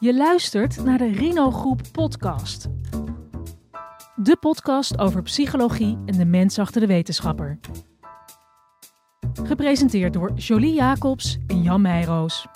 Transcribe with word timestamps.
Je 0.00 0.14
luistert 0.14 0.84
naar 0.84 0.98
de 0.98 1.12
Rino 1.12 1.50
Groep 1.50 1.80
podcast. 1.92 2.68
De 4.16 4.36
podcast 4.40 4.98
over 4.98 5.22
psychologie 5.22 5.98
en 6.06 6.16
de 6.16 6.24
mens 6.24 6.58
achter 6.58 6.80
de 6.80 6.86
wetenschapper. 6.86 7.58
Gepresenteerd 9.42 10.12
door 10.12 10.32
Jolie 10.32 10.74
Jacobs 10.74 11.38
en 11.46 11.62
Jan 11.62 11.80
Meijroos. 11.80 12.46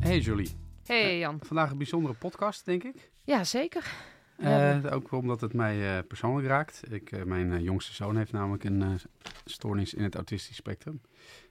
Hey 0.00 0.18
Jolie. 0.18 0.50
Hey 0.84 1.18
Jan. 1.18 1.38
Vandaag 1.42 1.70
een 1.70 1.78
bijzondere 1.78 2.14
podcast, 2.14 2.64
denk 2.64 2.84
ik. 2.84 3.10
Ja, 3.24 3.44
zeker. 3.44 3.92
Uh, 4.38 4.78
ook 4.90 5.12
omdat 5.12 5.40
het 5.40 5.52
mij 5.52 5.96
uh, 5.96 5.98
persoonlijk 6.08 6.46
raakt. 6.46 6.82
Ik, 6.90 7.12
uh, 7.12 7.22
mijn 7.22 7.62
jongste 7.62 7.94
zoon 7.94 8.16
heeft 8.16 8.32
namelijk 8.32 8.64
een 8.64 9.00
stoornis 9.44 9.94
in 9.94 10.02
het 10.02 10.14
autistisch 10.14 10.56
spectrum. 10.56 11.00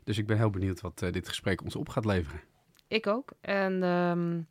Dus 0.04 0.18
ik 0.18 0.28
ben 0.28 0.38
heel 0.38 0.50
benieuwd 0.50 0.82
wat 0.82 1.00
dit 1.00 1.28
gesprek 1.28 1.64
ons 1.64 1.76
op 1.76 1.90
gaat 1.90 2.06
leveren. 2.06 2.42
Ik 2.88 3.08
ook. 3.08 3.32
En 3.42 3.84
um, 3.84 4.48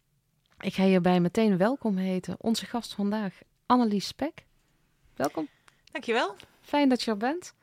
ik 0.61 0.75
ga 0.75 0.85
hierbij 0.85 1.21
meteen 1.21 1.57
welkom 1.57 1.97
heten. 1.97 2.37
Onze 2.39 2.67
gast 2.67 2.95
vandaag, 2.95 3.39
Annelies 3.67 4.07
Spek. 4.07 4.45
Welkom. 5.15 5.49
Dankjewel. 5.93 6.35
Fijn 6.61 6.89
dat 6.89 7.03
je 7.03 7.11
er 7.11 7.17
bent. 7.17 7.55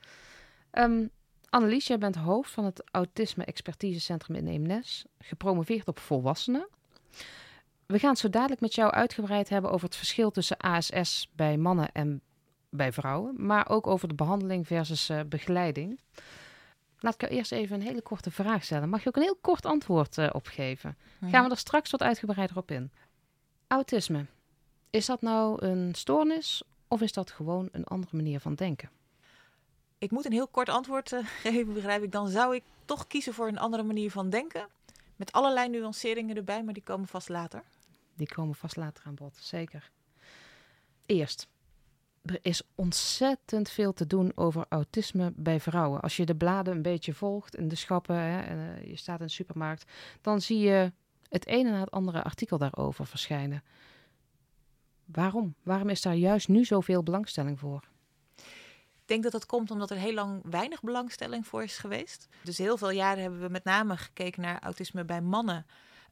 Um, 0.72 1.10
Annelies, 1.50 1.88
jij 1.88 1.98
bent 1.98 2.16
hoofd 2.16 2.52
van 2.52 2.66
het 2.66 2.84
Autisme 2.92 3.46
Expertisecentrum 3.46 4.36
in 4.36 4.48
Eemnes. 4.48 5.06
Gepromoveerd 5.20 5.88
op 5.88 6.00
volwassenen. 6.00 6.68
We 7.86 8.00
gaan 8.00 8.10
het 8.10 8.20
zo 8.20 8.30
dadelijk 8.30 8.62
met 8.62 8.76
jou 8.76 8.92
uitgebreid 8.92 9.50
hebben 9.50 9.72
over 9.72 9.86
het 9.86 9.96
verschil 9.96 10.32
tussen 10.32 10.58
ASS 10.58 11.30
bij 11.36 11.58
mannen 11.58 11.92
en 11.92 12.22
bij 12.70 12.92
vrouwen. 12.92 13.46
Maar 13.46 13.70
ook 13.70 13.88
over 13.88 14.08
de 14.08 14.14
behandeling 14.14 14.68
versus 14.68 15.10
uh, 15.10 15.20
begeleiding. 15.28 16.00
Laat 17.04 17.14
ik 17.14 17.22
jou 17.22 17.34
eerst 17.34 17.52
even 17.52 17.76
een 17.76 17.88
hele 17.88 18.02
korte 18.02 18.32
vraag 18.32 18.64
stellen. 18.64 18.90
Mag 18.90 19.04
je 19.04 19.08
ook 19.08 19.16
een 19.16 19.22
heel 19.22 19.38
kort 19.42 19.66
antwoord 19.66 20.18
uh, 20.18 20.30
op 20.32 20.48
geven? 20.48 20.98
Mhm. 21.20 21.32
Gaan 21.32 21.44
we 21.44 21.50
er 21.50 21.58
straks 21.58 21.92
wat 21.92 22.02
uitgebreider 22.02 22.58
op 22.58 22.72
in. 22.72 22.92
Autisme. 23.68 24.26
Is 24.90 25.06
dat 25.06 25.22
nou 25.22 25.66
een 25.66 25.96
stoornis 25.96 26.64
of 26.88 27.02
is 27.02 27.14
dat 27.14 27.32
gewoon 27.32 27.70
een 27.72 27.84
andere 27.84 28.16
manier 28.16 28.40
van 28.40 28.56
denken? 28.56 28.90
Ik 29.98 30.12
moet 30.12 30.26
een 30.26 30.32
heel 30.32 30.48
kort 30.48 30.70
antwoord 30.70 31.12
uh, 31.12 31.26
geven, 31.44 31.74
begrijp 31.74 32.04
ik. 32.04 32.12
Dan 32.12 32.28
zou 32.28 32.56
ik 32.56 32.64
toch 32.86 33.08
kiezen 33.08 33.34
voor 33.34 33.48
een 33.48 33.60
andere 33.60 33.84
manier 33.84 34.12
van 34.12 34.30
denken. 34.30 34.68
Met 35.16 35.32
allerlei 35.32 35.70
nuanceringen 35.70 36.36
erbij, 36.36 36.64
maar 36.64 36.74
die 36.74 36.84
komen 36.84 37.08
vast 37.08 37.30
later. 37.30 37.64
Die 38.16 38.28
komen 38.28 38.56
vast 38.56 38.76
later 38.76 39.04
aan 39.06 39.16
bod, 39.16 39.36
zeker. 39.40 39.92
Eerst, 41.06 41.48
er 42.24 42.40
is 42.42 42.62
ontzettend 42.76 43.70
veel 43.70 43.94
te 43.94 44.08
doen 44.08 44.32
over 44.36 44.66
autisme 44.70 45.32
bij 45.36 45.60
vrouwen. 45.60 46.02
Als 46.02 46.18
je 46.18 46.26
de 46.26 46.36
bladen 46.36 46.76
een 46.76 46.82
beetje 46.82 47.14
volgt 47.14 47.56
in 47.56 47.68
de 47.68 47.76
schappen 47.76 48.16
hè, 48.16 48.42
en 48.42 48.58
uh, 48.58 48.88
je 48.88 48.96
staat 48.96 49.20
in 49.20 49.26
de 49.26 49.32
supermarkt, 49.32 49.92
dan 50.22 50.42
zie 50.42 50.60
je 50.60 50.92
het 51.30 51.46
ene 51.46 51.72
na 51.72 51.80
het 51.80 51.92
andere 51.92 52.24
artikel 52.24 52.58
daarover 52.58 53.06
verschijnen. 53.06 53.64
Waarom? 55.06 55.56
Waarom 55.64 55.90
is 55.90 56.02
daar 56.02 56.16
juist 56.16 56.48
nu 56.48 56.66
zoveel 56.66 57.04
belangstelling 57.04 57.60
voor? 57.60 57.84
Ik 59.04 59.10
denk 59.10 59.24
dat 59.24 59.32
dat 59.32 59.46
komt 59.46 59.72
omdat 59.72 59.92
er 59.92 59.98
heel 59.98 60.14
lang 60.14 60.42
weinig 60.50 60.82
belangstelling 60.82 61.48
voor 61.48 61.64
is 61.64 61.78
geweest. 61.78 62.28
Dus 62.44 62.58
heel 62.58 62.78
veel 62.78 62.90
jaren 62.90 63.22
hebben 63.22 63.42
we 63.42 63.50
met 63.50 63.64
name 63.64 63.98
gekeken 63.98 64.42
naar 64.42 64.60
autisme 64.62 65.06
bij 65.06 65.22
mannen. 65.22 65.66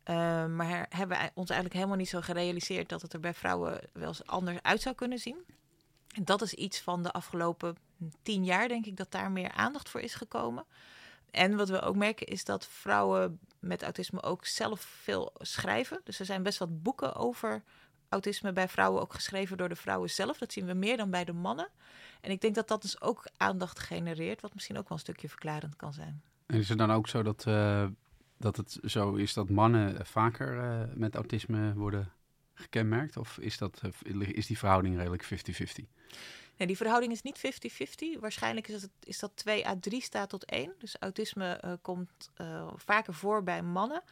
Uh, 0.09 0.15
maar 0.45 0.85
hebben 0.89 1.17
we 1.17 1.31
ons 1.33 1.49
eigenlijk 1.49 1.73
helemaal 1.73 1.97
niet 1.97 2.09
zo 2.09 2.21
gerealiseerd 2.21 2.89
dat 2.89 3.01
het 3.01 3.13
er 3.13 3.19
bij 3.19 3.33
vrouwen 3.33 3.79
wel 3.93 4.07
eens 4.07 4.25
anders 4.25 4.61
uit 4.61 4.81
zou 4.81 4.95
kunnen 4.95 5.19
zien. 5.19 5.45
En 6.13 6.25
dat 6.25 6.41
is 6.41 6.53
iets 6.53 6.79
van 6.79 7.03
de 7.03 7.11
afgelopen 7.11 7.75
tien 8.21 8.43
jaar, 8.43 8.67
denk 8.67 8.85
ik, 8.85 8.97
dat 8.97 9.11
daar 9.11 9.31
meer 9.31 9.51
aandacht 9.51 9.89
voor 9.89 10.01
is 10.01 10.15
gekomen. 10.15 10.65
En 11.31 11.55
wat 11.55 11.69
we 11.69 11.81
ook 11.81 11.95
merken 11.95 12.27
is 12.27 12.43
dat 12.43 12.67
vrouwen 12.67 13.39
met 13.59 13.83
autisme 13.83 14.23
ook 14.23 14.45
zelf 14.45 14.81
veel 14.81 15.33
schrijven. 15.37 16.01
Dus 16.03 16.19
er 16.19 16.25
zijn 16.25 16.43
best 16.43 16.59
wat 16.59 16.83
boeken 16.83 17.15
over 17.15 17.63
autisme 18.09 18.53
bij 18.53 18.67
vrouwen 18.67 19.01
ook 19.01 19.13
geschreven 19.13 19.57
door 19.57 19.69
de 19.69 19.75
vrouwen 19.75 20.09
zelf. 20.09 20.37
Dat 20.37 20.53
zien 20.53 20.65
we 20.65 20.73
meer 20.73 20.97
dan 20.97 21.09
bij 21.09 21.25
de 21.25 21.33
mannen. 21.33 21.69
En 22.21 22.31
ik 22.31 22.41
denk 22.41 22.55
dat 22.55 22.67
dat 22.67 22.81
dus 22.81 23.01
ook 23.01 23.27
aandacht 23.37 23.79
genereert, 23.79 24.41
wat 24.41 24.53
misschien 24.53 24.77
ook 24.77 24.89
wel 24.89 24.97
een 24.97 25.03
stukje 25.03 25.29
verklarend 25.29 25.75
kan 25.75 25.93
zijn. 25.93 26.21
En 26.45 26.57
is 26.57 26.69
het 26.69 26.77
dan 26.77 26.91
ook 26.91 27.07
zo 27.07 27.23
dat, 27.23 27.45
uh, 27.47 27.85
dat 28.37 28.57
het 28.57 28.79
zo 28.83 29.13
is 29.13 29.33
dat 29.33 29.49
mannen 29.49 30.05
vaker 30.05 30.55
uh, 30.55 30.81
met 30.93 31.15
autisme 31.15 31.73
worden 31.73 32.11
gekenmerkt? 32.53 33.17
Of 33.17 33.37
is, 33.37 33.57
dat, 33.57 33.81
uh, 34.03 34.29
is 34.29 34.45
die 34.45 34.57
verhouding 34.57 34.97
redelijk 34.97 35.23
50-50? 35.23 35.27
Nee, 36.57 36.67
die 36.67 36.77
verhouding 36.77 37.11
is 37.11 37.21
niet 37.21 37.37
50-50. 38.17 38.19
Waarschijnlijk 38.19 38.67
is, 38.67 38.81
het, 38.81 38.91
is 39.03 39.19
dat 39.19 39.31
2 39.35 39.67
à 39.67 39.75
3 39.79 40.01
staat 40.01 40.29
tot 40.29 40.45
1. 40.45 40.73
Dus 40.77 40.95
autisme 40.99 41.79
komt 41.81 42.31
vaker 42.75 43.13
voor 43.13 43.43
bij 43.43 43.61
mannen. 43.61 44.03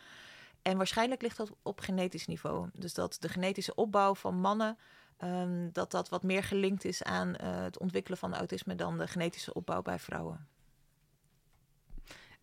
En 0.62 0.78
waarschijnlijk 0.78 1.22
ligt 1.22 1.38
dat 1.38 1.52
op 1.62 1.80
genetisch 1.80 2.28
niveau. 2.28 2.70
Dus 2.74 2.94
dat 2.94 3.18
de 3.20 3.30
genetische 3.30 3.76
opbouw 3.76 4.16
van 4.16 4.40
mannen 4.40 4.78
Um, 5.24 5.70
dat 5.72 5.92
dat 5.92 6.10
wat 6.10 6.24
meer 6.24 6.44
gelinkt 6.44 6.86
is 6.86 7.04
aan 7.04 7.28
uh, 7.28 7.62
het 7.62 7.78
ontwikkelen 7.78 8.18
van 8.18 8.36
autisme 8.36 8.76
dan 8.76 8.98
de 8.98 9.08
genetische 9.08 9.54
opbouw 9.54 9.82
bij 9.82 10.00
vrouwen. 10.00 10.48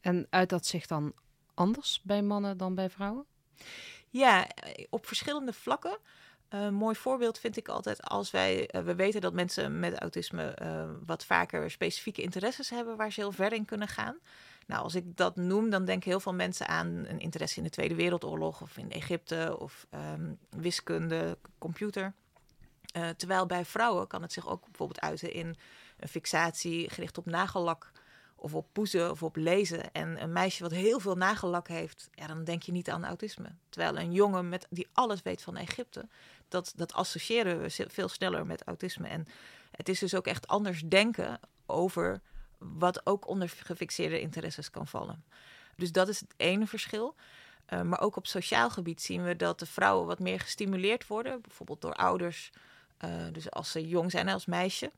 En 0.01 0.27
uit 0.31 0.49
dat 0.49 0.67
zich 0.67 0.87
dan 0.87 1.13
anders 1.55 2.01
bij 2.03 2.23
mannen 2.23 2.57
dan 2.57 2.75
bij 2.75 2.91
vrouwen? 2.91 3.25
Ja, 4.17 4.47
op 4.91 5.07
verschillende 5.07 5.53
vlakken. 5.53 5.99
Een 6.49 6.75
mooi 6.75 6.95
voorbeeld 6.95 7.39
vind 7.39 7.57
ik 7.57 7.69
altijd 7.69 8.03
als 8.03 8.31
wij, 8.31 8.69
uh, 8.75 8.83
we 8.83 8.95
weten 8.95 9.21
dat 9.21 9.33
mensen 9.33 9.79
met 9.81 9.99
autisme 9.99 10.59
uh, 10.63 10.85
wat 11.07 11.25
vaker 11.25 11.71
specifieke 11.71 12.23
interesses 12.23 12.71
hebben 12.71 12.97
waar 12.97 13.13
ze 13.13 13.21
heel 13.21 13.33
ver 13.33 13.53
in 13.53 13.65
kunnen 13.65 13.89
gaan. 13.89 14.17
Nou, 14.67 14.83
als 14.83 14.95
ik 14.95 15.17
dat 15.17 15.37
noem, 15.37 15.71
dan 15.71 15.85
denken 15.85 16.11
heel 16.11 16.21
veel 16.21 16.35
mensen 16.35 16.67
aan 16.69 16.87
een 16.87 17.19
interesse 17.19 17.59
in 17.59 17.65
de 17.65 17.71
Tweede 17.71 17.95
Wereldoorlog 17.95 18.61
of 18.61 18.77
in 18.77 18.91
Egypte 18.91 19.57
of 19.59 19.87
um, 19.95 20.39
wiskunde, 20.51 21.39
computer. 21.59 22.15
Terwijl 23.17 23.47
bij 23.47 23.65
vrouwen 23.65 24.07
kan 24.07 24.23
het 24.23 24.33
zich 24.33 24.49
ook 24.49 24.65
bijvoorbeeld 24.65 25.01
uiten 25.01 25.33
in 25.33 25.57
een 25.97 26.09
fixatie 26.09 26.91
gericht 26.91 27.19
op 27.19 27.27
nagellak 27.27 27.93
of 28.47 28.55
op 28.55 28.67
poezen 28.73 29.11
of 29.11 29.23
op 29.23 29.37
lezen. 29.37 29.93
En 29.93 30.23
een 30.23 30.33
meisje 30.33 30.63
wat 30.63 30.73
heel 30.73 31.01
veel 31.01 31.15
nagellak 31.15 31.69
heeft, 31.69 32.09
ja, 32.13 32.27
dan 32.27 32.45
denk 32.45 32.63
je 32.63 32.73
niet 32.73 32.91
aan 32.91 33.05
autisme. 33.05 33.55
Terwijl 33.69 33.99
een 33.99 34.13
jongen 34.13 34.49
met, 34.49 34.67
die 34.71 34.89
alles 34.93 35.23
weet 35.23 35.43
van 35.43 35.57
Egypte, 35.57 36.09
dat, 36.49 36.73
dat 36.77 36.93
associëren 36.93 37.61
we 37.61 37.87
veel 37.89 38.09
sneller 38.09 38.47
met 38.47 38.65
autisme. 38.65 39.09
En 39.09 39.27
het 39.71 39.89
is 39.89 39.99
dus 39.99 40.15
ook 40.15 40.27
echt 40.27 40.47
anders 40.47 40.81
denken 40.81 41.41
over 41.67 42.21
wat 42.59 43.07
ook 43.07 43.29
onder 43.29 43.49
gefixeerde 43.49 44.21
interesses 44.21 44.71
kan 44.71 44.87
vallen. 44.87 45.25
Dus 45.77 45.93
dat 45.93 46.09
is 46.09 46.21
het 46.21 46.35
ene 46.37 46.67
verschil. 46.67 47.15
Uh, 47.73 47.83
maar 47.83 48.01
ook 48.01 48.17
op 48.17 48.27
sociaal 48.27 48.71
gebied 48.71 49.03
zien 49.03 49.25
we 49.25 49.37
dat 49.37 49.59
de 49.59 49.67
vrouwen 49.67 50.07
wat 50.07 50.19
meer 50.19 50.41
gestimuleerd 50.41 51.07
worden, 51.07 51.41
bijvoorbeeld 51.41 51.81
door 51.81 51.95
ouders. 51.95 52.51
Uh, 53.05 53.11
dus 53.33 53.51
als 53.51 53.71
ze 53.71 53.89
jong 53.89 54.11
zijn 54.11 54.29
als 54.29 54.47
meisje. 54.47 54.91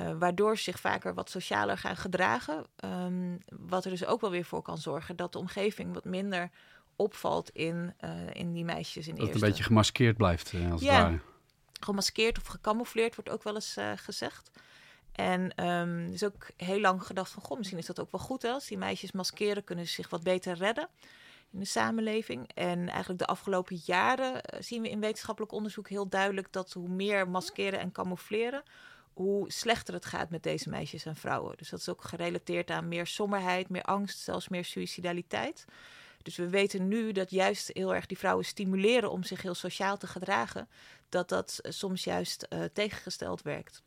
Uh, 0.00 0.10
waardoor 0.18 0.56
ze 0.56 0.62
zich 0.62 0.80
vaker 0.80 1.14
wat 1.14 1.30
socialer 1.30 1.78
gaan 1.78 1.96
gedragen. 1.96 2.66
Um, 2.84 3.38
wat 3.48 3.84
er 3.84 3.90
dus 3.90 4.04
ook 4.04 4.20
wel 4.20 4.30
weer 4.30 4.44
voor 4.44 4.62
kan 4.62 4.78
zorgen 4.78 5.16
dat 5.16 5.32
de 5.32 5.38
omgeving 5.38 5.94
wat 5.94 6.04
minder 6.04 6.50
opvalt 6.96 7.50
in, 7.50 7.94
uh, 8.04 8.10
in 8.32 8.52
die 8.52 8.64
meisjes 8.64 9.08
in 9.08 9.14
Dat 9.14 9.26
het 9.26 9.34
een 9.34 9.40
beetje 9.40 9.62
gemaskeerd 9.62 10.16
blijft, 10.16 10.54
als 10.70 10.82
ja, 10.82 10.94
het 10.94 11.02
ware. 11.02 11.20
gemaskeerd 11.80 12.38
of 12.38 12.46
gecamoufleerd 12.46 13.14
wordt 13.14 13.30
ook 13.30 13.42
wel 13.42 13.54
eens 13.54 13.76
gezegd. 13.94 14.50
En 15.12 15.40
um, 15.42 16.06
er 16.06 16.12
is 16.12 16.24
ook 16.24 16.50
heel 16.56 16.80
lang 16.80 17.02
gedacht 17.02 17.30
van, 17.30 17.42
goh, 17.42 17.56
misschien 17.56 17.78
is 17.78 17.86
dat 17.86 18.00
ook 18.00 18.10
wel 18.10 18.20
goed. 18.20 18.42
Hè? 18.42 18.50
Als 18.50 18.66
die 18.66 18.78
meisjes 18.78 19.12
maskeren, 19.12 19.64
kunnen 19.64 19.86
ze 19.86 19.92
zich 19.92 20.08
wat 20.08 20.22
beter 20.22 20.54
redden 20.54 20.88
in 21.50 21.58
de 21.58 21.64
samenleving. 21.64 22.50
En 22.54 22.88
eigenlijk 22.88 23.18
de 23.18 23.26
afgelopen 23.26 23.80
jaren 23.84 24.40
zien 24.58 24.82
we 24.82 24.90
in 24.90 25.00
wetenschappelijk 25.00 25.52
onderzoek 25.52 25.88
heel 25.88 26.08
duidelijk 26.08 26.52
dat 26.52 26.72
hoe 26.72 26.88
meer 26.88 27.28
maskeren 27.28 27.78
en 27.78 27.92
camoufleren, 27.92 28.62
hoe 29.18 29.52
slechter 29.52 29.94
het 29.94 30.04
gaat 30.04 30.30
met 30.30 30.42
deze 30.42 30.68
meisjes 30.68 31.04
en 31.04 31.16
vrouwen. 31.16 31.56
Dus 31.56 31.70
dat 31.70 31.80
is 31.80 31.88
ook 31.88 32.04
gerelateerd 32.04 32.70
aan 32.70 32.88
meer 32.88 33.06
somberheid, 33.06 33.68
meer 33.68 33.82
angst, 33.82 34.18
zelfs 34.18 34.48
meer 34.48 34.64
suicidaliteit. 34.64 35.64
Dus 36.22 36.36
we 36.36 36.48
weten 36.48 36.88
nu 36.88 37.12
dat 37.12 37.30
juist 37.30 37.70
heel 37.72 37.94
erg 37.94 38.06
die 38.06 38.18
vrouwen 38.18 38.44
stimuleren 38.44 39.10
om 39.10 39.22
zich 39.22 39.42
heel 39.42 39.54
sociaal 39.54 39.96
te 39.96 40.06
gedragen, 40.06 40.68
dat 41.08 41.28
dat 41.28 41.58
soms 41.62 42.04
juist 42.04 42.46
uh, 42.48 42.64
tegengesteld 42.72 43.42
werkt. 43.42 43.82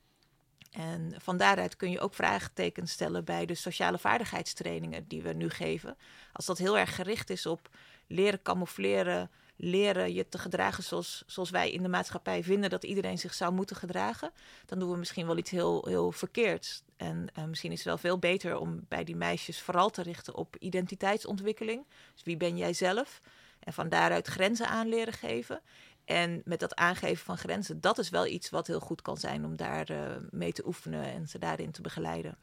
En 0.72 1.14
van 1.18 1.38
daaruit 1.38 1.76
kun 1.76 1.92
je 1.92 2.00
ook 2.00 2.14
vraagtekens 2.14 2.92
stellen 2.92 3.24
bij 3.24 3.46
de 3.46 3.56
sociale 3.56 3.98
vaardigheidstrainingen 3.98 5.08
die 5.08 5.22
we 5.22 5.34
nu 5.34 5.50
geven. 5.50 5.98
Als 6.34 6.46
dat 6.46 6.58
heel 6.58 6.78
erg 6.78 6.96
gericht 6.96 7.30
is 7.30 7.46
op 7.46 7.70
leren 8.08 8.42
camoufleren, 8.42 9.30
leren 9.64 10.14
je 10.14 10.30
te 10.30 10.38
gedragen 10.38 10.84
zoals, 10.84 11.24
zoals 11.28 11.50
wij 11.50 11.72
in 11.72 11.84
de 11.84 11.90
maatschappij 11.90 12.44
vinden 12.44 12.70
dat 12.70 12.84
iedereen 12.84 13.18
zich 13.18 13.34
zou 13.34 13.54
moeten 13.54 13.76
gedragen, 13.76 14.32
dan 14.66 14.80
doen 14.80 14.92
we 14.92 14.98
misschien 14.98 15.26
wel 15.26 15.38
iets 15.38 15.52
heel, 15.52 15.86
heel 15.88 16.12
verkeerds. 16.12 16.84
En 16.98 17.28
uh, 17.38 17.44
misschien 17.44 17.72
is 17.72 17.78
het 17.78 17.88
wel 17.88 17.98
veel 17.98 18.18
beter 18.20 18.58
om 18.58 18.86
bij 18.88 19.04
die 19.04 19.16
meisjes 19.16 19.62
vooral 19.62 19.90
te 19.90 20.02
richten 20.02 20.36
op 20.36 20.56
identiteitsontwikkeling. 20.60 21.86
Dus 22.14 22.24
wie 22.24 22.38
ben 22.38 22.58
jij 22.58 22.74
zelf? 22.74 23.22
En 23.60 23.74
van 23.74 23.90
daaruit 23.90 24.28
grenzen 24.28 24.68
aan 24.68 24.90
leren 24.90 25.14
geven. 25.14 25.62
En 26.06 26.42
met 26.46 26.60
dat 26.60 26.76
aangeven 26.76 27.26
van 27.26 27.38
grenzen, 27.38 27.82
dat 27.82 27.98
is 27.98 28.10
wel 28.10 28.26
iets 28.26 28.50
wat 28.50 28.68
heel 28.68 28.80
goed 28.80 29.02
kan 29.02 29.18
zijn 29.18 29.46
om 29.46 29.56
daar 29.56 29.92
uh, 29.92 30.16
mee 30.30 30.54
te 30.54 30.68
oefenen 30.68 31.04
en 31.04 31.28
ze 31.28 31.40
daarin 31.40 31.72
te 31.72 31.82
begeleiden. 31.82 32.38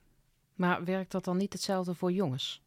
Maar 0.55 0.85
werkt 0.85 1.13
dat 1.13 1.25
dan 1.25 1.37
niet 1.37 1.53
hetzelfde 1.53 1.95
voor 1.95 2.13
jongens? 2.13 2.63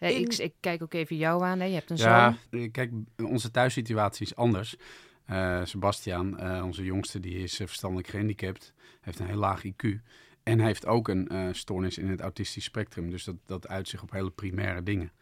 Hey, 0.00 0.14
In- 0.14 0.20
ik, 0.20 0.32
ik 0.38 0.52
kijk 0.60 0.82
ook 0.82 0.94
even 0.94 1.16
jou 1.16 1.42
aan. 1.44 1.58
Hè. 1.60 1.64
Je 1.66 1.74
hebt 1.74 1.90
een 1.90 1.96
Ja, 1.96 2.36
zoon. 2.50 2.60
eh, 2.60 2.70
kijk, 2.72 2.90
onze 3.16 3.50
thuissituatie 3.50 4.26
is 4.26 4.36
anders. 4.36 4.76
Eh 5.24 5.64
Sebastian, 5.64 6.38
eh, 6.38 6.64
onze 6.64 6.84
jongste, 6.84 7.20
die 7.20 7.34
is 7.38 7.56
verstandelijk 7.56 8.08
gehandicapt. 8.08 8.72
Heeft 9.00 9.18
een 9.18 9.26
heel 9.26 9.36
laag 9.36 9.62
IQ. 9.66 9.88
En 10.42 10.58
heeft 10.60 10.86
ook 10.86 11.08
een 11.08 11.28
eh, 11.28 11.48
stoornis 11.52 11.98
in 11.98 12.08
het 12.08 12.20
autistisch 12.20 12.64
spectrum. 12.64 13.10
Dus 13.10 13.24
dat, 13.24 13.36
dat 13.46 13.68
uit 13.68 13.88
zich 13.88 14.02
op 14.02 14.10
hele 14.10 14.30
primaire 14.30 14.82
dingen. 14.82 15.12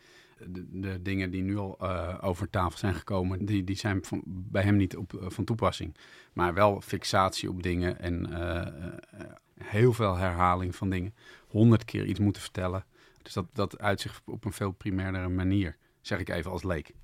De, 0.47 0.67
de 0.81 1.03
dingen 1.03 1.31
die 1.31 1.43
nu 1.43 1.57
al 1.57 1.77
eh, 1.81 2.19
over 2.21 2.51
tafel 2.51 2.79
zijn 2.79 2.95
gekomen, 2.95 3.45
die, 3.45 3.65
die 3.65 3.77
zijn 3.77 4.05
van, 4.05 4.23
bij 4.27 4.63
hem 4.63 4.77
niet 4.77 4.97
op, 4.97 5.13
van 5.27 5.45
toepassing. 5.45 5.97
Maar 6.33 6.55
wel 6.55 6.81
fixatie 6.81 7.49
op 7.49 7.63
dingen 7.63 8.01
en 8.01 8.33
eh, 8.33 8.67
eh, 8.67 9.31
heel 9.65 9.93
veel 9.93 10.17
herhaling 10.17 10.77
van 10.77 10.91
dingen. 10.91 11.15
Honderd 11.49 11.85
keer 11.85 12.05
iets 12.05 12.19
moeten 12.21 12.43
vertellen. 12.43 12.85
Dus 13.23 13.33
dat, 13.33 13.47
dat 13.53 13.79
uit 13.79 14.01
zich 14.01 14.21
op 14.25 14.45
een 14.45 14.53
veel 14.53 14.71
primairere 14.71 15.29
manier. 15.29 15.77
Zeg 16.01 16.19
ik 16.19 16.29
even 16.29 16.51
als 16.51 16.63
leek. 16.63 16.95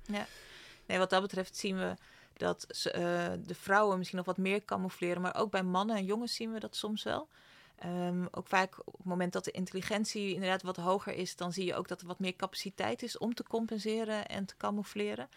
Nee, 0.85 0.97
wat 0.97 1.09
dat 1.09 1.21
betreft 1.21 1.57
zien 1.57 1.77
we 1.77 1.95
dat 2.33 2.65
eh, 2.85 3.01
de 3.45 3.55
vrouwen 3.55 3.97
misschien 3.97 4.17
nog 4.17 4.27
wat 4.27 4.37
meer 4.37 4.65
camoufleren. 4.65 5.21
Maar 5.21 5.35
ook 5.35 5.51
bij 5.51 5.63
mannen 5.63 5.95
en 5.95 6.05
jongens 6.05 6.35
zien 6.35 6.53
we 6.53 6.59
dat 6.59 6.75
soms 6.75 7.03
wel. 7.03 7.27
Ehm, 7.75 8.25
ook 8.31 8.47
vaak 8.47 8.79
op 8.85 8.97
het 8.97 9.05
moment 9.05 9.33
dat 9.33 9.43
de 9.43 9.51
intelligentie 9.51 10.33
inderdaad 10.33 10.61
wat 10.61 10.77
hoger 10.77 11.13
is, 11.13 11.35
dan 11.35 11.53
zie 11.53 11.65
je 11.65 11.75
ook 11.75 11.87
dat 11.87 12.01
er 12.01 12.07
wat 12.07 12.19
meer 12.19 12.35
capaciteit 12.35 13.03
is 13.03 13.17
om 13.17 13.33
te 13.33 13.43
compenseren 13.43 14.27
en 14.27 14.45
te 14.45 14.57
camoufleren. 14.57 15.29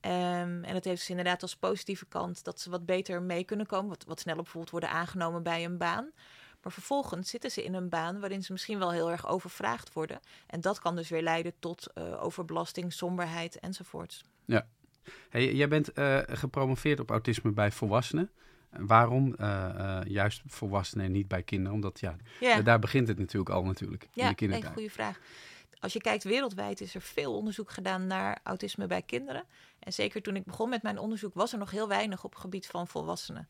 Ehm, 0.00 0.64
en 0.64 0.72
dat 0.72 0.84
heeft 0.84 0.98
dus 0.98 1.10
inderdaad 1.10 1.42
als 1.42 1.56
positieve 1.56 2.06
kant 2.06 2.44
dat 2.44 2.60
ze 2.60 2.70
wat 2.70 2.86
beter 2.86 3.22
mee 3.22 3.44
kunnen 3.44 3.66
komen, 3.66 3.88
wat, 3.88 4.04
wat 4.04 4.20
sneller 4.20 4.42
bijvoorbeeld 4.42 4.72
worden 4.72 4.90
aangenomen 4.90 5.42
bij 5.42 5.64
een 5.64 5.78
baan. 5.78 6.10
Maar 6.62 6.72
vervolgens 6.72 7.30
zitten 7.30 7.50
ze 7.50 7.64
in 7.64 7.74
een 7.74 7.88
baan 7.88 8.20
waarin 8.20 8.42
ze 8.42 8.52
misschien 8.52 8.78
wel 8.78 8.92
heel 8.92 9.10
erg 9.10 9.28
overvraagd 9.28 9.92
worden. 9.92 10.20
En 10.46 10.60
dat 10.60 10.78
kan 10.78 10.96
dus 10.96 11.08
weer 11.08 11.22
leiden 11.22 11.52
tot 11.58 11.86
eh, 11.86 12.22
overbelasting, 12.22 12.92
somberheid 12.92 13.58
enzovoorts. 13.58 14.24
Hey, 15.28 15.54
jij 15.54 15.68
bent 15.68 15.92
eh, 15.92 16.18
gepromoveerd 16.26 17.00
op 17.00 17.10
autisme 17.10 17.50
bij 17.50 17.70
volwassenen. 17.72 18.30
Waarom 18.70 19.34
eh, 19.34 20.00
juist 20.04 20.42
volwassenen 20.46 21.06
en 21.06 21.12
niet 21.12 21.28
bij 21.28 21.42
kinderen? 21.42 21.74
Omdat 21.74 22.00
ja, 22.00 22.16
Ja. 22.40 22.60
daar 22.60 22.78
begint 22.78 23.08
het 23.08 23.18
natuurlijk 23.18 23.50
al 23.50 23.64
natuurlijk 23.64 24.02
in 24.02 24.08
Ja, 24.12 24.28
de 24.28 24.34
kindertijd. 24.34 24.72
goede 24.72 24.90
vraag. 24.90 25.18
Als 25.80 25.92
je 25.92 26.00
kijkt 26.00 26.24
wereldwijd 26.24 26.80
is 26.80 26.94
er 26.94 27.00
veel 27.00 27.36
onderzoek 27.36 27.70
gedaan 27.70 28.06
naar 28.06 28.38
autisme 28.42 28.86
bij 28.86 29.02
kinderen. 29.02 29.44
En 29.78 29.92
zeker 29.92 30.22
toen 30.22 30.36
ik 30.36 30.44
begon 30.44 30.68
met 30.68 30.82
mijn 30.82 30.98
onderzoek 30.98 31.34
was 31.34 31.52
er 31.52 31.58
nog 31.58 31.70
heel 31.70 31.88
weinig 31.88 32.24
op 32.24 32.30
het 32.30 32.40
gebied 32.40 32.66
van 32.66 32.86
volwassenen. 32.86 33.48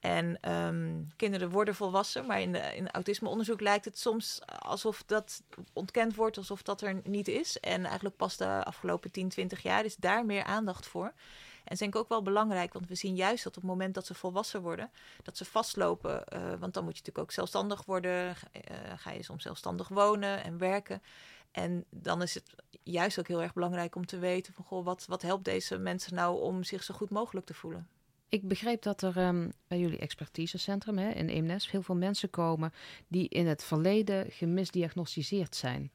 En 0.00 0.38
ehm, 0.40 1.02
kinderen 1.16 1.50
worden 1.50 1.74
volwassen, 1.74 2.26
maar 2.26 2.40
in, 2.40 2.52
de, 2.52 2.76
in 2.76 2.90
autismeonderzoek 2.90 3.60
lijkt 3.60 3.84
het 3.84 3.98
soms 3.98 4.40
alsof 4.58 5.02
dat 5.06 5.42
ontkend 5.72 6.14
wordt, 6.14 6.36
alsof 6.36 6.62
dat 6.62 6.80
er 6.80 7.00
niet 7.04 7.28
is. 7.28 7.60
En 7.60 7.84
eigenlijk 7.84 8.16
pas 8.16 8.36
de 8.36 8.64
afgelopen 8.64 9.10
10, 9.10 9.28
20 9.28 9.62
jaar 9.62 9.84
is 9.84 9.96
daar 9.96 10.24
meer 10.24 10.44
aandacht 10.44 10.86
voor. 10.86 11.04
En 11.06 11.72
dat 11.72 11.72
is 11.72 11.78
denk 11.78 11.96
ook 11.96 12.08
wel 12.08 12.22
belangrijk, 12.22 12.72
want 12.72 12.88
we 12.88 12.94
zien 12.94 13.14
juist 13.14 13.44
dat 13.44 13.56
op 13.56 13.62
het 13.62 13.70
moment 13.70 13.94
dat 13.94 14.06
ze 14.06 14.14
volwassen 14.14 14.62
worden, 14.62 14.90
dat 15.22 15.36
ze 15.36 15.44
vastlopen. 15.44 16.26
eh, 16.26 16.40
want 16.58 16.74
dan 16.74 16.84
moet 16.84 16.96
je 16.96 16.98
natuurlijk 16.98 17.18
ook 17.18 17.32
zelfstandig 17.32 17.84
worden. 17.84 18.36
Ga, 18.36 18.46
eh, 18.52 18.76
ga 18.96 19.10
je 19.10 19.22
soms 19.22 19.42
zelfstandig 19.42 19.88
wonen 19.88 20.44
en 20.44 20.58
werken. 20.58 21.02
En 21.50 21.84
dan 21.90 22.22
is 22.22 22.34
het 22.34 22.54
juist 22.82 23.18
ook 23.18 23.28
heel 23.28 23.42
erg 23.42 23.52
belangrijk 23.52 23.96
om 23.96 24.06
te 24.06 24.18
weten 24.18 24.52
van 24.52 24.64
goh, 24.64 24.84
wat, 24.84 25.06
wat 25.06 25.22
helpt 25.22 25.44
deze 25.44 25.78
mensen 25.78 26.14
nou 26.14 26.40
om 26.40 26.64
zich 26.64 26.82
zo 26.82 26.94
goed 26.94 27.10
mogelijk 27.10 27.46
te 27.46 27.54
voelen. 27.54 27.88
Ik 28.28 28.48
begreep 28.48 28.82
dat 28.82 29.02
er 29.02 29.16
ehm, 29.16 29.50
bij 29.68 29.78
jullie 29.78 29.98
expertisecentrum 29.98 30.98
hè, 30.98 31.10
in 31.10 31.28
Eemnes 31.28 31.70
heel 31.70 31.82
veel 31.82 31.94
mensen 31.94 32.30
komen 32.30 32.72
die 33.08 33.28
in 33.28 33.46
het 33.46 33.64
verleden 33.64 34.30
gemisdiagnosticeerd 34.30 35.56
zijn. 35.56 35.90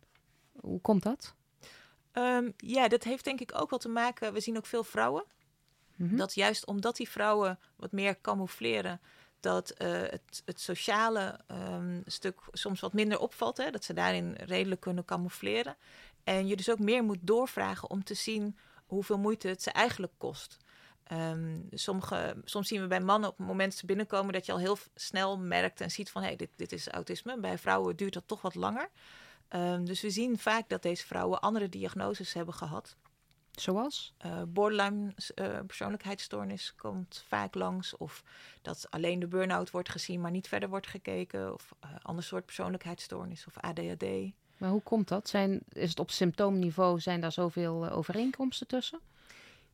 Hoe 0.60 0.82
komt 0.82 1.04
dat? 1.04 1.36
Ehm, 2.12 2.52
ja, 2.58 2.88
dat 2.88 3.04
heeft 3.04 3.24
denk 3.24 3.40
ik 3.40 3.52
ook 3.56 3.70
wel 3.70 3.80
te 3.80 3.90
maken. 3.90 4.34
We 4.34 4.40
zien 4.40 4.58
ook 4.58 4.66
veel 4.66 4.84
vrouwen. 4.84 5.24
Mhm. 5.96 6.16
Dat 6.16 6.34
juist 6.34 6.66
omdat 6.66 6.96
die 6.96 7.10
vrouwen 7.10 7.60
wat 7.76 7.92
meer 7.92 8.22
camoufleren, 8.22 9.02
dat 9.40 9.70
eh, 9.70 10.02
het, 10.02 10.42
het 10.46 10.60
sociale 10.60 11.40
ehm, 11.48 12.02
stuk 12.06 12.40
soms 12.52 12.80
wat 12.80 12.94
minder 12.94 13.20
opvalt. 13.20 13.58
Hè? 13.58 13.72
Dat 13.72 13.84
ze 13.84 13.94
daarin 13.94 14.34
redelijk 14.34 14.82
kunnen 14.82 15.06
camoufleren. 15.06 15.76
En 16.24 16.48
je 16.48 16.56
dus 16.56 16.70
ook 16.70 16.80
meer 16.80 17.04
moet 17.04 17.20
doorvragen 17.22 17.90
om 17.90 18.04
te 18.04 18.14
zien 18.14 18.58
hoeveel 18.86 19.18
moeite 19.18 19.48
het 19.48 19.62
ze 19.62 19.72
eigenlijk 19.72 20.14
kost. 20.18 20.58
Ehm, 21.12 21.60
sommige, 21.72 22.36
soms 22.44 22.68
zien 22.68 22.82
we 22.82 22.88
bij 22.88 23.00
mannen 23.00 23.30
op 23.30 23.38
het 23.38 23.48
moment 23.48 23.74
ze 23.74 23.86
binnenkomen 23.86 24.34
dat 24.34 24.46
je 24.46 24.52
al 24.52 24.60
heel 24.60 24.78
snel 24.96 25.38
merkt 25.40 25.82
en 25.82 25.92
ziet 25.92 26.10
van 26.10 26.22
hé, 26.22 26.28
hey, 26.28 26.38
dit, 26.38 26.50
dit 26.56 26.72
is 26.72 26.88
autisme. 26.88 27.40
Bij 27.40 27.58
vrouwen 27.58 27.96
duurt 27.96 28.14
dat 28.14 28.24
toch 28.26 28.42
wat 28.42 28.56
langer. 28.56 28.90
Ehm, 29.48 29.84
dus 29.84 30.02
we 30.02 30.10
zien 30.10 30.38
vaak 30.38 30.70
dat 30.70 30.82
deze 30.82 31.06
vrouwen 31.06 31.42
andere 31.42 31.70
diagnoses 31.70 32.34
hebben 32.34 32.54
gehad. 32.54 32.96
Zoals? 33.52 34.14
Eh, 34.18 34.42
borderline 34.48 35.14
eh, 35.36 35.60
persoonlijkheidsstoornis 35.68 36.76
komt 36.76 37.24
vaak 37.28 37.56
langs. 37.56 37.98
Of 37.98 38.24
dat 38.62 38.88
alleen 38.90 39.20
de 39.20 39.28
burn-out 39.28 39.72
wordt 39.72 39.90
gezien, 39.90 40.22
maar 40.22 40.32
niet 40.32 40.48
verder 40.48 40.70
wordt 40.70 40.88
gekeken. 40.88 41.54
Of 41.54 41.74
eh 41.80 41.90
ander 42.02 42.24
soort 42.24 42.46
persoonlijkheidsstoornis 42.46 43.46
of 43.48 43.58
ADHD. 43.58 44.34
Maar 44.58 44.70
hoe 44.70 44.84
komt 44.84 45.08
dat? 45.08 45.30
Zijn, 45.30 45.62
is 45.70 45.90
het 45.90 46.00
op 46.00 46.12
symptoomniveau, 46.12 47.00
zijn 47.00 47.22
daar 47.22 47.32
zoveel 47.32 47.90
overeenkomsten 47.90 48.68
tussen? 48.68 49.00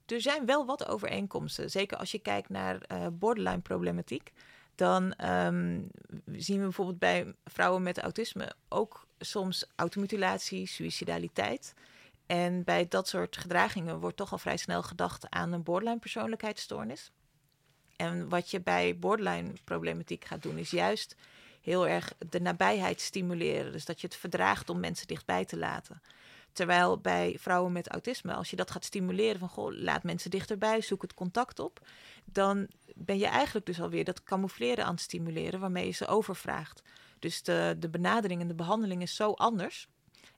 Er 0.07 0.21
zijn 0.21 0.45
wel 0.45 0.65
wat 0.65 0.87
overeenkomsten. 0.87 1.69
Zeker 1.69 1.97
als 1.97 2.11
je 2.11 2.19
kijkt 2.19 2.49
naar 2.49 2.81
eh, 2.81 3.07
borderline 3.11 3.59
problematiek. 3.59 4.31
Dan 4.75 5.13
ehm, 5.13 5.81
zien 6.25 6.57
we 6.57 6.63
bijvoorbeeld 6.63 6.99
bij 6.99 7.33
vrouwen 7.45 7.83
met 7.83 7.99
autisme 7.99 8.55
ook 8.67 9.07
soms 9.19 9.65
automutilatie, 9.75 10.67
suïcidaliteit. 10.67 11.73
En 12.25 12.63
bij 12.63 12.87
dat 12.87 13.07
soort 13.07 13.37
gedragingen 13.37 13.99
wordt 13.99 14.17
toch 14.17 14.31
al 14.31 14.37
vrij 14.37 14.57
snel 14.57 14.83
gedacht 14.83 15.29
aan 15.29 15.51
een 15.51 15.63
borderline 15.63 15.99
persoonlijkheidsstoornis. 15.99 17.11
En 17.95 18.29
wat 18.29 18.51
je 18.51 18.61
bij 18.61 18.97
borderline 18.97 19.53
problematiek 19.63 20.25
gaat 20.25 20.41
doen, 20.41 20.57
is 20.57 20.71
juist 20.71 21.15
heel 21.61 21.87
erg 21.87 22.13
de 22.29 22.41
nabijheid 22.41 23.01
stimuleren. 23.01 23.71
Dus 23.71 23.85
dat 23.85 24.01
je 24.01 24.07
het 24.07 24.15
verdraagt 24.15 24.69
om 24.69 24.79
mensen 24.79 25.07
dichtbij 25.07 25.45
te 25.45 25.57
laten. 25.57 26.01
Terwijl 26.57 26.97
bij 26.97 27.35
vrouwen 27.39 27.71
met 27.71 27.89
autisme, 27.89 28.33
als 28.33 28.49
je 28.49 28.55
dat 28.55 28.71
gaat 28.71 28.85
stimuleren 28.85 29.39
van 29.39 29.49
goh, 29.49 29.71
laat 29.73 30.03
mensen 30.03 30.31
dichterbij, 30.31 30.81
zoek 30.81 31.01
het 31.01 31.13
contact 31.13 31.59
op, 31.59 31.87
dan 32.25 32.67
ben 32.95 33.17
je 33.17 33.25
eigenlijk 33.25 33.65
dus 33.65 33.81
alweer 33.81 34.03
dat 34.03 34.23
camoufleren 34.23 34.85
aan 34.85 34.91
het 34.91 35.01
stimuleren 35.01 35.59
waarmee 35.59 35.85
je 35.85 35.91
ze 35.91 36.07
overvraagt. 36.07 36.81
Dus 37.19 37.43
de, 37.43 37.75
de 37.79 37.89
benadering 37.89 38.41
en 38.41 38.47
de 38.47 38.53
behandeling 38.53 39.01
is 39.01 39.15
zo 39.15 39.31
anders. 39.31 39.87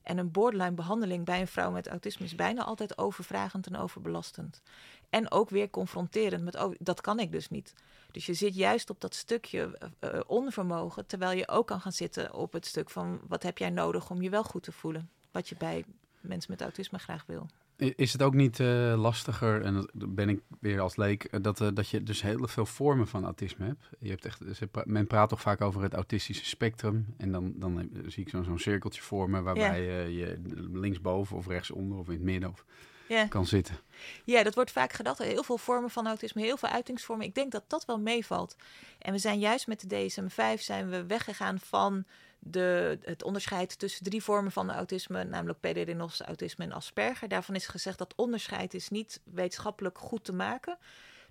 En 0.02 0.18
een 0.18 0.30
borderline 0.30 0.74
behandeling 0.74 1.24
bij 1.24 1.40
een 1.40 1.46
vrouw 1.46 1.70
met 1.70 1.88
autisme 1.88 2.24
is 2.24 2.34
bijna 2.34 2.64
altijd 2.64 2.98
overvragend 2.98 3.66
en 3.66 3.76
overbelastend. 3.76 4.62
En 5.10 5.30
ook 5.30 5.50
weer 5.50 5.70
confronterend 5.70 6.44
met, 6.44 6.56
oh, 6.56 6.74
dat 6.78 7.00
kan 7.00 7.18
ik 7.18 7.32
dus 7.32 7.48
niet. 7.48 7.74
Dus 8.12 8.26
je 8.26 8.34
zit 8.34 8.54
juist 8.54 8.90
op 8.90 9.00
dat 9.00 9.14
stukje 9.14 9.78
eh, 9.78 9.88
eh, 9.98 10.20
onvermogen, 10.26 11.06
terwijl 11.06 11.38
je 11.38 11.48
ook 11.48 11.66
kan 11.66 11.80
gaan 11.80 11.92
zitten 11.92 12.34
op 12.34 12.52
het 12.52 12.66
stuk 12.66 12.90
van, 12.90 13.20
wat 13.28 13.42
heb 13.42 13.58
jij 13.58 13.70
nodig 13.70 14.10
om 14.10 14.22
je 14.22 14.30
wel 14.30 14.44
goed 14.44 14.62
te 14.62 14.72
voelen? 14.72 15.10
Wat 15.30 15.48
je 15.48 15.56
bij 15.56 15.84
mensen 16.20 16.50
met 16.50 16.60
autisme 16.60 16.98
graag 16.98 17.24
wil. 17.26 17.46
Is 17.80 18.12
het 18.12 18.22
ook 18.22 18.34
niet 18.34 18.60
eh, 18.60 18.94
lastiger, 18.96 19.62
en 19.62 19.74
dat 19.92 20.14
ben 20.14 20.28
ik 20.28 20.40
weer 20.60 20.80
als 20.80 20.96
leek, 20.96 21.24
eh, 21.24 21.40
dat, 21.42 21.60
eh, 21.60 21.68
dat 21.74 21.88
je 21.88 22.02
dus 22.02 22.22
heel 22.22 22.48
veel 22.48 22.66
vormen 22.66 23.08
van 23.08 23.24
autisme 23.24 23.66
hebt? 23.66 23.88
Je 23.98 24.10
hebt 24.10 24.24
echt, 24.24 24.40
men 24.84 25.06
praat 25.06 25.28
toch 25.28 25.40
vaak 25.40 25.60
over 25.60 25.82
het 25.82 25.94
autistische 25.94 26.44
spectrum. 26.44 27.14
En 27.16 27.32
dan, 27.32 27.52
dan 27.56 27.90
zie 28.06 28.22
ik 28.22 28.28
zo'n 28.28 28.44
zo'n 28.44 28.58
cirkeltje 28.58 29.02
vormen 29.02 29.44
waarbij 29.44 30.10
je 30.10 30.40
linksboven 30.72 31.36
of 31.36 31.46
rechtsonder 31.46 31.98
of 31.98 32.06
in 32.06 32.12
het 32.12 32.22
midden 32.22 32.50
of, 32.50 32.64
Ja. 33.08 33.26
kan 33.26 33.46
zitten. 33.46 33.78
Ja, 34.24 34.42
dat 34.42 34.54
wordt 34.54 34.70
vaak 34.70 34.92
gedacht. 34.92 35.18
Heel 35.18 35.42
veel 35.42 35.58
vormen 35.58 35.90
van 35.90 36.06
autisme, 36.06 36.42
heel 36.42 36.56
veel 36.56 36.68
uitingsvormen. 36.68 37.26
Ik 37.26 37.34
denk 37.34 37.52
dat 37.52 37.64
dat 37.66 37.84
wel 37.84 37.98
meevalt. 38.00 38.56
En 38.98 39.12
we 39.12 39.18
zijn 39.18 39.38
juist 39.38 39.66
met 39.66 39.80
de 39.80 40.08
DSM-5 40.08 40.60
zijn 40.62 40.88
we 40.90 41.06
weggegaan 41.06 41.58
van 41.58 42.04
de, 42.40 42.98
het 43.02 43.22
onderscheid 43.22 43.78
tussen 43.78 44.04
drie 44.04 44.22
vormen 44.22 44.52
van 44.52 44.70
autisme, 44.70 45.24
namelijk 45.24 45.60
PDD-NOS, 45.60 46.20
autisme 46.20 46.64
en 46.64 46.72
Asperger. 46.72 47.28
Daarvan 47.28 47.54
is 47.54 47.66
gezegd 47.66 47.98
dat 47.98 48.14
onderscheid 48.16 48.74
is 48.74 48.88
niet 48.88 49.20
wetenschappelijk 49.24 49.98
goed 49.98 50.24
te 50.24 50.32
maken. 50.32 50.78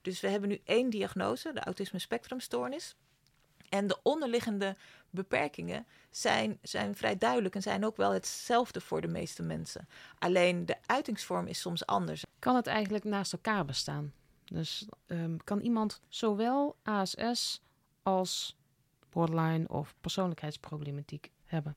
Dus 0.02 0.20
we 0.20 0.28
hebben 0.28 0.50
nu 0.50 0.62
één 0.64 0.90
diagnose, 0.90 1.54
de 1.54 1.60
autisme 1.60 2.00
spectrumstoornis. 2.00 2.96
En 3.70 3.88
de 3.88 4.00
onderliggende 4.04 4.76
beperkingen 5.10 5.86
zijn, 6.10 6.60
zijn 6.62 6.96
vrij 6.96 7.18
duidelijk 7.18 7.56
en 7.56 7.62
zijn 7.62 7.86
ook 7.86 7.98
wel 7.98 8.12
hetzelfde 8.12 8.82
voor 8.82 9.02
de 9.02 9.08
meeste 9.08 9.44
mensen. 9.44 9.88
Alleen 10.18 10.66
de 10.66 10.76
uitingsvorm 10.86 11.48
is 11.48 11.60
soms 11.60 11.86
anders. 11.86 12.24
Kan 12.40 12.56
het 12.56 12.68
eigenlijk 12.68 13.04
naast 13.04 13.34
elkaar 13.34 13.66
bestaan? 13.66 14.14
Dus 14.46 14.86
ehm, 15.06 15.38
kan 15.44 15.60
iemand 15.60 16.02
zowel 16.08 16.76
ASS 16.84 17.62
als 18.04 18.59
borderline 19.10 19.68
of 19.68 19.96
persoonlijkheidsproblematiek 20.02 21.32
hebben? 21.46 21.76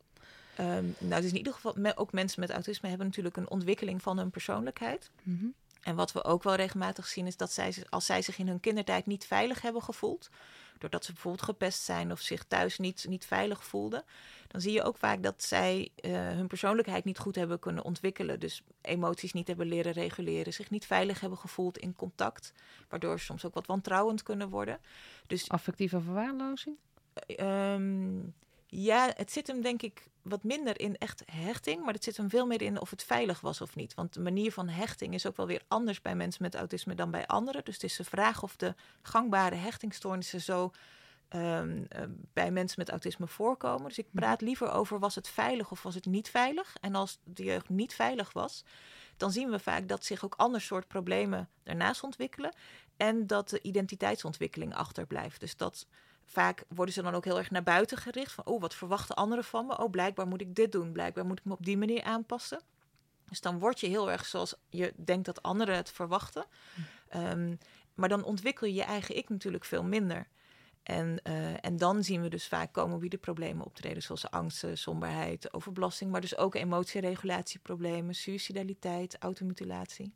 Ehm, 0.56 0.84
nou, 0.98 1.14
het 1.14 1.24
is 1.24 1.30
in 1.30 1.36
ieder 1.36 1.52
geval, 1.52 1.72
me- 1.76 1.96
ook 1.96 2.12
mensen 2.12 2.40
met 2.40 2.50
autisme 2.50 2.88
hebben 2.88 3.06
natuurlijk 3.06 3.36
een 3.36 3.50
ontwikkeling 3.50 4.02
van 4.02 4.18
hun 4.18 4.30
persoonlijkheid. 4.30 5.10
Mhm. 5.22 5.46
En 5.82 5.94
wat 5.94 6.12
we 6.12 6.24
ook 6.24 6.42
wel 6.42 6.54
regelmatig 6.54 7.06
zien 7.06 7.26
is 7.26 7.36
dat 7.36 7.52
zij, 7.52 7.74
als 7.88 8.06
zij 8.06 8.22
zich 8.22 8.38
in 8.38 8.48
hun 8.48 8.60
kindertijd 8.60 9.06
niet 9.06 9.26
veilig 9.26 9.62
hebben 9.62 9.82
gevoeld, 9.82 10.30
doordat 10.78 11.04
ze 11.04 11.12
bijvoorbeeld 11.12 11.44
gepest 11.44 11.82
zijn 11.82 12.12
of 12.12 12.20
zich 12.20 12.44
thuis 12.44 12.78
niet, 12.78 13.06
niet 13.08 13.26
veilig 13.26 13.64
voelden, 13.64 14.04
dan 14.48 14.60
zie 14.60 14.72
je 14.72 14.82
ook 14.82 14.96
vaak 14.96 15.22
dat 15.22 15.42
zij 15.42 15.88
uh, 16.00 16.12
hun 16.12 16.46
persoonlijkheid 16.46 17.04
niet 17.04 17.18
goed 17.18 17.34
hebben 17.34 17.58
kunnen 17.58 17.84
ontwikkelen. 17.84 18.40
Dus 18.40 18.62
emoties 18.80 19.32
niet 19.32 19.46
hebben 19.46 19.66
leren 19.66 19.92
reguleren, 19.92 20.52
zich 20.52 20.70
niet 20.70 20.86
veilig 20.86 21.20
hebben 21.20 21.38
gevoeld 21.38 21.78
in 21.78 21.94
contact, 21.94 22.52
waardoor 22.88 23.18
ze 23.18 23.24
soms 23.24 23.44
ook 23.44 23.54
wat 23.54 23.66
wantrouwend 23.66 24.22
kunnen 24.22 24.48
worden. 24.48 24.78
Dus, 25.26 25.48
Affectieve 25.48 26.00
verwaarlozing? 26.00 26.76
Um, 27.26 28.34
ja, 28.66 29.12
het 29.16 29.32
zit 29.32 29.46
hem 29.46 29.60
denk 29.60 29.82
ik 29.82 30.08
wat 30.22 30.42
minder 30.42 30.80
in 30.80 30.96
echt 30.98 31.22
hechting, 31.26 31.84
maar 31.84 31.94
het 31.94 32.04
zit 32.04 32.16
hem 32.16 32.30
veel 32.30 32.46
meer 32.46 32.62
in 32.62 32.80
of 32.80 32.90
het 32.90 33.04
veilig 33.04 33.40
was 33.40 33.60
of 33.60 33.74
niet. 33.76 33.94
Want 33.94 34.14
de 34.14 34.20
manier 34.20 34.52
van 34.52 34.68
hechting 34.68 35.14
is 35.14 35.26
ook 35.26 35.36
wel 35.36 35.46
weer 35.46 35.62
anders 35.68 36.02
bij 36.02 36.14
mensen 36.14 36.42
met 36.42 36.54
autisme 36.54 36.94
dan 36.94 37.10
bij 37.10 37.26
anderen. 37.26 37.64
Dus 37.64 37.74
het 37.74 37.82
is 37.82 37.96
de 37.96 38.04
vraag 38.04 38.42
of 38.42 38.56
de 38.56 38.74
gangbare 39.02 39.54
hechtingstoornissen 39.54 40.40
zo 40.40 40.70
um, 41.28 41.88
bij 42.32 42.50
mensen 42.50 42.78
met 42.78 42.90
autisme 42.90 43.26
voorkomen. 43.26 43.88
Dus 43.88 43.98
ik 43.98 44.06
praat 44.12 44.40
liever 44.40 44.70
over 44.70 44.98
was 44.98 45.14
het 45.14 45.28
veilig 45.28 45.70
of 45.70 45.82
was 45.82 45.94
het 45.94 46.06
niet 46.06 46.30
veilig. 46.30 46.76
En 46.80 46.94
als 46.94 47.18
de 47.24 47.44
jeugd 47.44 47.68
niet 47.68 47.94
veilig 47.94 48.32
was, 48.32 48.64
dan 49.16 49.32
zien 49.32 49.50
we 49.50 49.58
vaak 49.58 49.88
dat 49.88 50.04
zich 50.04 50.24
ook 50.24 50.34
ander 50.36 50.60
soort 50.60 50.88
problemen 50.88 51.48
daarnaast 51.62 52.02
ontwikkelen. 52.02 52.54
En 52.96 53.26
dat 53.26 53.48
de 53.48 53.62
identiteitsontwikkeling 53.62 54.74
achterblijft. 54.74 55.40
Dus 55.40 55.56
dat 55.56 55.86
vaak 56.26 56.64
worden 56.68 56.94
ze 56.94 57.02
dan 57.02 57.14
ook 57.14 57.24
heel 57.24 57.38
erg 57.38 57.50
naar 57.50 57.62
buiten 57.62 57.98
gericht. 57.98 58.32
Van, 58.32 58.46
oh, 58.46 58.60
wat 58.60 58.74
verwachten 58.74 59.16
anderen 59.16 59.44
van 59.44 59.66
me? 59.66 59.78
Oh, 59.78 59.90
blijkbaar 59.90 60.26
moet 60.26 60.40
ik 60.40 60.54
dit 60.54 60.72
doen. 60.72 60.92
Blijkbaar 60.92 61.26
moet 61.26 61.38
ik 61.38 61.44
me 61.44 61.52
op 61.52 61.64
die 61.64 61.78
manier 61.78 62.02
aanpassen. 62.02 62.60
Dus 63.28 63.40
dan 63.40 63.58
word 63.58 63.80
je 63.80 63.86
heel 63.86 64.10
erg 64.10 64.26
zoals 64.26 64.54
je 64.68 64.92
denkt 64.96 65.26
dat 65.26 65.42
anderen 65.42 65.76
het 65.76 65.90
verwachten. 65.90 66.44
Ehm, 67.08 67.54
maar 67.94 68.08
dan 68.08 68.24
ontwikkel 68.24 68.66
je 68.66 68.74
je 68.74 68.82
eigen 68.82 69.16
ik 69.16 69.28
natuurlijk 69.28 69.64
veel 69.64 69.84
minder. 69.84 70.28
En, 70.82 71.20
uh, 71.24 71.64
en 71.64 71.76
dan 71.76 72.04
zien 72.04 72.22
we 72.22 72.28
dus 72.28 72.48
vaak 72.48 72.72
komen 72.72 72.98
wie 72.98 73.10
de 73.10 73.16
problemen 73.16 73.66
optreden, 73.66 74.02
zoals 74.02 74.30
angsten, 74.30 74.78
somberheid, 74.78 75.54
overbelasting, 75.54 76.10
maar 76.10 76.20
dus 76.20 76.36
ook 76.36 76.54
emotieregulatieproblemen, 76.54 78.14
suicidaliteit, 78.14 79.16
automutilatie. 79.18 80.14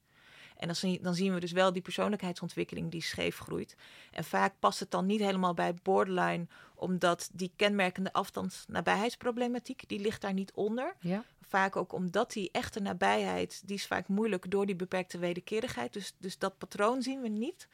En 0.57 0.69
dan, 0.69 0.99
dan 1.01 1.15
zien 1.15 1.35
we 1.35 1.41
dus 1.41 1.53
wel 1.53 1.73
die 1.73 1.83
persoonlijkheidsontwikkeling 1.83 2.91
die 2.91 3.03
scheef 3.03 3.39
groeit. 3.39 3.77
En 4.11 4.25
vaak 4.25 4.55
past 4.59 4.81
het 4.81 4.91
dan 4.91 5.07
niet 5.07 5.21
helemaal 5.21 5.55
bij 5.55 5.75
borderline, 5.83 6.47
omdat 6.75 7.31
die 7.33 7.53
kenmerkende 7.57 8.13
afstand-nabijheidsproblematiek, 8.13 9.89
die 9.89 10.01
ligt 10.01 10.21
daar 10.21 10.33
niet 10.33 10.53
onder. 10.53 10.95
Ja. 11.01 11.25
Vaak 11.43 11.77
ook 11.77 11.93
omdat 11.93 12.33
die 12.33 12.49
echte 12.53 12.81
nabijheid, 12.81 13.63
die 13.65 13.77
is 13.77 13.87
vaak 13.87 14.09
moeilijk 14.09 14.51
door 14.51 14.67
die 14.67 14.77
beperkte 14.77 15.19
wederkerigheid. 15.19 15.93
Dus, 15.93 16.15
dus 16.19 16.39
dat 16.39 16.59
patroon 16.59 17.03
zien 17.03 17.21
we 17.21 17.29
niet. 17.29 17.69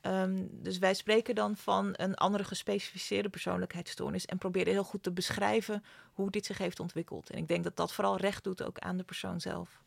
Ehm, 0.00 0.46
dus 0.50 0.78
wij 0.78 0.94
spreken 0.94 1.34
dan 1.34 1.56
van 1.56 1.94
een 1.96 2.14
andere 2.14 2.44
gespecificeerde 2.44 3.28
persoonlijkheidsstoornis 3.28 4.26
en 4.26 4.38
proberen 4.38 4.72
heel 4.72 4.84
goed 4.84 5.02
te 5.02 5.12
beschrijven 5.12 5.84
hoe 6.12 6.30
dit 6.30 6.46
zich 6.46 6.58
heeft 6.58 6.80
ontwikkeld. 6.80 7.30
En 7.30 7.38
ik 7.38 7.48
denk 7.48 7.64
dat 7.64 7.76
dat 7.76 7.92
vooral 7.92 8.16
recht 8.16 8.44
doet 8.44 8.62
ook 8.62 8.78
aan 8.78 8.96
de 8.96 9.04
persoon 9.04 9.40
zelf. 9.40 9.82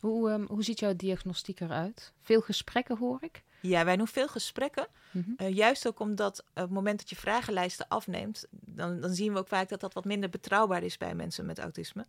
Hoe, 0.00 0.30
um, 0.30 0.46
hoe 0.46 0.62
ziet 0.62 0.78
jouw 0.78 0.96
diagnostiek 0.96 1.60
eruit? 1.60 2.12
Veel 2.20 2.40
gesprekken 2.40 2.96
hoor 2.96 3.18
ik. 3.20 3.42
Ja, 3.60 3.84
wij 3.84 3.96
doen 3.96 4.08
veel 4.08 4.28
gesprekken. 4.28 4.86
Mhm. 5.10 5.30
Eh, 5.36 5.54
juist 5.54 5.86
ook 5.86 6.00
omdat 6.00 6.40
op 6.40 6.46
het 6.54 6.70
moment 6.70 6.98
dat 6.98 7.10
je 7.10 7.16
vragenlijsten 7.16 7.88
afneemt, 7.88 8.46
dan, 8.50 9.00
dan 9.00 9.14
zien 9.14 9.32
we 9.32 9.38
ook 9.38 9.48
vaak 9.48 9.68
dat 9.68 9.80
dat 9.80 9.94
wat 9.94 10.04
minder 10.04 10.28
betrouwbaar 10.28 10.82
is 10.82 10.98
bij 10.98 11.14
mensen 11.14 11.46
met 11.46 11.58
autisme. 11.58 12.06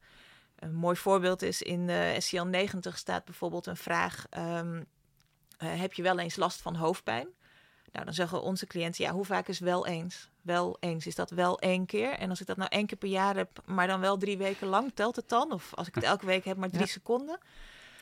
Een 0.55 0.74
mooi 0.74 0.96
voorbeeld 0.96 1.41
is 1.41 1.62
in 1.62 1.89
SCL 2.22 2.43
90 2.43 2.98
staat 2.98 3.25
bijvoorbeeld 3.25 3.65
een 3.65 3.77
vraag: 3.77 4.25
um, 4.38 4.86
heb 5.58 5.93
je 5.93 6.01
wel 6.01 6.20
eens 6.20 6.36
last 6.36 6.62
van 6.62 6.75
hoofdpijn? 6.75 7.27
Nou, 7.91 8.05
dan 8.05 8.13
zeggen 8.13 8.41
onze 8.41 8.67
cliënten, 8.67 9.03
ja, 9.03 9.12
hoe 9.12 9.25
vaak 9.25 9.48
is 9.48 9.60
wel 9.60 9.88
eens? 9.88 10.29
Wel 10.43 10.77
eens, 10.79 11.07
is 11.07 11.15
dat 11.15 11.29
wel 11.29 11.59
één 11.59 11.85
keer? 11.85 12.12
En 12.12 12.29
als 12.29 12.41
ik 12.41 12.47
dat 12.47 12.57
nou 12.57 12.69
één 12.69 12.85
keer 12.85 12.97
per 12.97 13.09
jaar 13.09 13.35
heb, 13.35 13.50
maar 13.65 13.88
dan 13.88 14.00
wel 14.00 14.17
drie 14.17 14.38
weken 14.38 14.67
lang, 14.67 14.91
telt 14.93 15.15
het 15.15 15.29
dan? 15.29 15.51
Of 15.51 15.73
als 15.73 15.88
ik 15.88 15.95
het 15.95 16.03
elke 16.13 16.25
week 16.25 16.45
heb, 16.45 16.57
maar 16.57 16.69
drie 16.69 16.88
seconden? 16.88 17.39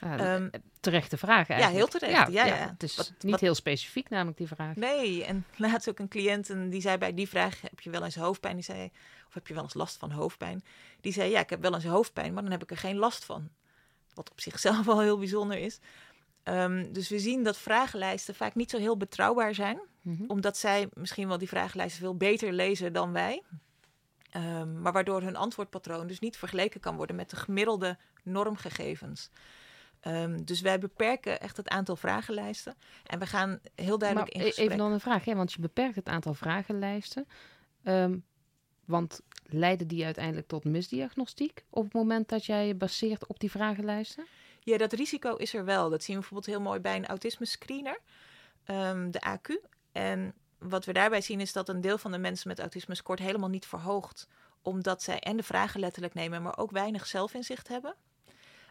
Ja, 0.01 0.35
um, 0.35 0.49
terechte 0.79 1.17
vraag 1.17 1.49
eigenlijk. 1.49 1.61
Ja, 1.61 1.77
heel 1.77 1.87
terecht. 1.87 2.31
Ja, 2.31 2.45
ja, 2.45 2.53
Het 2.53 2.83
is 2.83 3.11
niet 3.19 3.39
heel 3.39 3.55
specifiek 3.55 4.09
namelijk 4.09 4.37
die 4.37 4.47
vraag. 4.47 4.75
Nee, 4.75 5.25
en 5.25 5.45
laatst 5.57 5.89
ook 5.89 5.99
een 5.99 6.07
cliënt 6.07 6.49
en 6.49 6.69
die 6.69 6.81
zei 6.81 6.97
bij 6.97 7.13
die 7.13 7.29
vraag, 7.29 7.61
heb 7.61 7.79
je 7.79 7.89
wel 7.89 8.03
eens 8.03 8.15
hoofdpijn? 8.15 8.55
Die 8.55 8.63
zei, 8.63 8.91
of 9.27 9.33
heb 9.33 9.47
je 9.47 9.53
wel 9.53 9.63
eens 9.63 9.73
last 9.73 9.97
van 9.97 10.11
hoofdpijn? 10.11 10.63
Die 11.01 11.13
zei, 11.13 11.29
ja, 11.29 11.39
ik 11.39 11.49
heb 11.49 11.61
wel 11.61 11.73
eens 11.73 11.85
hoofdpijn, 11.85 12.33
maar 12.33 12.43
dan 12.43 12.51
heb 12.51 12.63
ik 12.63 12.71
er 12.71 12.77
geen 12.77 12.97
last 12.97 13.25
van. 13.25 13.49
Wat 14.13 14.31
op 14.31 14.41
zichzelf 14.41 14.85
wel 14.91 15.01
heel 15.01 15.17
bijzonder 15.17 15.57
is. 15.57 15.79
Um, 16.43 16.93
dus 16.93 17.09
we 17.09 17.19
zien 17.19 17.43
dat 17.43 17.57
vragenlijsten 17.57 18.35
vaak 18.35 18.55
niet 18.55 18.69
zo 18.69 18.77
heel 18.77 18.97
betrouwbaar 18.97 19.53
zijn. 19.53 19.79
Mhm. 20.01 20.23
Omdat 20.27 20.57
zij 20.57 20.89
misschien 20.93 21.27
wel 21.27 21.37
die 21.37 21.47
vragenlijsten 21.47 22.01
veel 22.01 22.15
beter 22.15 22.53
lezen 22.53 22.93
dan 22.93 23.11
wij. 23.11 23.43
Um, 24.35 24.81
maar 24.81 24.93
waardoor 24.93 25.21
hun 25.21 25.35
antwoordpatroon 25.35 26.07
dus 26.07 26.19
niet 26.19 26.37
vergeleken 26.37 26.79
kan 26.79 26.95
worden 26.95 27.15
met 27.15 27.29
de 27.29 27.35
gemiddelde 27.35 27.97
normgegevens. 28.23 29.29
Um, 30.07 30.45
dus 30.45 30.61
wij 30.61 30.79
beperken 30.79 31.39
echt 31.39 31.57
het 31.57 31.69
aantal 31.69 31.95
vragenlijsten. 31.95 32.75
En 33.05 33.19
we 33.19 33.25
gaan 33.25 33.59
heel 33.75 33.97
duidelijk 33.97 34.33
maar 34.33 34.41
in 34.41 34.47
gesprek. 34.47 34.65
Even 34.65 34.77
dan 34.77 34.91
een 34.91 34.99
vraag, 34.99 35.25
hè? 35.25 35.35
want 35.35 35.53
je 35.53 35.61
beperkt 35.61 35.95
het 35.95 36.07
aantal 36.07 36.33
vragenlijsten. 36.33 37.27
Um, 37.83 38.23
want 38.85 39.21
leiden 39.43 39.87
die 39.87 40.05
uiteindelijk 40.05 40.47
tot 40.47 40.63
misdiagnostiek 40.63 41.65
op 41.69 41.83
het 41.83 41.93
moment 41.93 42.29
dat 42.29 42.45
jij 42.45 42.67
je 42.67 42.75
baseert 42.75 43.27
op 43.27 43.39
die 43.39 43.51
vragenlijsten? 43.51 44.25
Ja, 44.59 44.77
dat 44.77 44.93
risico 44.93 45.35
is 45.35 45.53
er 45.53 45.65
wel. 45.65 45.89
Dat 45.89 46.03
zien 46.03 46.15
we 46.15 46.21
bijvoorbeeld 46.21 46.55
heel 46.55 46.65
mooi 46.65 46.79
bij 46.79 46.95
een 46.95 47.07
autisme 47.07 47.45
screener, 47.45 47.99
um, 48.65 49.11
de 49.11 49.21
AQ. 49.27 49.69
En 49.91 50.33
wat 50.57 50.85
we 50.85 50.93
daarbij 50.93 51.21
zien 51.21 51.39
is 51.39 51.53
dat 51.53 51.69
een 51.69 51.81
deel 51.81 51.97
van 51.97 52.11
de 52.11 52.17
mensen 52.17 52.47
met 52.47 52.59
autisme 52.59 52.95
scoort 52.95 53.19
helemaal 53.19 53.49
niet 53.49 53.65
verhoogt. 53.65 54.27
Omdat 54.61 55.03
zij 55.03 55.19
en 55.19 55.37
de 55.37 55.43
vragen 55.43 55.79
letterlijk 55.79 56.13
nemen, 56.13 56.41
maar 56.41 56.57
ook 56.57 56.71
weinig 56.71 57.07
zelfinzicht 57.07 57.67
hebben. 57.67 57.95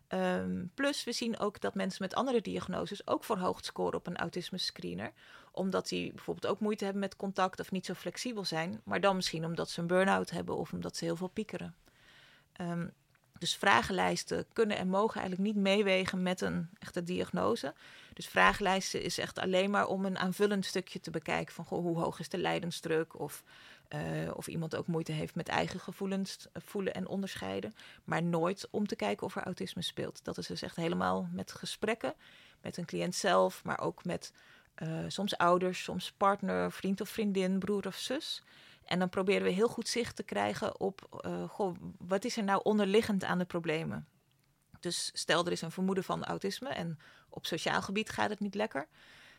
Um, 0.08 0.70
plus, 0.74 1.04
we 1.04 1.12
zien 1.12 1.38
ook 1.38 1.60
dat 1.60 1.74
mensen 1.74 2.02
met 2.02 2.14
andere 2.14 2.40
diagnoses 2.40 3.06
ook 3.06 3.24
verhoogd 3.24 3.64
scoren 3.64 3.98
op 3.98 4.06
een 4.06 4.16
autisme 4.16 4.58
screener. 4.58 5.12
Omdat 5.52 5.88
die 5.88 6.12
bijvoorbeeld 6.12 6.52
ook 6.52 6.60
moeite 6.60 6.84
hebben 6.84 7.02
met 7.02 7.16
contact 7.16 7.60
of 7.60 7.70
niet 7.70 7.86
zo 7.86 7.94
flexibel 7.94 8.44
zijn. 8.44 8.80
Maar 8.84 9.00
dan 9.00 9.16
misschien 9.16 9.44
omdat 9.44 9.70
ze 9.70 9.80
een 9.80 9.86
burn-out 9.86 10.30
hebben 10.30 10.56
of 10.56 10.72
omdat 10.72 10.96
ze 10.96 11.04
heel 11.04 11.16
veel 11.16 11.28
piekeren. 11.28 11.74
Um, 12.60 12.92
dus 13.40 13.56
vragenlijsten 13.56 14.47
kunnen 14.52 14.76
en 14.76 14.88
mogen 14.88 15.20
eigenlijk 15.20 15.54
niet 15.54 15.62
meewegen 15.64 16.23
met 16.23 16.40
een 16.40 16.68
echte 16.78 17.02
diagnose. 17.02 17.75
Dus 18.12 18.26
vragenlijsten 18.26 19.02
is 19.02 19.18
echt 19.18 19.38
alleen 19.38 19.70
maar 19.70 19.87
om 19.87 20.04
een 20.04 20.18
aanvullend 20.18 20.66
stukje 20.66 21.00
te 21.00 21.11
bekijken 21.11 21.54
van 21.54 21.64
goh, 21.64 21.82
hoe 21.82 21.99
hoog 21.99 22.18
is 22.18 22.28
de 22.28 22.38
lijdensdruk 22.38 23.18
of 23.18 23.44
uh, 23.94 24.30
of 24.35 24.47
iemand 24.47 24.76
ook 24.76 24.87
moeite 24.87 25.12
heeft 25.12 25.35
met 25.35 25.49
eigen 25.49 25.80
gevoelens 25.80 26.47
eh, 26.52 26.62
voelen 26.64 26.94
en 26.94 27.09
onderscheiden. 27.09 27.75
Maar 28.04 28.23
nooit 28.23 28.68
om 28.70 28.87
te 28.87 28.97
kijken 28.97 29.26
of 29.26 29.37
er 29.37 29.42
autisme 29.42 29.82
speelt. 29.82 30.25
Dat 30.25 30.38
is 30.38 30.47
dus 30.47 30.62
echt 30.62 30.76
helemaal 30.76 31.28
met 31.32 31.52
gesprekken 31.52 32.14
met 32.61 32.76
een 32.76 32.85
cliënt 32.85 33.14
zelf, 33.14 33.64
maar 33.64 33.80
ook 33.80 34.04
met 34.04 34.32
uh, 34.82 35.04
soms 35.09 35.37
ouders, 35.37 35.82
soms 35.82 36.12
partner, 36.12 36.73
vriend 36.73 37.00
of 37.00 37.09
vriendin, 37.09 37.59
broer 37.59 37.87
of 37.87 37.97
zus. 37.97 38.42
En 38.90 38.99
dan 38.99 39.09
proberen 39.09 39.42
we 39.42 39.50
heel 39.50 39.68
goed 39.68 39.88
zicht 39.88 40.16
te 40.16 40.23
krijgen 40.23 40.80
op, 40.80 41.23
uh, 41.26 41.49
goh, 41.49 41.76
wat 41.99 42.25
is 42.25 42.37
er 42.37 42.44
nou 42.44 42.61
onderliggend 42.62 43.25
aan 43.25 43.38
de 43.38 43.44
problemen? 43.44 44.09
Dus 44.80 45.11
stel 45.12 45.47
er 45.47 45.52
is 45.52 45.62
een 45.62 45.70
vermoeden 45.70 46.04
van 46.04 46.25
autisme 46.25 46.68
en 46.68 46.99
op 47.28 47.47
sociaal 47.47 47.82
gebied 47.82 48.11
gaat 48.11 48.30
het 48.30 48.40
niet 48.40 48.54
lekker. 48.54 48.88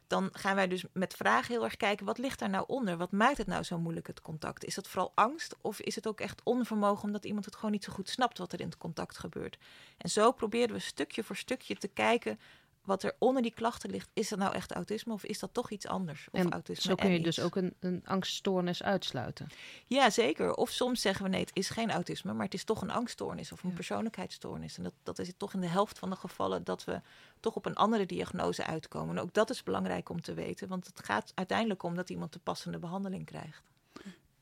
Dan 0.07 0.29
gaan 0.31 0.55
wij 0.55 0.67
dus 0.67 0.85
met 0.93 1.13
vragen 1.13 1.53
heel 1.53 1.63
erg 1.63 1.77
kijken, 1.77 2.05
wat 2.05 2.17
ligt 2.17 2.39
daar 2.39 2.49
nou 2.49 2.63
onder? 2.67 2.97
Wat 2.97 3.11
maakt 3.11 3.37
het 3.37 3.47
nou 3.47 3.63
zo 3.63 3.79
moeilijk, 3.79 4.07
het 4.07 4.21
contact? 4.21 4.65
Is 4.65 4.75
dat 4.75 4.87
vooral 4.87 5.11
angst 5.15 5.55
of 5.61 5.79
is 5.79 5.95
het 5.95 6.07
ook 6.07 6.19
echt 6.19 6.41
onvermogen 6.43 7.03
omdat 7.03 7.25
iemand 7.25 7.45
het 7.45 7.55
gewoon 7.55 7.71
niet 7.71 7.83
zo 7.83 7.93
goed 7.93 8.09
snapt 8.09 8.37
wat 8.37 8.53
er 8.53 8.59
in 8.59 8.65
het 8.65 8.77
contact 8.77 9.17
gebeurt? 9.17 9.57
En 9.97 10.09
zo 10.09 10.31
proberen 10.31 10.75
we 10.75 10.79
stukje 10.79 11.23
voor 11.23 11.35
stukje 11.35 11.75
te 11.75 11.87
kijken 11.87 12.39
wat 12.83 13.03
er 13.03 13.15
onder 13.19 13.41
die 13.41 13.53
klachten 13.53 13.89
ligt, 13.89 14.09
is 14.13 14.29
dat 14.29 14.39
nou 14.39 14.53
echt 14.53 14.71
autisme 14.71 15.13
of 15.13 15.23
is 15.23 15.39
dat 15.39 15.53
toch 15.53 15.69
iets 15.71 15.87
anders? 15.87 16.27
Of 16.31 16.39
en 16.39 16.51
autisme 16.51 16.89
zo 16.89 16.95
kun 16.95 17.11
je 17.11 17.21
dus 17.21 17.39
ook 17.39 17.55
een, 17.55 17.73
een 17.79 18.01
angststoornis 18.05 18.83
uitsluiten. 18.83 19.47
Ja, 19.87 20.09
zeker. 20.09 20.53
Of 20.53 20.69
soms 20.69 21.01
zeggen 21.01 21.23
we 21.23 21.29
nee, 21.29 21.39
het 21.39 21.55
is 21.55 21.69
geen 21.69 21.91
autisme, 21.91 22.33
maar 22.33 22.45
het 22.45 22.53
is 22.53 22.63
toch 22.63 22.81
een 22.81 22.91
angststoornis 22.91 23.51
of 23.51 23.63
een 23.63 23.73
persoonlijkheidsstoornis. 23.73 24.77
En 24.77 24.83
dat, 24.83 24.93
dat 25.03 25.19
is 25.19 25.27
het 25.27 25.39
toch 25.39 25.53
in 25.53 25.61
de 25.61 25.67
helft 25.67 25.99
van 25.99 26.09
de 26.09 26.15
gevallen 26.15 26.63
dat 26.63 26.83
we 26.83 27.01
toch 27.39 27.55
op 27.55 27.65
een 27.65 27.75
andere 27.75 28.05
diagnose 28.05 28.65
uitkomen. 28.65 29.17
En 29.17 29.21
ook 29.21 29.33
dat 29.33 29.49
is 29.49 29.63
belangrijk 29.63 30.09
om 30.09 30.21
te 30.21 30.33
weten, 30.33 30.67
want 30.67 30.87
het 30.87 31.05
gaat 31.05 31.31
uiteindelijk 31.35 31.83
om 31.83 31.95
dat 31.95 32.09
iemand 32.09 32.33
de 32.33 32.39
passende 32.39 32.79
behandeling 32.79 33.25
krijgt. 33.25 33.63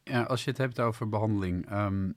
Ja, 0.03 0.23
als 0.23 0.43
je 0.43 0.49
het 0.49 0.59
hebt 0.59 0.79
over 0.79 1.09
behandeling, 1.09 1.71
um, 1.71 2.15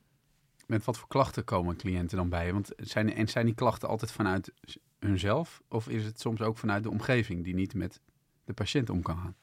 met 0.67 0.85
wat 0.85 0.99
voor 0.99 1.09
klachten 1.09 1.45
komen 1.45 1.76
cliënten 1.76 2.17
dan 2.17 2.29
bij? 2.29 2.52
Want 2.52 2.71
zijn, 2.76 3.14
en 3.14 3.29
zijn 3.29 3.47
die 3.47 3.55
klachten 3.55 3.88
altijd 3.88 4.12
vanuit 4.12 4.52
hunzelf? 5.03 5.63
Of 5.69 5.89
is 5.89 6.05
het 6.05 6.21
soms 6.21 6.41
ook 6.41 6.59
vanuit 6.59 6.83
de 6.83 6.91
omgeving 6.91 7.45
die 7.45 7.55
niet 7.55 7.75
met 7.75 8.01
de 8.45 8.53
patiënt 8.53 8.91
om 8.91 9.03
kan 9.03 9.17
gaan? 9.17 9.37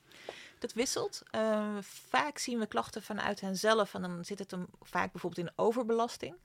Dat 0.59 0.73
wisselt. 0.73 1.23
Uh, 1.35 1.77
vaak 1.81 2.37
zien 2.37 2.59
we 2.59 2.67
klachten 2.67 3.03
vanuit 3.03 3.41
henzelf 3.41 3.93
en 3.93 4.01
dan 4.01 4.25
zit 4.25 4.39
het 4.39 4.51
hem 4.51 4.67
vaak 4.81 5.11
bijvoorbeeld 5.11 5.47
in 5.47 5.53
overbelasting. 5.55 6.35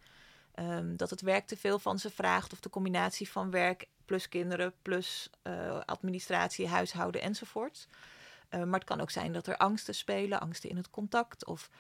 Um, 0.61 0.97
dat 0.97 1.11
het 1.11 1.21
werk 1.21 1.47
te 1.47 1.57
veel 1.57 1.79
van 1.79 1.99
ze 1.99 2.11
vraagt 2.11 2.53
of 2.53 2.61
de 2.61 2.71
combinatie 2.71 3.29
van 3.29 3.51
werk 3.51 3.89
plus 4.05 4.29
kinderen 4.29 4.73
plus 4.83 5.31
uh, 5.43 5.81
administratie, 5.85 6.69
huishouden 6.69 7.23
enzovoort. 7.23 7.89
Uh, 8.51 8.63
maar 8.63 8.79
het 8.79 8.89
kan 8.89 9.01
ook 9.01 9.11
zijn 9.11 9.33
dat 9.33 9.47
er 9.47 9.57
angsten 9.57 9.95
spelen, 9.95 10.41
angsten 10.41 10.71
in 10.71 10.77
het 10.77 10.91
contact 10.91 11.45
of 11.45 11.71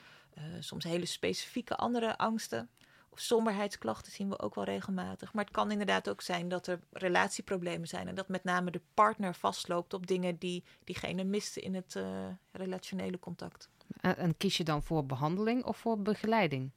soms 0.61 0.85
hele 0.85 1.07
specifieke 1.07 1.76
andere 1.76 2.19
angsten. 2.19 2.71
Somberheidsklachten 3.14 4.12
zien 4.12 4.28
we 4.28 4.38
ook 4.38 4.54
wel 4.54 4.64
regelmatig. 4.64 5.33
Maar 5.33 5.44
het 5.44 5.52
kan 5.52 5.71
inderdaad 5.71 6.09
ook 6.09 6.21
zijn 6.21 6.49
dat 6.49 6.66
er 6.66 6.80
relatieproblemen 6.92 7.88
zijn. 7.88 8.09
En 8.09 8.14
dat 8.14 8.28
met 8.28 8.44
name 8.44 8.71
de 8.71 8.80
partner 8.94 9.35
vastloopt 9.35 9.94
op 9.94 10.06
dingen 10.06 10.37
die 10.38 10.64
diegene 10.85 11.25
miste 11.25 11.61
in 11.61 11.75
het 11.75 11.94
uh, 11.94 12.04
relationele 12.52 13.18
contact. 13.18 13.68
En, 14.00 14.16
en, 14.16 14.37
kies 14.37 14.56
je 14.56 14.64
dan 14.64 14.83
voor 14.83 15.06
behandeling 15.06 15.64
of 15.64 15.76
voor 15.76 15.99
begeleiding? 15.99 16.71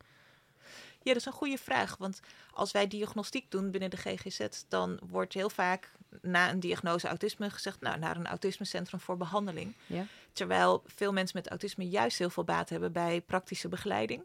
Ja, 1.04 1.14
dat 1.14 1.16
is 1.16 1.26
een 1.26 1.32
goede 1.32 1.58
vraag. 1.58 1.98
Want 1.98 2.22
als 2.52 2.72
wij 2.72 2.88
diagnostiek 2.88 3.52
doen 3.52 3.72
binnen 3.72 3.90
de 3.90 3.98
GGZ, 3.98 4.48
dan 4.68 5.00
wordt 5.10 5.34
heel 5.34 5.50
vaak 5.50 5.92
na 6.22 6.50
een 6.50 6.60
diagnose 6.60 7.08
autisme 7.08 7.50
gezegd, 7.50 7.82
nou, 7.82 8.00
naar 8.00 8.18
een 8.18 8.28
autismecentrum 8.28 9.00
voor 9.00 9.18
behandeling. 9.18 9.76
Ja. 9.86 10.06
Terwijl 10.34 10.84
veel 10.86 11.14
mensen 11.14 11.38
met 11.38 11.50
autisme 11.50 11.90
juist 11.90 12.18
heel 12.18 12.30
veel 12.30 12.44
baat 12.44 12.70
hebben 12.70 12.92
bij 12.92 13.22
praktische 13.22 13.68
begeleiding. 13.68 14.24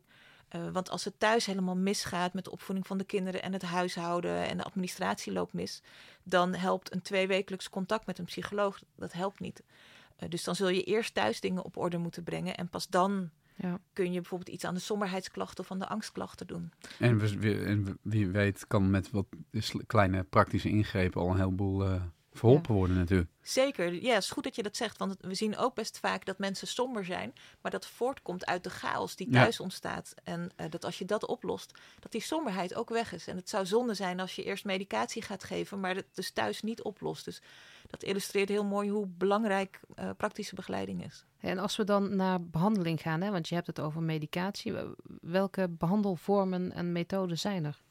Uh, 0.55 0.69
want 0.73 0.91
als 0.91 1.05
het 1.05 1.15
thuis 1.19 1.47
helemaal 1.47 1.77
misgaat 1.77 2.33
met 2.33 2.45
de 2.45 2.51
opvoeding 2.51 2.87
van 2.87 2.99
de 2.99 3.05
kinderen 3.05 3.43
en 3.43 3.53
het 3.53 3.63
huishouden 3.63 4.49
en 4.49 4.57
de 4.57 4.65
administratie 4.65 5.33
loopt 5.33 5.53
mis, 5.53 5.83
dan 6.23 6.55
helpt 6.55 6.93
een 6.93 7.03
tweewekelijks 7.03 7.71
contact 7.71 8.07
met 8.07 8.19
een 8.19 8.25
psycholoog, 8.25 8.83
dat 8.97 9.13
helpt 9.13 9.41
niet. 9.41 9.63
Uh, 10.23 10.29
dus 10.29 10.45
dan 10.45 10.55
zul 10.55 10.69
je 10.69 10.83
eerst 10.83 11.15
thuis 11.15 11.41
dingen 11.41 11.65
op 11.65 11.77
orde 11.77 11.99
moeten 11.99 12.23
brengen 12.23 12.57
en 12.57 12.69
pas 12.69 12.89
dan 12.89 13.31
ja. 13.57 13.79
kun 13.93 14.13
je 14.13 14.21
bijvoorbeeld 14.21 14.51
iets 14.51 14.65
aan 14.65 14.75
de 14.75 14.81
somberheidsklachten 14.81 15.65
of 15.65 15.71
aan 15.71 15.79
de 15.79 15.89
angstklachten 15.89 16.47
doen. 16.47 16.73
En, 16.99 17.19
we, 17.19 17.65
en 17.65 17.99
wie 18.03 18.29
weet 18.29 18.67
kan 18.67 18.91
met 18.91 19.11
wat 19.11 19.27
kleine 19.87 20.23
praktische 20.23 20.69
ingrepen 20.69 21.21
al 21.21 21.31
een 21.31 21.37
heleboel 21.37 21.87
uh, 21.87 22.03
verholpen 22.33 22.75
worden 22.75 22.97
natuurlijk. 22.97 23.31
Zeker, 23.43 23.93
ja, 23.95 24.15
het 24.15 24.23
is 24.23 24.31
goed 24.31 24.45
dat 24.45 24.57
je 24.57 24.63
dat 24.63 24.77
zegt. 24.77 24.99
Want 24.99 25.17
we 25.21 25.35
zien 25.35 25.57
ook 25.57 25.75
best 25.75 25.99
vaak 25.99 26.25
dat 26.25 26.39
mensen 26.39 26.67
somber 26.67 27.05
zijn, 27.05 27.33
maar 27.61 27.71
dat 27.71 27.87
voortkomt 27.87 28.47
uit 28.47 28.65
de 28.65 28.71
chaos 28.71 29.17
die 29.17 29.31
thuis 29.31 29.61
ontstaat. 29.61 30.15
En 30.25 30.51
uh, 30.57 30.67
dat 30.71 30.85
als 30.85 30.99
je 30.99 31.05
dat 31.05 31.27
oplost, 31.27 31.79
dat 32.01 32.13
die 32.13 32.21
somberheid 32.21 32.75
ook 32.75 32.89
weg 32.89 33.13
is. 33.13 33.27
En 33.27 33.37
het 33.37 33.49
zou 33.49 33.67
zonde 33.67 33.95
zijn 33.95 34.21
als 34.21 34.35
je 34.35 34.45
eerst 34.45 34.65
medicatie 34.65 35.23
gaat 35.23 35.45
geven, 35.45 35.81
maar 35.81 35.95
het 35.95 36.07
dus 36.15 36.31
thuis 36.31 36.63
niet 36.63 36.83
oplost. 36.83 37.25
Dus 37.25 37.43
dat 37.87 38.03
illustreert 38.03 38.49
heel 38.49 38.65
mooi 38.65 38.91
hoe 38.91 39.07
belangrijk 39.07 39.81
uh, 39.99 40.11
praktische 40.17 40.55
begeleiding 40.55 41.05
is. 41.05 41.25
En 41.41 41.59
als 41.59 41.77
we 41.77 41.85
dan 41.85 42.17
naar 42.17 42.45
behandeling 42.45 43.01
gaan, 43.01 43.21
hè, 43.21 43.31
want 43.31 43.49
je 43.49 43.55
hebt 43.55 43.67
het 43.67 43.81
over 43.81 44.03
medicatie, 44.03 44.75
welke 45.21 45.69
behandelvormen 45.69 46.73
en 46.73 46.93
methoden 46.93 47.39
zijn 47.39 47.65
er? 47.65 47.83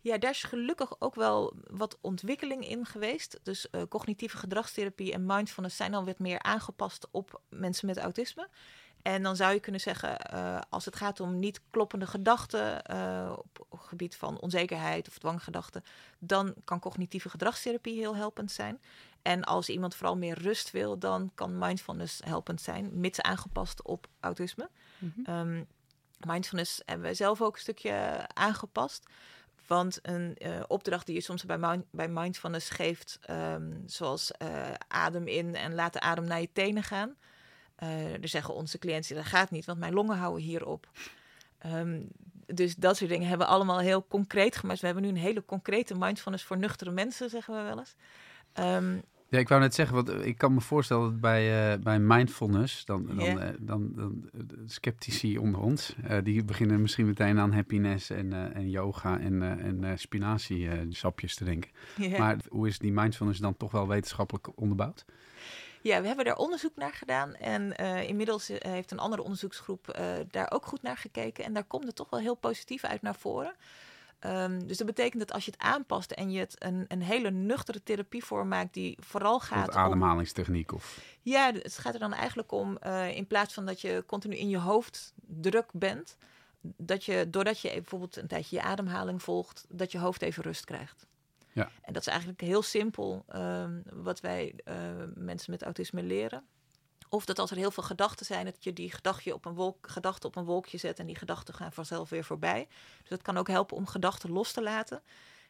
Ja, 0.00 0.18
daar 0.18 0.30
is 0.30 0.42
gelukkig 0.42 1.00
ook 1.00 1.14
wel 1.14 1.52
wat 1.70 1.98
ontwikkeling 2.00 2.68
in 2.68 2.86
geweest. 2.86 3.40
Dus 3.42 3.66
uh, 3.70 3.82
cognitieve 3.88 4.36
gedragstherapie 4.36 5.12
en 5.12 5.26
mindfulness 5.26 5.76
zijn 5.76 5.94
al 5.94 6.04
wat 6.04 6.18
meer 6.18 6.42
aangepast 6.42 7.08
op 7.10 7.40
mensen 7.48 7.86
met 7.86 7.98
autisme. 7.98 8.48
En 9.02 9.22
dan 9.22 9.36
zou 9.36 9.52
je 9.52 9.60
kunnen 9.60 9.80
zeggen, 9.80 10.16
uh, 10.34 10.58
als 10.68 10.84
het 10.84 10.96
gaat 10.96 11.20
om 11.20 11.38
niet 11.38 11.60
kloppende 11.70 12.06
gedachten 12.06 12.82
uh, 12.92 13.32
op, 13.36 13.66
op 13.68 13.78
gebied 13.78 14.16
van 14.16 14.40
onzekerheid 14.40 15.08
of 15.08 15.18
dwanggedachten, 15.18 15.82
dan 16.18 16.54
kan 16.64 16.80
cognitieve 16.80 17.28
gedragstherapie 17.28 17.98
heel 17.98 18.16
helpend 18.16 18.52
zijn. 18.52 18.80
En 19.22 19.44
als 19.44 19.68
iemand 19.68 19.94
vooral 19.94 20.16
meer 20.16 20.38
rust 20.38 20.70
wil, 20.70 20.98
dan 20.98 21.30
kan 21.34 21.58
mindfulness 21.58 22.20
helpend 22.24 22.60
zijn, 22.60 22.90
mits 23.00 23.20
aangepast 23.20 23.82
op 23.82 24.06
autisme. 24.20 24.68
Mm 24.98 25.12
-hmm. 25.16 25.34
um, 25.34 25.66
mindfulness 26.26 26.82
hebben 26.84 27.08
we 27.08 27.14
zelf 27.14 27.42
ook 27.42 27.54
een 27.54 27.60
stukje 27.60 28.26
aangepast. 28.34 29.06
Want 29.68 29.98
een 30.02 30.36
uh, 30.38 30.60
opdracht 30.66 31.06
die 31.06 31.14
je 31.14 31.20
soms 31.20 31.44
bij, 31.44 31.82
bij 31.90 32.08
mindfulness 32.08 32.70
geeft, 32.70 33.18
um, 33.30 33.82
zoals 33.86 34.30
uh, 34.42 34.70
adem 34.88 35.26
in 35.26 35.54
en 35.54 35.74
laat 35.74 35.92
de 35.92 36.00
adem 36.00 36.24
naar 36.24 36.40
je 36.40 36.52
tenen 36.52 36.82
gaan. 36.82 37.16
Uh, 37.82 38.22
er 38.22 38.28
zeggen 38.28 38.54
onze 38.54 38.78
cliënten, 38.78 39.16
dat 39.16 39.24
gaat 39.24 39.50
niet, 39.50 39.64
want 39.64 39.78
mijn 39.78 39.92
longen 39.92 40.16
houden 40.16 40.42
hierop. 40.42 40.88
Um, 41.66 42.08
dus 42.46 42.76
dat 42.76 42.96
soort 42.96 43.10
dingen 43.10 43.28
hebben 43.28 43.46
we 43.46 43.52
allemaal 43.52 43.78
heel 43.78 44.06
concreet 44.06 44.56
gemaakt. 44.56 44.80
We 44.80 44.86
hebben 44.86 45.04
nu 45.04 45.10
een 45.10 45.16
hele 45.16 45.44
concrete 45.44 45.94
mindfulness 45.94 46.44
voor 46.44 46.58
nuchtere 46.58 46.90
mensen, 46.90 47.30
zeggen 47.30 47.56
we 47.56 47.62
wel 47.62 47.78
eens. 47.78 47.94
Um, 48.54 49.02
ja, 49.28 49.38
ik 49.38 49.48
wou 49.48 49.60
net 49.60 49.74
zeggen, 49.74 49.94
want 49.94 50.26
ik 50.26 50.38
kan 50.38 50.54
me 50.54 50.60
voorstellen 50.60 51.02
dat 51.02 51.20
bij, 51.20 51.72
uh, 51.72 51.82
bij 51.82 51.98
mindfulness, 51.98 52.84
dan, 52.84 53.06
dan, 53.06 53.24
yeah. 53.24 53.36
uh, 53.36 53.48
dan, 53.60 53.92
dan, 53.94 54.30
sceptici 54.66 55.38
onder 55.38 55.60
ons, 55.60 55.94
uh, 56.10 56.16
die 56.22 56.44
beginnen 56.44 56.80
misschien 56.80 57.06
meteen 57.06 57.38
aan 57.38 57.52
happiness 57.52 58.10
en, 58.10 58.54
en 58.54 58.70
yoga 58.70 59.18
en, 59.18 59.42
en 59.42 59.98
spinazie-sapjes 59.98 61.34
te 61.34 61.44
denken. 61.44 61.70
Yeah. 61.96 62.18
Maar 62.18 62.36
hoe 62.48 62.66
is 62.66 62.78
die 62.78 62.92
mindfulness 62.92 63.40
dan 63.40 63.56
toch 63.56 63.70
wel 63.70 63.88
wetenschappelijk 63.88 64.48
onderbouwd? 64.54 65.04
Ja, 65.82 66.00
we 66.00 66.06
hebben 66.06 66.24
daar 66.24 66.36
onderzoek 66.36 66.76
naar 66.76 66.92
gedaan. 66.92 67.34
En 67.34 67.74
uh, 67.80 68.08
inmiddels 68.08 68.50
heeft 68.58 68.90
een 68.90 68.98
andere 68.98 69.22
onderzoeksgroep 69.22 69.96
uh, 69.98 70.04
daar 70.30 70.50
ook 70.50 70.66
goed 70.66 70.82
naar 70.82 70.96
gekeken. 70.96 71.44
En 71.44 71.52
daar 71.52 71.64
komt 71.64 71.86
het 71.86 71.96
toch 71.96 72.10
wel 72.10 72.20
heel 72.20 72.34
positief 72.34 72.84
uit 72.84 73.02
naar 73.02 73.14
voren. 73.14 73.54
Um, 74.26 74.66
dus 74.66 74.76
dat 74.76 74.86
betekent 74.86 75.18
dat 75.18 75.32
als 75.32 75.44
je 75.44 75.50
het 75.50 75.60
aanpast 75.60 76.10
en 76.10 76.30
je 76.30 76.38
het 76.38 76.64
een, 76.64 76.84
een 76.88 77.02
hele 77.02 77.30
nuchtere 77.30 77.82
therapievorm 77.82 78.48
maakt 78.48 78.74
die 78.74 78.98
vooral 79.00 79.40
gaat. 79.40 79.68
Om 79.68 79.74
ademhalingstechniek 79.74 80.72
of. 80.72 81.00
Ja, 81.22 81.52
het 81.52 81.78
gaat 81.78 81.94
er 81.94 82.00
dan 82.00 82.12
eigenlijk 82.12 82.52
om, 82.52 82.78
uh, 82.86 83.16
in 83.16 83.26
plaats 83.26 83.54
van 83.54 83.66
dat 83.66 83.80
je 83.80 84.04
continu 84.06 84.36
in 84.36 84.48
je 84.48 84.58
hoofd 84.58 85.12
druk 85.26 85.70
bent, 85.72 86.16
dat 86.60 87.04
je 87.04 87.30
doordat 87.30 87.60
je 87.60 87.70
bijvoorbeeld 87.70 88.16
een 88.16 88.26
tijdje 88.26 88.56
je 88.56 88.62
ademhaling 88.62 89.22
volgt, 89.22 89.66
dat 89.68 89.92
je 89.92 89.98
hoofd 89.98 90.22
even 90.22 90.42
rust 90.42 90.64
krijgt. 90.64 91.06
Ja. 91.52 91.70
En 91.82 91.92
dat 91.92 92.02
is 92.02 92.08
eigenlijk 92.08 92.40
heel 92.40 92.62
simpel 92.62 93.24
um, 93.34 93.82
wat 93.92 94.20
wij 94.20 94.54
uh, 94.64 94.74
mensen 95.14 95.50
met 95.50 95.62
autisme 95.62 96.02
leren. 96.02 96.44
Of 97.08 97.24
dat 97.24 97.38
als 97.38 97.50
er 97.50 97.56
heel 97.56 97.70
veel 97.70 97.82
gedachten 97.82 98.26
zijn, 98.26 98.44
dat 98.44 98.64
je 98.64 98.72
die 98.72 98.92
gedachte 98.92 99.34
op 99.34 99.44
een, 99.44 99.74
gedachte 99.82 100.26
op 100.26 100.36
een 100.36 100.44
wolkje 100.44 100.78
zet 100.78 100.98
en 100.98 101.06
die 101.06 101.16
gedachten 101.16 101.54
gaan 101.54 101.72
vanzelf 101.72 102.08
weer 102.08 102.24
voorbij. 102.24 102.66
Dus 103.00 103.08
dat 103.08 103.22
kan 103.22 103.36
ook 103.36 103.48
helpen 103.48 103.76
om 103.76 103.86
gedachten 103.86 104.30
los 104.30 104.52
te 104.52 104.62
laten. 104.62 105.02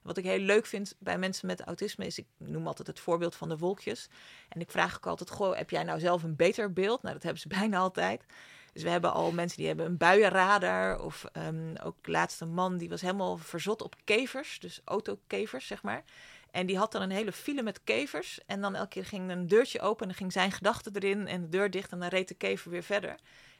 Wat 0.03 0.17
ik 0.17 0.25
heel 0.25 0.39
leuk 0.39 0.67
vind 0.67 0.95
bij 0.99 1.19
mensen 1.19 1.47
met 1.47 1.61
autisme 1.61 2.07
is, 2.07 2.19
ik 2.19 2.27
noem 2.37 2.67
altijd 2.67 2.89
het 2.89 3.01
voorbeeld 3.01 3.35
van 3.35 3.49
de 3.49 3.59
wolkjes. 3.59 4.09
En 4.49 4.61
ik 4.61 4.71
vraag 4.71 4.97
ook 4.97 5.07
altijd, 5.07 5.31
goh, 5.31 5.57
heb 5.57 5.71
jij 5.71 5.83
nou 5.83 6.01
zelf 6.01 6.23
een 6.23 6.37
beter 6.37 6.73
beeld? 6.73 7.03
Nou, 7.03 7.15
dat 7.15 7.23
hebben 7.23 7.43
ze 7.43 7.49
bijna 7.59 7.79
altijd. 7.79 8.25
Dus 8.73 8.83
we 8.83 8.89
hebben 8.91 9.13
al 9.13 9.33
mensen 9.33 9.57
die 9.57 9.67
hebben 9.67 9.87
een 9.87 9.97
buienradar. 9.97 11.01
Of 11.01 11.25
um, 11.33 11.77
ook 11.83 12.07
laatste 12.07 12.45
man, 12.47 12.77
die 12.77 12.89
was 12.89 13.01
helemaal 13.01 13.37
verzot 13.37 13.83
op 13.83 13.95
kevers. 14.05 14.59
Dus 14.61 14.81
autokevers, 14.85 15.67
zeg 15.67 15.83
maar. 15.83 16.05
En 16.51 16.67
die 16.67 16.79
had 16.79 16.93
dan 16.93 17.03
een 17.03 17.11
hele 17.11 17.33
file 17.33 17.63
met 17.63 17.81
kevers. 17.85 18.41
En 18.47 18.61
dan 18.61 18.75
elke 18.75 18.89
keer 18.89 19.05
ging 19.05 19.31
een 19.31 19.47
deurtje 19.47 19.81
open 19.81 20.01
en 20.01 20.09
dan 20.09 20.17
ging 20.17 20.33
zijn 20.33 20.53
gedachte 20.53 20.91
erin 20.93 21.27
en 21.27 21.41
de 21.41 21.49
deur 21.49 21.71
dicht 21.71 21.93
en 21.93 21.99
dan 21.99 22.09
reed 22.09 22.29
de 22.29 22.35
kever 22.35 22.71
weer 22.71 22.83
verder. 22.83 23.17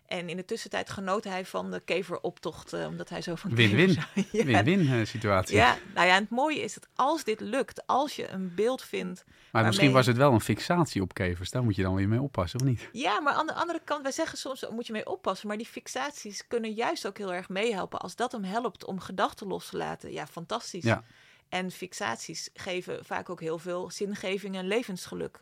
En 0.09 0.29
in 0.29 0.37
de 0.37 0.45
tussentijd 0.45 0.91
genoot 0.91 1.25
hij 1.25 1.45
van 1.45 1.71
de 1.71 1.81
keveroptocht, 1.81 2.75
uh, 2.75 2.87
omdat 2.87 3.09
hij 3.09 3.23
zo 3.23 3.35
van 3.35 3.55
Win-win. 3.55 3.91
ja. 4.33 4.45
Win-win 4.45 4.81
uh, 4.81 5.07
situatie. 5.07 5.57
Ja, 5.57 5.77
nou 5.95 6.07
ja, 6.07 6.15
en 6.15 6.21
het 6.21 6.31
mooie 6.31 6.61
is 6.61 6.75
dat 6.75 6.89
als 6.95 7.25
dit 7.25 7.41
lukt, 7.41 7.87
als 7.87 8.17
je 8.17 8.29
een 8.29 8.55
beeld 8.55 8.83
vindt... 8.83 9.25
Maar 9.25 9.35
waarmee... 9.51 9.71
misschien 9.71 9.93
was 9.93 10.07
het 10.07 10.17
wel 10.17 10.33
een 10.33 10.41
fixatie 10.41 11.03
op 11.03 11.15
kevers, 11.15 11.51
daar 11.51 11.63
moet 11.63 11.77
je 11.77 11.83
dan 11.83 11.95
weer 11.95 12.09
mee 12.09 12.21
oppassen, 12.21 12.61
of 12.61 12.67
niet? 12.67 12.89
Ja, 12.93 13.21
maar 13.21 13.35
aan 13.35 13.47
de 13.47 13.55
andere 13.55 13.81
kant, 13.85 14.03
wij 14.03 14.13
zeggen 14.13 14.39
soms, 14.39 14.67
moet 14.71 14.87
je 14.87 14.93
mee 14.93 15.07
oppassen. 15.07 15.49
Maar 15.49 15.57
die 15.57 15.67
fixaties 15.67 16.47
kunnen 16.47 16.73
juist 16.73 17.07
ook 17.07 17.19
heel 17.19 17.35
erg 17.35 17.49
meehelpen. 17.49 17.99
Als 17.99 18.17
dat 18.17 18.33
hem 18.33 18.45
helpt 18.45 18.85
om 18.85 19.01
gedachten 19.01 19.47
los 19.47 19.69
te 19.69 19.77
laten, 19.77 20.13
ja, 20.13 20.27
fantastisch. 20.27 20.85
Ja. 20.85 21.05
En 21.49 21.71
fixaties 21.71 22.51
geven 22.55 23.05
vaak 23.05 23.31
ook 23.31 23.41
heel 23.41 23.59
veel 23.59 23.91
zingeving 23.91 24.57
en 24.57 24.67
levensgeluk. 24.67 25.41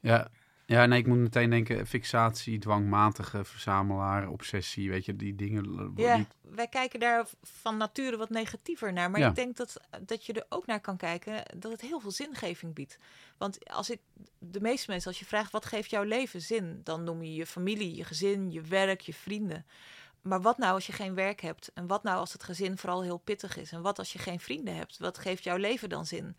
Ja, 0.00 0.30
ja, 0.66 0.86
nee, 0.86 0.98
ik 0.98 1.06
moet 1.06 1.18
meteen 1.18 1.50
denken, 1.50 1.86
fixatie, 1.86 2.58
dwangmatige 2.58 3.44
verzamelaar, 3.44 4.28
obsessie, 4.28 4.90
weet 4.90 5.04
je, 5.04 5.16
die 5.16 5.34
dingen. 5.34 5.92
Ja, 5.96 6.26
wij 6.40 6.68
kijken 6.68 7.00
daar 7.00 7.26
van 7.42 7.76
nature 7.76 8.16
wat 8.16 8.30
negatiever 8.30 8.92
naar. 8.92 9.10
Maar 9.10 9.20
ja. 9.20 9.28
ik 9.28 9.34
denk 9.34 9.56
dat, 9.56 9.80
dat 10.00 10.26
je 10.26 10.32
er 10.32 10.46
ook 10.48 10.66
naar 10.66 10.80
kan 10.80 10.96
kijken 10.96 11.42
dat 11.56 11.72
het 11.72 11.80
heel 11.80 12.00
veel 12.00 12.10
zingeving 12.10 12.74
biedt. 12.74 12.98
Want 13.38 13.70
als 13.70 13.90
ik, 13.90 14.00
de 14.38 14.60
meeste 14.60 14.90
mensen, 14.90 15.10
als 15.10 15.18
je 15.18 15.24
vraagt 15.24 15.52
wat 15.52 15.64
geeft 15.64 15.90
jouw 15.90 16.02
leven 16.02 16.40
zin, 16.40 16.80
dan 16.84 17.04
noem 17.04 17.22
je 17.22 17.34
je 17.34 17.46
familie, 17.46 17.96
je 17.96 18.04
gezin, 18.04 18.50
je 18.50 18.60
werk, 18.60 19.00
je 19.00 19.14
vrienden. 19.14 19.66
Maar 20.22 20.40
wat 20.40 20.58
nou 20.58 20.74
als 20.74 20.86
je 20.86 20.92
geen 20.92 21.14
werk 21.14 21.40
hebt? 21.40 21.70
En 21.74 21.86
wat 21.86 22.02
nou 22.02 22.18
als 22.18 22.32
het 22.32 22.42
gezin 22.42 22.78
vooral 22.78 23.02
heel 23.02 23.18
pittig 23.18 23.56
is? 23.56 23.72
En 23.72 23.82
wat 23.82 23.98
als 23.98 24.12
je 24.12 24.18
geen 24.18 24.40
vrienden 24.40 24.76
hebt? 24.76 24.98
Wat 24.98 25.18
geeft 25.18 25.44
jouw 25.44 25.56
leven 25.56 25.88
dan 25.88 26.06
zin? 26.06 26.36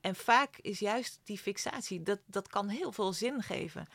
En 0.00 0.14
vaak 0.14 0.56
is 0.56 0.78
juist 0.78 1.20
die 1.24 1.38
fixatie, 1.38 2.02
dat, 2.02 2.18
dat 2.26 2.48
kan 2.48 2.68
heel 2.68 2.92
veel 2.92 3.12
zin 3.12 3.42
geven. 3.42 3.86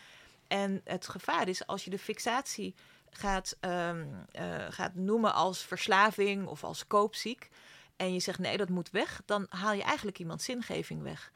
En 0.47 0.81
het 0.83 1.07
gevaar 1.07 1.47
is 1.47 1.67
als 1.67 1.83
je 1.83 1.89
de 1.89 1.99
fixatie 1.99 2.75
gaat, 3.09 3.57
um, 3.61 4.25
uh, 4.39 4.65
gaat 4.69 4.95
noemen 4.95 5.33
als 5.33 5.61
verslaving 5.61 6.47
of 6.47 6.63
als 6.63 6.87
koopziek. 6.87 7.49
En 7.95 8.13
je 8.13 8.19
zegt 8.19 8.39
nee, 8.39 8.57
dat 8.57 8.69
moet 8.69 8.89
weg. 8.89 9.21
Dan 9.25 9.45
haal 9.49 9.73
je 9.73 9.83
eigenlijk 9.83 10.19
iemand 10.19 10.41
zingeving 10.41 11.01
weg. 11.01 11.31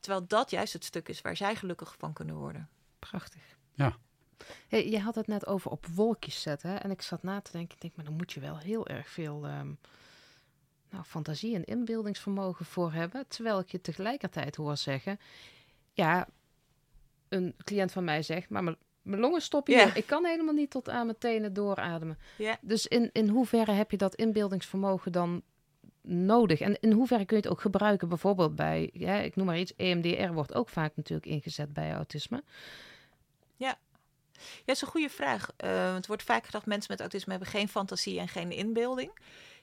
Terwijl 0.00 0.26
dat 0.26 0.50
juist 0.50 0.72
het 0.72 0.84
stuk 0.84 1.08
is 1.08 1.20
waar 1.20 1.36
zij 1.36 1.56
gelukkig 1.56 1.94
van 1.98 2.12
kunnen 2.12 2.34
worden. 2.34 2.68
Prachtig. 2.98 3.42
Ja. 3.74 3.96
Hey, 4.68 4.90
je 4.90 5.00
had 5.00 5.14
het 5.14 5.26
net 5.26 5.46
over 5.46 5.70
op 5.70 5.86
wolkjes 5.86 6.42
zetten. 6.42 6.82
En 6.82 6.90
ik 6.90 7.02
zat 7.02 7.22
na 7.22 7.40
te 7.40 7.52
denken, 7.52 7.74
ik 7.74 7.80
denk, 7.80 7.96
maar 7.96 8.04
dan 8.04 8.16
moet 8.16 8.32
je 8.32 8.40
wel 8.40 8.58
heel 8.58 8.86
erg 8.86 9.08
veel 9.08 9.44
um, 9.46 9.78
nou, 10.90 11.04
fantasie 11.04 11.54
en 11.54 11.64
inbeeldingsvermogen 11.64 12.64
voor 12.66 12.92
hebben. 12.92 13.24
Terwijl 13.28 13.58
ik 13.58 13.68
je 13.68 13.80
tegelijkertijd 13.80 14.56
hoor 14.56 14.76
zeggen, 14.76 15.18
ja, 15.92 16.28
een 17.28 17.54
cliënt 17.64 17.92
van 17.92 18.04
mij 18.04 18.22
zegt, 18.22 18.48
maar 18.48 18.64
mijn 19.02 19.20
longen 19.20 19.40
stoppen 19.40 19.74
hier. 19.74 19.96
Ik 19.96 20.06
kan 20.06 20.24
helemaal 20.24 20.54
niet 20.54 20.70
tot 20.70 20.88
aan 20.88 21.06
mijn 21.06 21.18
tenen 21.18 21.52
doorademen. 21.52 22.18
Dus 22.60 22.86
in, 22.86 23.10
in 23.12 23.28
hoeverre 23.28 23.72
heb 23.72 23.90
je 23.90 23.96
dat 23.96 24.14
inbeeldingsvermogen 24.14 25.12
dan 25.12 25.42
nodig? 26.02 26.60
En 26.60 26.80
in 26.80 26.92
hoeverre 26.92 27.24
kun 27.24 27.36
je 27.36 27.42
het 27.42 27.52
ook 27.52 27.60
gebruiken? 27.60 28.08
Bijvoorbeeld 28.08 28.54
bij, 28.56 28.90
ja, 28.92 29.14
ik 29.14 29.36
noem 29.36 29.46
maar 29.46 29.58
iets, 29.58 29.76
EMDR 29.76 30.32
wordt 30.32 30.54
ook 30.54 30.68
vaak 30.68 30.92
natuurlijk 30.96 31.26
ingezet 31.26 31.72
bij 31.72 31.92
autisme. 31.92 32.42
Ja, 34.38 34.62
dat 34.64 34.74
is 34.76 34.82
een 34.82 34.88
goede 34.88 35.08
vraag. 35.10 35.48
Eh, 35.56 35.94
het 35.94 36.06
wordt 36.06 36.22
vaak 36.22 36.44
gedacht, 36.44 36.66
mensen 36.66 36.90
met 36.90 37.00
autisme 37.00 37.30
hebben 37.30 37.50
geen 37.50 37.68
fantasie 37.68 38.18
en 38.20 38.28
geen 38.28 38.50
inbeelding. 38.50 39.10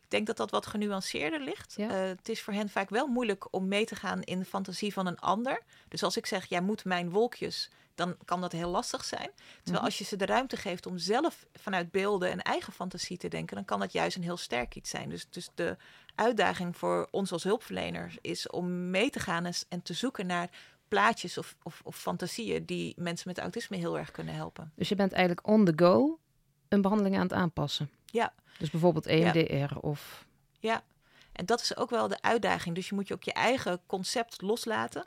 Ik 0.01 0.11
denk 0.11 0.27
dat 0.27 0.38
dat 0.38 0.51
wat 0.51 0.65
genuanceerder 0.65 1.39
ligt. 1.41 1.73
Ja. 1.77 1.89
Eh, 1.89 2.07
het 2.07 2.29
is 2.29 2.41
voor 2.41 2.53
hen 2.53 2.69
vaak 2.69 2.89
wel 2.89 3.07
moeilijk 3.07 3.53
om 3.53 3.67
mee 3.67 3.85
te 3.85 3.95
gaan 3.95 4.21
in 4.21 4.39
de 4.39 4.45
fantasie 4.45 4.93
van 4.93 5.05
een 5.05 5.19
ander. 5.19 5.61
Dus 5.88 6.03
als 6.03 6.17
ik 6.17 6.25
zeg, 6.25 6.45
jij 6.45 6.61
moet 6.61 6.85
mijn 6.85 7.09
wolkjes, 7.09 7.69
dan 7.95 8.17
kan 8.25 8.41
dat 8.41 8.51
heel 8.51 8.69
lastig 8.69 9.03
zijn. 9.03 9.29
Terwijl 9.55 9.75
Mhm. 9.75 9.85
als 9.85 9.97
je 9.97 10.03
ze 10.03 10.15
de 10.15 10.25
ruimte 10.25 10.57
geeft 10.57 10.85
om 10.85 10.97
zelf 10.97 11.45
vanuit 11.53 11.91
beelden 11.91 12.31
en 12.31 12.41
eigen 12.41 12.73
fantasie 12.73 13.17
te 13.17 13.27
denken, 13.27 13.55
dan 13.55 13.65
kan 13.65 13.79
dat 13.79 13.91
juist 13.91 14.15
een 14.17 14.23
heel 14.23 14.38
sterk 14.38 14.75
iets 14.75 14.89
zijn. 14.89 15.09
Dus, 15.09 15.27
dus 15.29 15.49
de 15.55 15.77
uitdaging 16.15 16.77
voor 16.77 17.07
ons 17.11 17.31
als 17.31 17.43
hulpverleners 17.43 18.17
is 18.21 18.49
om 18.49 18.89
mee 18.89 19.09
te 19.09 19.19
gaan 19.19 19.51
en 19.69 19.81
te 19.81 19.93
zoeken 19.93 20.25
naar 20.25 20.49
plaatjes 20.95 21.38
of, 21.38 21.55
of, 21.63 21.81
of 21.84 21.95
fantasieën 21.95 22.65
die 22.65 22.93
mensen 22.97 23.27
met 23.27 23.39
autisme 23.39 23.77
heel 23.77 23.97
erg 23.97 24.12
kunnen 24.12 24.34
helpen. 24.34 24.71
Dus 24.75 24.89
je 24.89 24.95
bent 24.95 25.12
eigenlijk 25.12 25.47
on 25.47 25.65
the 25.65 25.73
go 25.75 26.19
een 26.67 26.81
behandeling 26.81 27.15
aan 27.15 27.21
het 27.21 27.34
aanpassen. 27.34 27.89
Ja. 28.05 28.34
Dus 28.58 28.69
bijvoorbeeld 28.69 29.05
EMDR 29.05 29.75
of... 29.75 30.25
Ja, 30.60 30.84
en 31.31 31.45
dat 31.45 31.62
is 31.62 31.77
ook 31.77 31.89
wel 31.89 32.08
de 32.08 32.21
uitdaging. 32.21 32.75
Dus 32.75 32.89
je 32.89 32.95
moet 32.95 33.08
je 33.08 33.13
ook 33.13 33.23
je 33.23 33.34
eigen 33.34 33.79
concept 33.86 34.41
loslaten. 34.41 35.05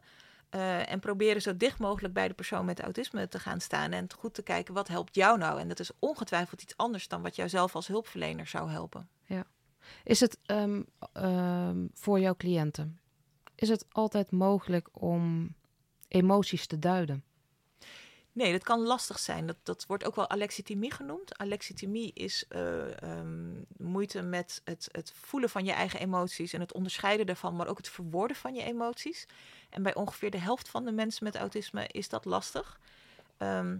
eh, 0.51 0.92
en 0.92 1.01
proberen 1.01 1.42
zo 1.42 1.57
dicht 1.57 1.79
mogelijk 1.79 2.14
bij 2.14 2.29
de 2.29 2.35
persoon 2.35 2.64
met 2.64 2.81
autisme 2.81 3.29
te 3.29 3.38
gaan 3.38 3.61
staan. 3.61 3.92
En 3.92 4.07
goed 4.18 4.35
te 4.35 4.42
kijken 4.42 4.74
wat 4.74 4.88
helpt 4.88 5.14
jou 5.14 5.38
nou. 5.38 5.61
En 5.61 5.68
dat 5.68 5.81
is 5.81 5.90
ongetwijfeld 5.98 6.62
iets 6.62 6.77
anders 6.77 7.09
dan 7.09 7.22
wat 7.22 7.37
jou 7.37 7.48
zelf 7.48 7.74
als 7.74 7.87
hulpverlener 7.87 8.46
zou 8.46 8.70
helpen. 8.70 9.09
Is 10.05 10.20
het 10.20 10.38
ehm, 10.44 10.83
ehm, 11.12 11.87
voor 11.94 12.20
jouw 12.20 12.37
cliënten, 12.37 13.01
is 13.55 13.68
het 13.68 13.85
altijd 13.88 14.31
mogelijk 14.31 14.88
om 14.92 15.55
emoties 16.09 16.66
te 16.66 16.79
duiden? 16.79 17.25
Nee, 18.33 18.53
dat 18.53 18.62
kan 18.62 18.81
lastig 18.81 19.18
zijn. 19.18 19.47
Dat, 19.47 19.57
dat 19.62 19.87
wordt 19.87 20.05
ook 20.05 20.14
wel 20.14 20.31
alexithymie 20.31 20.92
genoemd. 20.92 21.38
Alexithymie 21.38 22.11
is 22.14 22.44
eh, 22.49 23.03
ehm, 23.03 23.51
moeite 23.77 24.23
met 24.23 24.61
het, 24.64 24.88
het 24.92 25.12
voelen 25.14 25.51
van 25.51 25.64
je 25.64 25.73
eigen 25.73 26.01
emoties 26.01 26.53
en 26.53 26.61
het 26.61 26.73
onderscheiden 26.73 27.27
daarvan, 27.27 27.57
maar 27.57 27.66
ook 27.68 27.77
het 27.77 27.88
verwoorden 27.88 28.37
van 28.37 28.55
je 28.55 28.62
emoties. 28.62 29.27
En 29.71 29.83
bij 29.83 29.94
ongeveer 29.94 30.31
de 30.31 30.38
helft 30.38 30.68
van 30.68 30.85
de 30.85 30.92
mensen 30.92 31.25
met 31.25 31.37
autisme 31.37 31.87
is 31.87 32.09
dat 32.09 32.25
lastig. 32.25 32.81
Ehm, 33.37 33.77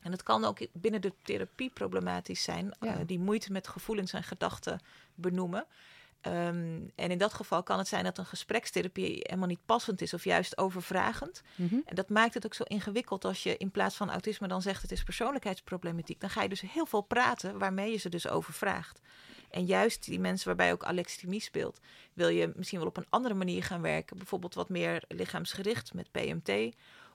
en 0.00 0.12
het 0.12 0.22
kan 0.22 0.44
ook 0.44 0.58
binnen 0.72 1.00
de 1.00 1.12
therapie 1.22 1.70
problematisch 1.70 2.42
zijn, 2.42 2.76
Ja. 2.80 2.94
eh, 2.98 3.06
die 3.06 3.18
moeite 3.18 3.52
met 3.52 3.68
gevoelens 3.68 4.12
en 4.12 4.22
gedachten 4.24 4.80
benoemen. 5.14 5.66
Ehm, 6.20 6.80
en 6.94 7.10
in 7.10 7.18
dat 7.18 7.34
geval 7.34 7.62
kan 7.62 7.78
het 7.78 7.88
zijn 7.88 8.04
dat 8.04 8.18
een 8.18 8.26
gesprekstherapie 8.26 9.20
helemaal 9.22 9.48
niet 9.48 9.66
passend 9.66 10.00
is 10.00 10.14
of 10.14 10.24
juist 10.24 10.58
overvragend. 10.58 11.42
Mhm. 11.54 11.74
En 11.84 11.94
dat 11.94 12.08
maakt 12.08 12.34
het 12.34 12.46
ook 12.46 12.54
zo 12.54 12.62
ingewikkeld 12.62 13.24
als 13.24 13.42
je 13.42 13.56
in 13.56 13.70
plaats 13.70 13.96
van 13.96 14.10
autisme 14.10 14.48
dan 14.48 14.62
zegt 14.62 14.82
het 14.82 14.92
is 14.92 15.02
persoonlijkheidsproblematiek. 15.02 16.20
Dan 16.20 16.30
ga 16.30 16.42
je 16.42 16.48
dus 16.48 16.60
heel 16.60 16.86
veel 16.86 17.00
praten 17.00 17.58
waarmee 17.58 17.90
je 17.90 17.96
ze 17.96 18.08
dus 18.08 18.28
overvraagt. 18.28 19.00
En 19.50 19.64
juist 19.64 20.04
die 20.04 20.20
mensen 20.20 20.46
waarbij 20.46 20.72
ook 20.72 20.84
alexithymie 20.84 21.40
speelt, 21.40 21.80
wil 22.12 22.28
je 22.28 22.52
misschien 22.56 22.78
wel 22.78 22.88
op 22.88 22.96
een 22.96 23.06
andere 23.08 23.34
manier 23.34 23.62
gaan 23.62 23.82
werken. 23.82 24.16
Bijvoorbeeld 24.16 24.54
wat 24.54 24.68
meer 24.68 25.04
lichaamsgericht 25.08 25.94
met 25.94 26.10
PMT. 26.10 26.74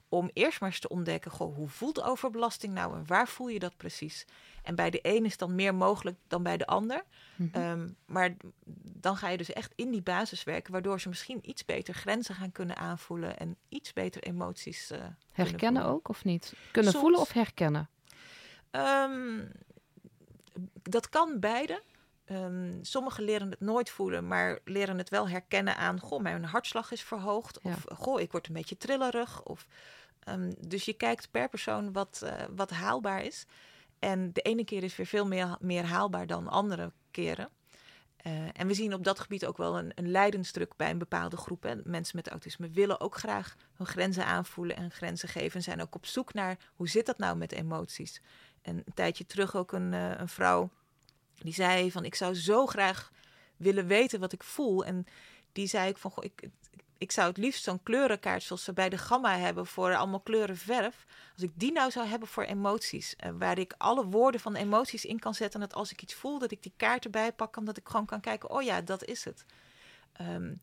Om 0.09 0.29
eerst 0.33 0.59
maar 0.59 0.69
eens 0.69 0.79
te 0.79 0.89
ontdekken, 0.89 1.31
goh, 1.31 1.55
hoe 1.55 1.67
voelt 1.67 2.01
overbelasting 2.01 2.73
nou 2.73 2.95
en 2.95 3.07
waar 3.07 3.27
voel 3.27 3.47
je 3.47 3.59
dat 3.59 3.77
precies? 3.77 4.25
En 4.63 4.75
bij 4.75 4.89
de 4.89 4.99
een 5.01 5.25
is 5.25 5.37
dan 5.37 5.55
meer 5.55 5.75
mogelijk 5.75 6.17
dan 6.27 6.43
bij 6.43 6.57
de 6.57 6.65
ander. 6.65 7.03
Mhm. 7.35 7.55
Ehm, 7.57 7.89
maar 8.05 8.35
dan 8.83 9.17
ga 9.17 9.29
je 9.29 9.37
dus 9.37 9.53
echt 9.53 9.71
in 9.75 9.91
die 9.91 10.01
basis 10.01 10.43
werken, 10.43 10.71
waardoor 10.71 10.99
ze 11.01 11.09
misschien 11.09 11.49
iets 11.49 11.65
beter 11.65 11.93
grenzen 11.93 12.35
gaan 12.35 12.51
kunnen 12.51 12.75
aanvoelen 12.77 13.37
en 13.37 13.57
iets 13.69 13.93
beter 13.93 14.23
emoties. 14.23 14.91
eh, 14.91 14.99
Herkennen 15.31 15.85
ook 15.85 16.09
of 16.09 16.23
niet? 16.23 16.53
Kunnen 16.71 16.91
Soms. 16.91 17.03
voelen 17.03 17.21
of 17.21 17.31
herkennen? 17.31 17.89
Ehm, 18.71 19.39
dat 20.83 21.09
kan 21.09 21.39
beide. 21.39 21.81
Ehm, 22.25 22.73
sommigen 22.81 23.23
leren 23.23 23.49
het 23.49 23.59
nooit 23.59 23.89
voelen, 23.89 24.27
maar 24.27 24.59
leren 24.65 24.97
het 24.97 25.09
wel 25.09 25.29
herkennen 25.29 25.75
aan: 25.77 25.99
goh, 25.99 26.21
mijn 26.21 26.45
hartslag 26.45 26.91
is 26.91 27.03
verhoogd. 27.03 27.59
Ja. 27.63 27.71
Of 27.71 27.97
goh, 27.97 28.21
ik 28.21 28.31
word 28.31 28.47
een 28.47 28.53
beetje 28.53 28.77
trillerig. 28.77 29.43
Of, 29.43 29.67
dus 30.59 30.85
je 30.85 30.93
kijkt 30.93 31.31
per 31.31 31.49
persoon 31.49 31.91
wat, 31.91 32.21
eh, 32.25 32.45
wat 32.55 32.69
haalbaar 32.69 33.23
is. 33.23 33.45
En 34.03 34.33
de 34.33 34.41
ene 34.41 34.63
keer 34.63 34.83
is 34.83 34.95
weer 34.95 35.05
veel 35.05 35.27
meer, 35.27 35.57
meer 35.59 35.85
haalbaar 35.85 36.27
dan 36.27 36.47
andere 36.47 36.91
keren. 37.11 37.49
Eh, 38.17 38.33
en 38.53 38.67
we 38.67 38.73
zien 38.73 38.93
op 38.93 39.03
dat 39.03 39.19
gebied 39.19 39.45
ook 39.45 39.57
wel 39.57 39.77
een, 39.77 39.91
een 39.95 40.11
lijdensdruk 40.11 40.75
bij 40.75 40.89
een 40.89 40.97
bepaalde 40.97 41.37
groep. 41.37 41.63
Hè. 41.63 41.75
Mensen 41.83 42.15
met 42.15 42.27
autisme 42.27 42.69
willen 42.69 42.99
ook 42.99 43.15
graag 43.15 43.55
hun 43.73 43.87
grenzen 43.87 44.25
aanvoelen 44.25 44.75
en 44.75 44.91
grenzen 44.91 45.29
geven. 45.29 45.55
En 45.55 45.63
zijn 45.63 45.81
ook 45.81 45.95
op 45.95 46.05
zoek 46.05 46.33
naar 46.33 46.57
hoe 46.75 46.89
zit 46.89 47.05
dat 47.05 47.17
nou 47.17 47.37
met 47.37 47.51
emoties. 47.51 48.21
En 48.61 48.77
een 48.77 48.93
tijdje 48.93 49.25
terug 49.25 49.55
ook 49.55 49.71
een, 49.71 49.93
eh, 49.93 50.11
een 50.17 50.29
vrouw 50.29 50.69
die 51.35 51.53
zei 51.53 51.91
van 51.91 52.05
ik 52.05 52.15
zou 52.15 52.35
zo 52.35 52.65
graag 52.65 53.11
willen 53.57 53.87
weten 53.87 54.19
wat 54.19 54.33
ik 54.33 54.43
voel. 54.43 54.85
En 54.85 55.05
die 55.51 55.67
zei 55.67 55.89
ik 55.89 55.97
van 55.97 56.11
goh, 56.11 56.23
ik, 56.23 56.49
ik 57.03 57.11
zou 57.11 57.27
het 57.27 57.37
liefst 57.37 57.63
zo'n 57.63 57.83
kleurenkaart 57.83 58.43
zoals 58.43 58.63
ze 58.63 58.73
bij 58.73 58.89
de 58.89 58.97
Gamma 58.97 59.37
hebben 59.37 59.65
voor 59.65 59.95
allemaal 59.95 60.19
kleuren 60.19 60.57
verf. 60.57 61.05
Als 61.33 61.43
ik 61.43 61.51
die 61.53 61.71
nou 61.71 61.91
zou 61.91 62.07
hebben 62.07 62.27
voor 62.27 62.43
emoties, 62.43 63.15
eh, 63.15 63.31
waar 63.37 63.57
ik 63.57 63.73
alle 63.77 64.05
woorden 64.05 64.41
van 64.41 64.55
emoties 64.55 65.05
in 65.05 65.19
kan 65.19 65.33
zetten. 65.33 65.61
En 65.61 65.67
dat 65.67 65.77
als 65.77 65.91
ik 65.91 66.01
iets 66.01 66.13
voel, 66.13 66.39
dat 66.39 66.51
ik 66.51 66.63
die 66.63 66.73
kaart 66.77 67.05
erbij 67.05 67.31
pak, 67.31 67.57
omdat 67.57 67.77
ik 67.77 67.87
gewoon 67.87 68.05
kan 68.05 68.19
kijken, 68.19 68.49
oh 68.49 68.61
ja, 68.61 68.81
dat 68.81 69.05
is 69.05 69.23
het. 69.23 69.45
Ehm 70.13 70.53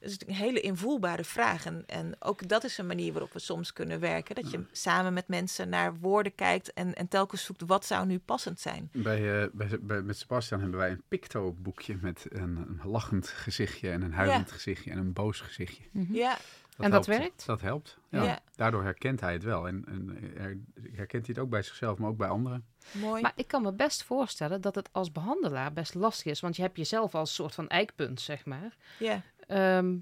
is 0.00 0.18
een 0.26 0.34
hele 0.34 0.60
invoelbare 0.60 1.24
vraag. 1.24 1.64
En, 1.66 1.82
en 1.86 2.14
ook 2.18 2.48
dat 2.48 2.64
is 2.64 2.78
een 2.78 2.86
manier 2.86 3.12
waarop 3.12 3.32
we 3.32 3.38
soms 3.38 3.72
kunnen 3.72 4.00
werken. 4.00 4.34
Dat 4.34 4.50
je 4.50 4.64
samen 4.72 5.12
met 5.12 5.28
mensen 5.28 5.68
naar 5.68 5.94
woorden 5.98 6.34
kijkt 6.34 6.72
en, 6.72 6.94
en 6.94 7.08
telkens 7.08 7.44
zoekt 7.44 7.62
wat 7.66 7.84
zou 7.84 8.06
nu 8.06 8.18
passend 8.18 8.60
zijn. 8.60 8.88
Bij, 8.92 9.42
eh, 9.42 9.48
bij, 9.52 9.78
bij- 9.80 10.02
met 10.02 10.16
Sebastian 10.18 10.60
hebben 10.60 10.78
wij 10.78 10.90
een 10.90 11.02
picto-boekje 11.08 11.96
met 12.00 12.26
een, 12.28 12.56
een 12.56 12.80
lachend 12.90 13.28
gezichtje 13.28 13.90
en 13.90 14.02
een 14.02 14.12
huilend 14.12 14.52
gezichtje 14.52 14.90
en 14.90 14.98
een 14.98 15.12
boos 15.12 15.40
gezichtje. 15.40 15.82
Mhm. 15.90 16.14
Ja, 16.14 16.36
En 16.78 16.90
dat 16.90 17.06
helpt. 17.06 17.20
werkt? 17.20 17.46
Dat 17.46 17.60
helpt. 17.60 17.98
Ja. 18.08 18.22
Ja. 18.22 18.38
Daardoor 18.56 18.82
herkent 18.82 19.20
hij 19.20 19.32
het 19.32 19.42
wel. 19.42 19.66
En, 19.68 19.84
en 19.88 20.18
er, 20.36 20.56
herkent 20.92 21.26
hij 21.26 21.34
het 21.34 21.38
ook 21.38 21.50
bij 21.50 21.62
zichzelf, 21.62 21.98
maar 21.98 22.08
ook 22.10 22.16
bij 22.16 22.28
anderen. 22.28 22.64
mooi. 22.92 23.22
Maar 23.22 23.32
ik 23.34 23.46
kan 23.48 23.62
me 23.62 23.72
best 23.72 24.02
voorstellen 24.04 24.60
dat 24.60 24.74
het 24.74 24.88
als 24.92 25.12
behandelaar 25.12 25.72
best 25.72 25.94
lastig 25.94 26.32
is. 26.32 26.40
Want 26.40 26.56
je 26.56 26.62
hebt 26.62 26.76
jezelf 26.76 27.14
als 27.14 27.34
soort 27.34 27.54
van 27.54 27.68
eikpunt, 27.68 28.20
zeg 28.20 28.44
maar. 28.44 28.76
ja. 28.98 29.22
Ehm, 29.50 29.98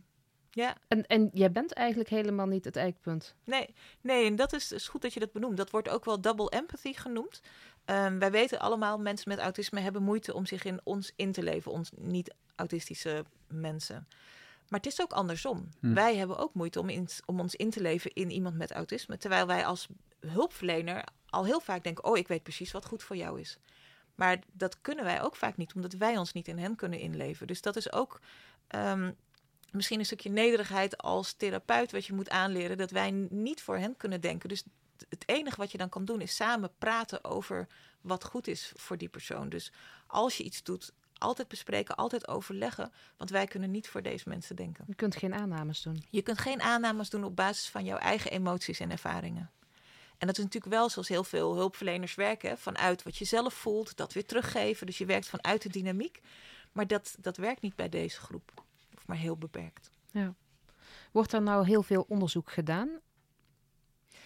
Ja, 0.51 0.77
en, 0.89 1.07
en 1.07 1.31
jij 1.33 1.53
bent 1.53 1.73
eigenlijk 1.73 2.09
helemaal 2.09 2.47
niet 2.47 2.65
het 2.65 2.77
eikpunt. 2.77 3.35
nee, 3.45 3.75
nee, 4.01 4.27
en 4.27 4.37
dat 4.37 4.53
is, 4.53 4.73
is 4.73 4.89
goed 4.89 5.03
dat 5.03 5.15
je 5.15 5.21
dat 5.21 5.33
benoemt. 5.33 5.57
Dat 5.57 5.71
wordt 5.71 5.89
ook 5.89 6.05
wel 6.05 6.21
double 6.21 6.49
empathy 6.51 6.93
genoemd. 6.93 7.41
Ehm, 7.85 8.19
wij 8.19 8.31
weten 8.31 8.59
allemaal, 8.59 8.99
mensen 8.99 9.29
met 9.29 9.39
autisme 9.39 9.81
hebben 9.81 10.03
moeite 10.03 10.35
om 10.35 10.47
zich 10.47 10.65
in 10.65 10.81
ons 10.85 11.13
in 11.17 11.33
te 11.33 11.43
leven, 11.43 11.73
ons 11.73 11.91
niet-autistische 11.97 13.25
mensen. 13.49 14.09
Maar 14.69 14.81
het 14.81 14.93
is 14.93 15.01
ook 15.01 15.13
andersom. 15.13 15.69
Hm. 15.81 15.95
Wij 15.95 16.17
hebben 16.17 16.39
ook 16.39 16.55
moeite 16.55 16.81
om, 16.81 16.89
in, 16.89 17.09
om 17.27 17.41
ons 17.41 17.55
in 17.55 17.71
te 17.71 17.81
leven 17.81 18.13
in 18.15 18.31
iemand 18.31 18.57
met 18.57 18.73
autisme. 18.73 19.17
Terwijl 19.17 19.47
wij 19.47 19.67
als 19.67 19.89
hulpverlener 20.21 21.05
al 21.29 21.45
heel 21.45 21.61
vaak 21.61 21.83
denken: 21.83 22.05
Oh, 22.05 22.17
ik 22.17 22.29
weet 22.29 22.43
precies 22.43 22.73
wat 22.73 22.87
goed 22.87 23.03
voor 23.03 23.17
jou 23.17 23.41
is. 23.41 23.59
Maar 24.15 24.39
dat 24.53 24.81
kunnen 24.81 25.05
wij 25.05 25.23
ook 25.23 25.37
vaak 25.37 25.57
niet, 25.57 25.75
omdat 25.75 25.93
wij 25.93 26.17
ons 26.17 26.33
niet 26.33 26.49
in 26.49 26.59
hen 26.59 26.77
kunnen 26.77 26.99
inleven. 26.99 27.47
Dus 27.47 27.61
dat 27.61 27.77
is 27.77 27.93
ook 27.93 28.21
ehm, 28.67 29.13
misschien 29.73 29.99
een 29.99 30.05
stukje 30.05 30.31
nederigheid 30.31 30.99
als 30.99 31.33
therapeut 31.33 31.93
wat 31.93 32.07
je 32.07 32.13
moet 32.13 32.31
aanleren, 32.31 32.77
dat 32.77 32.91
wij 32.91 33.11
niet 33.31 33.63
voor 33.63 33.77
hen 33.77 33.97
kunnen 33.97 34.21
denken. 34.21 34.49
Dus 34.49 34.65
het 35.09 35.23
enige 35.27 35.57
wat 35.57 35.73
je 35.73 35.79
dan 35.79 35.89
kan 35.89 36.05
doen 36.05 36.21
is 36.21 36.37
samen 36.37 36.71
praten 36.79 37.25
over 37.25 37.67
wat 38.01 38.25
goed 38.25 38.47
is 38.47 38.73
voor 38.77 38.99
die 38.99 39.09
persoon. 39.09 39.49
Dus 39.49 39.73
als 40.07 40.37
je 40.37 40.45
iets 40.45 40.63
doet, 40.63 40.93
altijd 41.19 41.49
bespreken, 41.49 41.97
altijd 41.97 42.29
overleggen, 42.29 42.93
want 43.17 43.31
wij 43.31 43.47
kunnen 43.47 43.71
niet 43.71 43.89
voor 43.89 44.03
deze 44.03 44.29
mensen 44.29 44.57
denken. 44.57 44.85
Je 44.89 44.95
kunt 44.95 45.17
geen 45.17 45.35
aannames 45.35 45.83
doen. 45.83 46.05
Je 46.11 46.23
kunt 46.23 46.39
geen 46.39 46.61
aannames 46.61 47.11
doen 47.11 47.25
op 47.25 47.37
basis 47.37 47.69
van 47.69 47.85
jouw 47.85 47.99
eigen 47.99 48.31
emoties 48.31 48.81
en 48.81 48.91
ervaringen. 48.91 49.51
En 50.19 50.27
dat 50.27 50.39
is 50.39 50.45
natuurlijk 50.45 50.75
wel 50.75 50.89
zoals 50.89 51.09
heel 51.09 51.25
veel 51.25 51.55
hulpverleners 51.55 52.15
werken, 52.15 52.59
vanuit 52.59 53.03
wat 53.03 53.17
je 53.17 53.25
zelf 53.25 53.55
voelt, 53.55 53.97
dat 53.97 54.13
weer 54.13 54.27
teruggeven. 54.27 54.87
Dus 54.87 54.99
je 54.99 55.07
werkt 55.07 55.29
vanuit 55.29 55.63
de 55.63 55.69
dynamiek. 55.69 56.21
Maar 56.73 56.87
dat, 56.87 57.17
dat 57.19 57.37
werkt 57.37 57.61
niet 57.61 57.77
bij 57.77 57.89
deze 57.89 58.21
groep, 58.21 58.65
maar 59.09 59.17
heel 59.17 59.37
beperkt. 59.37 59.91
Wordt 61.13 61.33
er 61.33 61.43
nou 61.43 61.67
heel 61.67 61.83
veel 61.83 62.05
onderzoek 62.09 62.51
gedaan? 62.51 62.89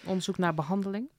Onderzoek 0.05 0.39
naar 0.39 0.55
behandeling? 0.55 1.11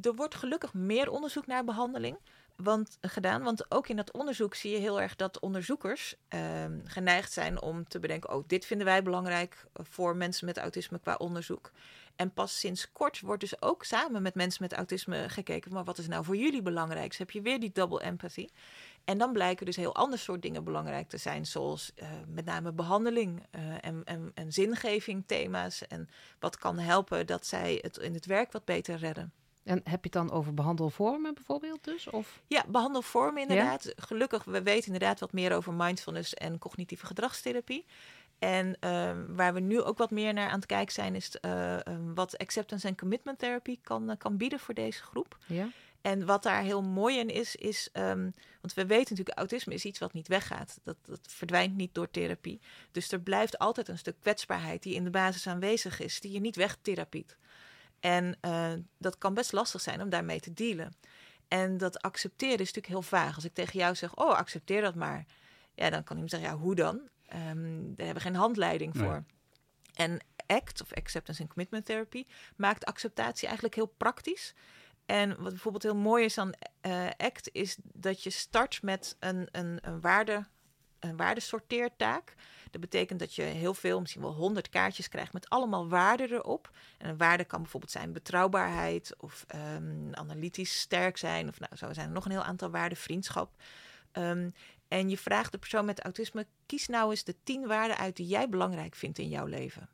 Er 0.00 0.14
wordt 0.14 0.34
gelukkig 0.34 0.74
meer 0.74 1.10
onderzoek 1.10 1.46
naar 1.46 1.64
behandeling 1.64 2.18
want, 2.62 2.98
gedaan. 3.00 3.42
Want 3.42 3.70
ook 3.70 3.88
in 3.88 3.96
dat 3.96 4.12
onderzoek 4.12 4.54
zie 4.54 4.70
je 4.70 4.78
heel 4.78 5.00
erg 5.00 5.16
dat 5.16 5.40
onderzoekers 5.40 6.14
ehm, 6.28 6.80
geneigd 6.84 7.32
zijn 7.32 7.62
om 7.62 7.88
te 7.88 7.98
bedenken: 7.98 8.34
oh, 8.34 8.44
dit 8.46 8.66
vinden 8.66 8.86
wij 8.86 9.02
belangrijk 9.02 9.66
voor 9.74 10.16
mensen 10.16 10.46
met 10.46 10.58
autisme 10.58 10.98
qua 10.98 11.14
onderzoek. 11.14 11.72
En 12.16 12.32
pas 12.32 12.58
sinds 12.58 12.92
kort 12.92 13.20
wordt 13.20 13.40
dus 13.40 13.62
ook 13.62 13.84
samen 13.84 14.22
met 14.22 14.34
mensen 14.34 14.62
met 14.62 14.72
autisme 14.72 15.28
gekeken, 15.28 15.72
maar 15.72 15.84
wat 15.84 15.98
is 15.98 16.08
nou 16.08 16.24
voor 16.24 16.36
jullie 16.36 16.62
belangrijk? 16.62 17.08
Dus 17.08 17.18
heb 17.18 17.30
je 17.30 17.40
weer 17.40 17.60
die 17.60 17.72
double 17.72 18.00
empathy. 18.00 18.48
En 19.08 19.18
dan 19.18 19.32
blijken 19.32 19.66
dus 19.66 19.76
heel 19.76 19.94
ander 19.94 20.18
soort 20.18 20.42
dingen 20.42 20.64
belangrijk 20.64 21.08
te 21.08 21.16
zijn, 21.16 21.46
zoals 21.46 21.92
uh, 21.96 22.08
met 22.26 22.44
name 22.44 22.72
behandeling 22.72 23.42
uh, 23.54 23.60
en, 23.80 24.02
en, 24.04 24.30
en 24.34 24.52
zingeving 24.52 25.24
thema's. 25.26 25.86
En 25.86 26.08
wat 26.38 26.58
kan 26.58 26.78
helpen 26.78 27.26
dat 27.26 27.46
zij 27.46 27.78
het 27.82 27.96
in 27.96 28.14
het 28.14 28.26
werk 28.26 28.52
wat 28.52 28.64
beter 28.64 28.96
redden. 28.96 29.32
En 29.64 29.76
heb 29.76 30.04
je 30.04 30.10
het 30.10 30.12
dan 30.12 30.30
over 30.30 30.54
behandelvormen 30.54 31.34
bijvoorbeeld 31.34 31.84
dus? 31.84 32.10
Of? 32.10 32.40
Ja, 32.46 32.64
behandelvormen 32.68 33.42
inderdaad. 33.42 33.84
Ja? 33.84 33.92
Gelukkig, 33.96 34.44
we 34.44 34.62
weten 34.62 34.86
inderdaad 34.86 35.20
wat 35.20 35.32
meer 35.32 35.54
over 35.54 35.72
mindfulness 35.72 36.34
en 36.34 36.58
cognitieve 36.58 37.06
gedragstherapie. 37.06 37.84
En 38.38 38.76
uh, 38.80 39.10
waar 39.28 39.54
we 39.54 39.60
nu 39.60 39.82
ook 39.82 39.98
wat 39.98 40.10
meer 40.10 40.32
naar 40.32 40.48
aan 40.48 40.58
het 40.58 40.66
kijken 40.66 40.92
zijn, 40.92 41.14
is 41.14 41.36
uh, 41.40 41.76
wat 42.14 42.38
acceptance 42.38 42.88
en 42.88 42.96
commitment 42.96 43.38
therapy 43.38 43.78
kan, 43.82 44.14
kan 44.18 44.36
bieden 44.36 44.58
voor 44.58 44.74
deze 44.74 45.02
groep. 45.02 45.38
Ja. 45.46 45.68
En 46.00 46.26
wat 46.26 46.42
daar 46.42 46.62
heel 46.62 46.82
mooi 46.82 47.18
in 47.18 47.30
is, 47.30 47.56
is 47.56 47.88
um, 47.92 48.34
want 48.60 48.74
we 48.74 48.86
weten 48.86 49.10
natuurlijk, 49.10 49.38
autisme 49.38 49.74
is 49.74 49.84
iets 49.84 49.98
wat 49.98 50.12
niet 50.12 50.28
weggaat. 50.28 50.78
Dat, 50.82 50.96
dat 51.06 51.20
verdwijnt 51.22 51.76
niet 51.76 51.94
door 51.94 52.10
therapie. 52.10 52.60
Dus 52.92 53.12
er 53.12 53.20
blijft 53.20 53.58
altijd 53.58 53.88
een 53.88 53.98
stuk 53.98 54.16
kwetsbaarheid 54.20 54.82
die 54.82 54.94
in 54.94 55.04
de 55.04 55.10
basis 55.10 55.46
aanwezig 55.46 56.00
is, 56.00 56.20
die 56.20 56.32
je 56.32 56.40
niet 56.40 56.56
wegtherapiet. 56.56 57.36
En 58.00 58.36
uh, 58.44 58.72
dat 58.98 59.18
kan 59.18 59.34
best 59.34 59.52
lastig 59.52 59.80
zijn 59.80 60.02
om 60.02 60.08
daarmee 60.08 60.40
te 60.40 60.52
dealen. 60.52 60.92
En 61.48 61.78
dat 61.78 62.02
accepteren 62.02 62.58
is 62.58 62.72
natuurlijk 62.72 62.86
heel 62.86 63.02
vaag. 63.02 63.34
Als 63.34 63.44
ik 63.44 63.54
tegen 63.54 63.78
jou 63.78 63.94
zeg, 63.94 64.14
oh, 64.16 64.34
accepteer 64.34 64.80
dat 64.80 64.94
maar. 64.94 65.26
Ja, 65.74 65.90
dan 65.90 66.04
kan 66.04 66.14
iemand 66.16 66.30
zeggen, 66.30 66.50
ja, 66.50 66.56
hoe 66.56 66.74
dan? 66.74 66.96
Um, 66.96 67.94
daar 67.96 68.06
hebben 68.06 68.14
we 68.14 68.20
geen 68.20 68.34
handleiding 68.34 68.96
voor. 68.96 69.12
Nee. 69.12 70.08
En 70.08 70.18
ACT, 70.46 70.80
of 70.80 70.92
Acceptance 70.94 71.40
and 71.42 71.50
Commitment 71.50 71.84
Therapy, 71.84 72.24
maakt 72.56 72.84
acceptatie 72.84 73.46
eigenlijk 73.46 73.74
heel 73.74 73.94
praktisch. 73.96 74.54
En 75.08 75.28
wat 75.28 75.50
bijvoorbeeld 75.50 75.82
heel 75.82 75.96
mooi 75.96 76.24
is 76.24 76.38
aan 76.38 76.50
uh, 76.86 77.06
ACT, 77.16 77.48
is 77.52 77.76
dat 77.82 78.22
je 78.22 78.30
start 78.30 78.82
met 78.82 79.16
een, 79.20 79.48
een, 79.50 79.78
een, 79.80 80.00
waarde, 80.00 80.46
een 80.98 81.16
waardesorteertaak. 81.16 82.34
Dat 82.70 82.80
betekent 82.80 83.18
dat 83.18 83.34
je 83.34 83.42
heel 83.42 83.74
veel, 83.74 84.00
misschien 84.00 84.22
wel 84.22 84.34
honderd 84.34 84.68
kaartjes 84.68 85.08
krijgt 85.08 85.32
met 85.32 85.48
allemaal 85.48 85.88
waarden 85.88 86.32
erop. 86.32 86.70
En 86.98 87.08
een 87.08 87.16
waarde 87.16 87.44
kan 87.44 87.62
bijvoorbeeld 87.62 87.92
zijn 87.92 88.12
betrouwbaarheid 88.12 89.14
of 89.18 89.46
um, 89.54 90.14
analytisch 90.14 90.80
sterk 90.80 91.16
zijn. 91.16 91.48
Of 91.48 91.60
nou, 91.60 91.76
zo 91.76 91.92
zijn 91.92 92.06
er 92.06 92.12
nog 92.12 92.24
een 92.24 92.30
heel 92.30 92.42
aantal 92.42 92.70
waarden, 92.70 92.98
vriendschap. 92.98 93.62
Um, 94.12 94.52
en 94.88 95.10
je 95.10 95.18
vraagt 95.18 95.52
de 95.52 95.58
persoon 95.58 95.84
met 95.84 96.00
autisme: 96.00 96.46
kies 96.66 96.86
nou 96.86 97.10
eens 97.10 97.24
de 97.24 97.36
tien 97.42 97.66
waarden 97.66 97.96
uit 97.96 98.16
die 98.16 98.26
jij 98.26 98.48
belangrijk 98.48 98.94
vindt 98.94 99.18
in 99.18 99.28
jouw 99.28 99.46
leven. 99.46 99.88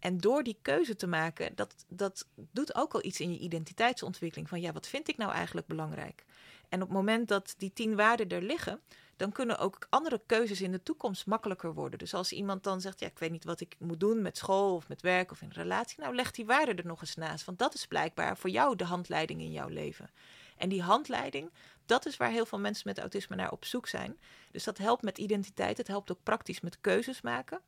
En 0.00 0.18
door 0.18 0.42
die 0.42 0.58
keuze 0.62 0.96
te 0.96 1.06
maken, 1.06 1.54
dat, 1.54 1.84
dat 1.88 2.26
doet 2.34 2.74
ook 2.74 2.94
al 2.94 3.04
iets 3.04 3.20
in 3.20 3.32
je 3.32 3.38
identiteitsontwikkeling. 3.38 4.48
Van 4.48 4.60
ja, 4.60 4.72
wat 4.72 4.86
vind 4.86 5.08
ik 5.08 5.16
nou 5.16 5.32
eigenlijk 5.32 5.66
belangrijk? 5.66 6.24
En 6.68 6.82
op 6.82 6.88
het 6.88 6.96
moment 6.96 7.28
dat 7.28 7.54
die 7.58 7.72
tien 7.72 7.96
waarden 7.96 8.28
er 8.28 8.42
liggen, 8.42 8.80
dan 9.16 9.32
kunnen 9.32 9.58
ook 9.58 9.86
andere 9.90 10.20
keuzes 10.26 10.60
in 10.60 10.72
de 10.72 10.82
toekomst 10.82 11.26
makkelijker 11.26 11.74
worden. 11.74 11.98
Dus 11.98 12.14
als 12.14 12.32
iemand 12.32 12.64
dan 12.64 12.80
zegt, 12.80 13.00
ja, 13.00 13.06
ik 13.06 13.18
weet 13.18 13.30
niet 13.30 13.44
wat 13.44 13.60
ik 13.60 13.76
moet 13.78 14.00
doen 14.00 14.22
met 14.22 14.36
school 14.36 14.74
of 14.74 14.88
met 14.88 15.02
werk 15.02 15.30
of 15.30 15.40
in 15.40 15.46
een 15.46 15.62
relatie, 15.62 16.00
nou 16.00 16.14
leg 16.14 16.30
die 16.30 16.46
waarden 16.46 16.76
er 16.76 16.86
nog 16.86 17.00
eens 17.00 17.14
naast. 17.14 17.44
Want 17.44 17.58
dat 17.58 17.74
is 17.74 17.86
blijkbaar 17.86 18.36
voor 18.36 18.50
jou 18.50 18.76
de 18.76 18.84
handleiding 18.84 19.40
in 19.40 19.52
jouw 19.52 19.68
leven. 19.68 20.10
En 20.56 20.68
die 20.68 20.82
handleiding, 20.82 21.50
dat 21.86 22.06
is 22.06 22.16
waar 22.16 22.30
heel 22.30 22.46
veel 22.46 22.58
mensen 22.58 22.88
met 22.88 22.98
autisme 22.98 23.36
naar 23.36 23.52
op 23.52 23.64
zoek 23.64 23.86
zijn. 23.86 24.18
Dus 24.50 24.64
dat 24.64 24.78
helpt 24.78 25.02
met 25.02 25.18
identiteit, 25.18 25.76
het 25.76 25.86
helpt 25.86 26.10
ook 26.10 26.22
praktisch 26.22 26.60
met 26.60 26.80
keuzes 26.80 27.20
maken. 27.20 27.60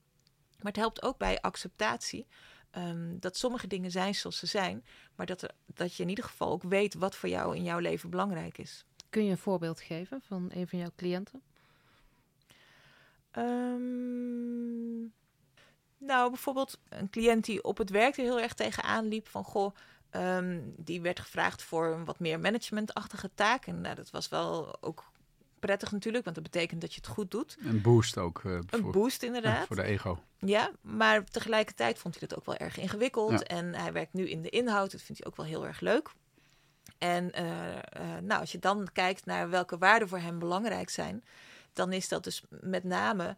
Maar 0.63 0.73
het 0.73 0.81
helpt 0.81 1.03
ook 1.03 1.19
bij 1.19 1.41
acceptatie. 1.41 2.27
Um, 2.77 3.21
dat 3.21 3.37
sommige 3.37 3.67
dingen 3.67 3.91
zijn 3.91 4.15
zoals 4.15 4.39
ze 4.39 4.47
zijn, 4.47 4.85
maar 5.15 5.27
dat, 5.27 5.43
er, 5.43 5.51
dat 5.67 5.95
je 5.95 6.03
in 6.03 6.09
ieder 6.09 6.25
geval 6.25 6.51
ook 6.51 6.63
weet 6.63 6.95
wat 6.95 7.17
voor 7.17 7.29
jou 7.29 7.57
in 7.57 7.63
jouw 7.63 7.79
leven 7.79 8.11
belangrijk 8.11 8.59
is. 8.59 8.85
Kun 9.11 9.25
je 9.25 9.31
een 9.31 9.39
voorbeeld 9.39 9.81
geven 9.81 10.21
van 10.23 10.51
een 10.55 10.69
van 10.69 10.79
jouw 10.79 10.91
cliënten? 10.97 11.43
Um, 13.39 15.13
nou, 15.99 16.31
bijvoorbeeld 16.31 16.79
een 16.89 17.11
cliënt 17.11 17.45
die 17.45 17.65
op 17.65 17.79
het 17.79 17.91
werk 17.91 18.17
er 18.17 18.25
heel 18.25 18.41
erg 18.41 18.55
tegenaan 18.55 19.09
liep 19.09 19.29
van 19.29 19.45
goh. 19.45 19.75
Um, 20.11 20.75
die 20.77 21.01
werd 21.01 21.21
gevraagd 21.21 21.63
voor 21.63 21.87
een 21.87 22.05
wat 22.05 22.19
meer 22.19 22.41
managementachtige 22.41 23.31
taak. 23.35 23.67
En 23.67 23.81
nou, 23.81 23.95
dat 23.95 24.11
was 24.11 24.29
wel 24.29 24.83
ook 24.83 25.12
prettig 25.67 25.93
natuurlijk, 25.93 26.25
want 26.25 26.37
dat 26.37 26.45
betekent 26.45 26.81
dat 26.81 26.95
je 26.95 27.01
het 27.01 27.11
goed 27.11 27.31
doet. 27.31 27.57
Een 27.61 27.83
boost 27.83 28.19
ook. 28.19 28.43
Uh, 28.43 28.53
een 28.53 28.81
voor, 28.81 28.93
boost 28.93 29.23
inderdaad. 29.23 29.59
Ja, 29.59 29.67
voor 29.67 29.77
de 29.77 29.83
ego. 29.83 30.23
Ja, 30.39 30.71
maar 30.81 31.25
tegelijkertijd 31.25 31.99
vond 31.99 32.19
hij 32.19 32.29
dat 32.29 32.39
ook 32.39 32.47
wel 32.47 32.57
erg 32.57 32.79
ingewikkeld. 32.79 33.31
Ja. 33.31 33.39
En 33.39 33.75
hij 33.75 33.93
werkt 33.93 34.13
nu 34.13 34.29
in 34.29 34.43
de 34.43 34.49
inhoud, 34.49 34.91
dat 34.91 35.03
vindt 35.03 35.23
hij 35.23 35.31
ook 35.31 35.37
wel 35.37 35.47
heel 35.47 35.67
erg 35.67 35.81
leuk. 35.81 36.11
En 36.99 37.31
uh, 37.35 37.41
uh, 37.41 38.19
nou, 38.23 38.41
als 38.41 38.53
je 38.53 38.59
dan 38.59 38.89
kijkt 38.93 39.27
naar 39.27 39.51
welke 39.51 39.79
waarden 39.79 40.09
voor 40.09 40.19
hem 40.19 40.39
belangrijk 40.39 40.91
zijn, 40.91 41.25
dan 41.73 41.93
is 41.93 42.09
dat 42.09 42.25
dus 42.25 42.43
met 42.49 42.85
name 42.85 43.37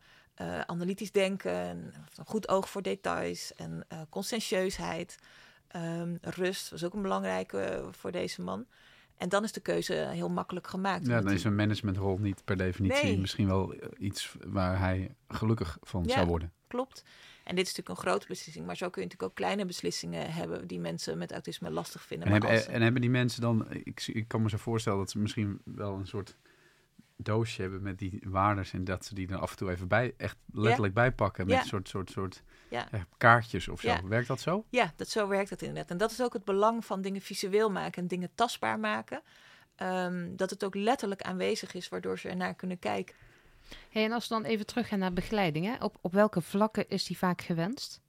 analytisch 0.66 1.12
denken, 1.12 1.52
een 1.54 1.92
goed 2.26 2.48
oog 2.48 2.68
voor 2.68 2.82
details 2.82 3.54
en 3.54 3.86
conscientieusheid. 4.10 5.18
Um, 5.76 6.18
rust 6.20 6.70
was 6.70 6.84
ook 6.84 6.94
een 6.94 7.02
belangrijke 7.02 7.88
voor 7.90 8.12
deze 8.12 8.42
man. 8.42 8.66
En 9.16 9.28
dan 9.28 9.44
is 9.44 9.52
de 9.52 9.60
keuze 9.60 9.92
heel 9.92 10.28
makkelijk 10.28 10.66
gemaakt. 10.66 11.06
Ja, 11.06 11.20
dan 11.20 11.32
is 11.32 11.44
een 11.44 11.54
managementrol 11.54 12.18
niet 12.18 12.44
per 12.44 12.56
definitie 12.56 13.04
nee. 13.04 13.18
misschien 13.18 13.46
wel 13.46 13.74
iets 13.98 14.36
waar 14.46 14.78
hij 14.78 15.14
gelukkig 15.28 15.78
van 15.82 16.04
ja, 16.04 16.14
zou 16.14 16.26
worden. 16.26 16.52
Klopt. 16.66 17.04
En 17.44 17.54
dit 17.54 17.66
is 17.66 17.74
natuurlijk 17.74 17.88
een 17.88 18.10
grote 18.10 18.26
beslissing, 18.26 18.66
maar 18.66 18.76
zo 18.76 18.90
kun 18.90 19.02
je 19.02 19.08
natuurlijk 19.08 19.30
ook 19.30 19.36
kleine 19.36 19.66
beslissingen 19.66 20.32
hebben 20.32 20.66
die 20.66 20.80
mensen 20.80 21.18
met 21.18 21.32
autisme 21.32 21.70
lastig 21.70 22.02
vinden. 22.02 22.26
En, 22.26 22.32
hebben, 22.32 22.50
als... 22.50 22.66
en 22.66 22.82
hebben 22.82 23.00
die 23.00 23.10
mensen 23.10 23.40
dan, 23.40 23.66
ik, 23.70 24.06
ik 24.06 24.28
kan 24.28 24.42
me 24.42 24.48
zo 24.48 24.56
voorstellen 24.56 24.98
dat 24.98 25.10
ze 25.10 25.18
misschien 25.18 25.60
wel 25.64 25.94
een 25.94 26.06
soort 26.06 26.36
doosje 27.16 27.62
hebben 27.62 27.82
met 27.82 27.98
die 27.98 28.22
waardes 28.26 28.72
en 28.72 28.84
dat 28.84 29.04
ze 29.04 29.14
die 29.14 29.28
er 29.28 29.38
af 29.38 29.50
en 29.50 29.56
toe 29.56 29.70
even 29.70 29.88
bij, 29.88 30.14
echt 30.16 30.36
letterlijk 30.52 30.94
ja. 30.94 31.00
bijpakken 31.02 31.46
met 31.46 31.54
Ja. 31.54 31.60
een 31.60 31.66
soort, 31.68 31.88
soort, 31.88 32.10
soort 32.10 32.42
Ja. 32.68 32.90
eh, 32.90 33.00
kaartjes 33.16 33.68
of 33.68 33.80
zo. 33.80 33.88
Ja. 33.88 34.00
Werkt 34.04 34.28
dat 34.28 34.40
zo? 34.40 34.64
Ja, 34.70 34.92
dat, 34.96 35.08
zo 35.08 35.28
werkt 35.28 35.50
het 35.50 35.62
inderdaad. 35.62 35.90
En 35.90 35.96
dat 35.96 36.10
is 36.10 36.22
ook 36.22 36.32
het 36.32 36.44
belang 36.44 36.84
van 36.84 37.00
dingen 37.02 37.20
visueel 37.20 37.70
maken 37.70 38.02
en 38.02 38.08
dingen 38.08 38.30
tastbaar 38.34 38.78
maken. 38.78 39.22
Ehm, 39.74 40.36
dat 40.36 40.50
het 40.50 40.64
ook 40.64 40.74
letterlijk 40.74 41.22
aanwezig 41.22 41.74
is, 41.74 41.88
waardoor 41.88 42.18
ze 42.18 42.28
ernaar 42.28 42.54
kunnen 42.54 42.78
kijken. 42.78 43.14
Hey, 43.90 44.04
en 44.04 44.12
als 44.12 44.28
we 44.28 44.34
dan 44.34 44.44
even 44.44 44.66
teruggaan 44.66 44.98
naar 44.98 45.12
begeleiding, 45.12 45.66
hè? 45.66 45.84
Op, 45.84 45.96
op 46.00 46.12
welke 46.12 46.40
vlakken 46.40 46.88
is 46.88 47.04
die 47.04 47.18
vaak 47.18 47.42
gewenst? 47.42 48.00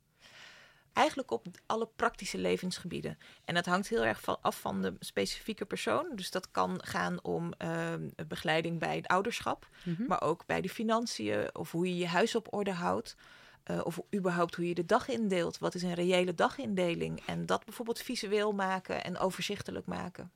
Eigenlijk 0.96 1.32
op 1.32 1.46
alle 1.66 1.90
praktische 1.96 2.38
levensgebieden. 2.38 3.18
En 3.46 3.54
dat 3.54 3.66
hangt 3.66 3.88
heel 3.88 4.06
erg 4.06 4.22
van, 4.22 4.38
af 4.42 4.60
van 4.60 4.82
de 4.82 4.94
specifieke 5.00 5.66
persoon. 5.66 6.06
Dus 6.16 6.32
dat 6.32 6.52
kan 6.52 6.84
gaan 6.84 7.24
om 7.24 7.54
ehm, 7.58 8.10
begeleiding 8.28 8.80
bij 8.80 8.96
het 8.96 9.08
ouderschap, 9.08 9.68
Mhm. 9.84 10.06
maar 10.08 10.22
ook 10.22 10.46
bij 10.46 10.62
de 10.62 10.70
financiën 10.70 11.56
of 11.56 11.72
hoe 11.72 11.88
je 11.88 11.96
je 11.98 12.08
huis 12.08 12.36
op 12.36 12.54
orde 12.54 12.72
houdt. 12.72 13.16
eh, 13.64 13.82
of 13.84 14.00
überhaupt 14.16 14.56
hoe 14.56 14.68
je 14.68 14.74
de 14.76 14.86
dag 14.86 15.08
indeelt. 15.08 15.58
Wat 15.58 15.76
is 15.76 15.84
een 15.84 15.94
reële 15.94 16.34
dagindeling? 16.34 17.22
En 17.26 17.46
dat 17.46 17.66
bijvoorbeeld 17.66 18.00
visueel 18.00 18.52
maken 18.52 19.04
en 19.04 19.18
overzichtelijk 19.18 19.86
maken. 19.86 20.32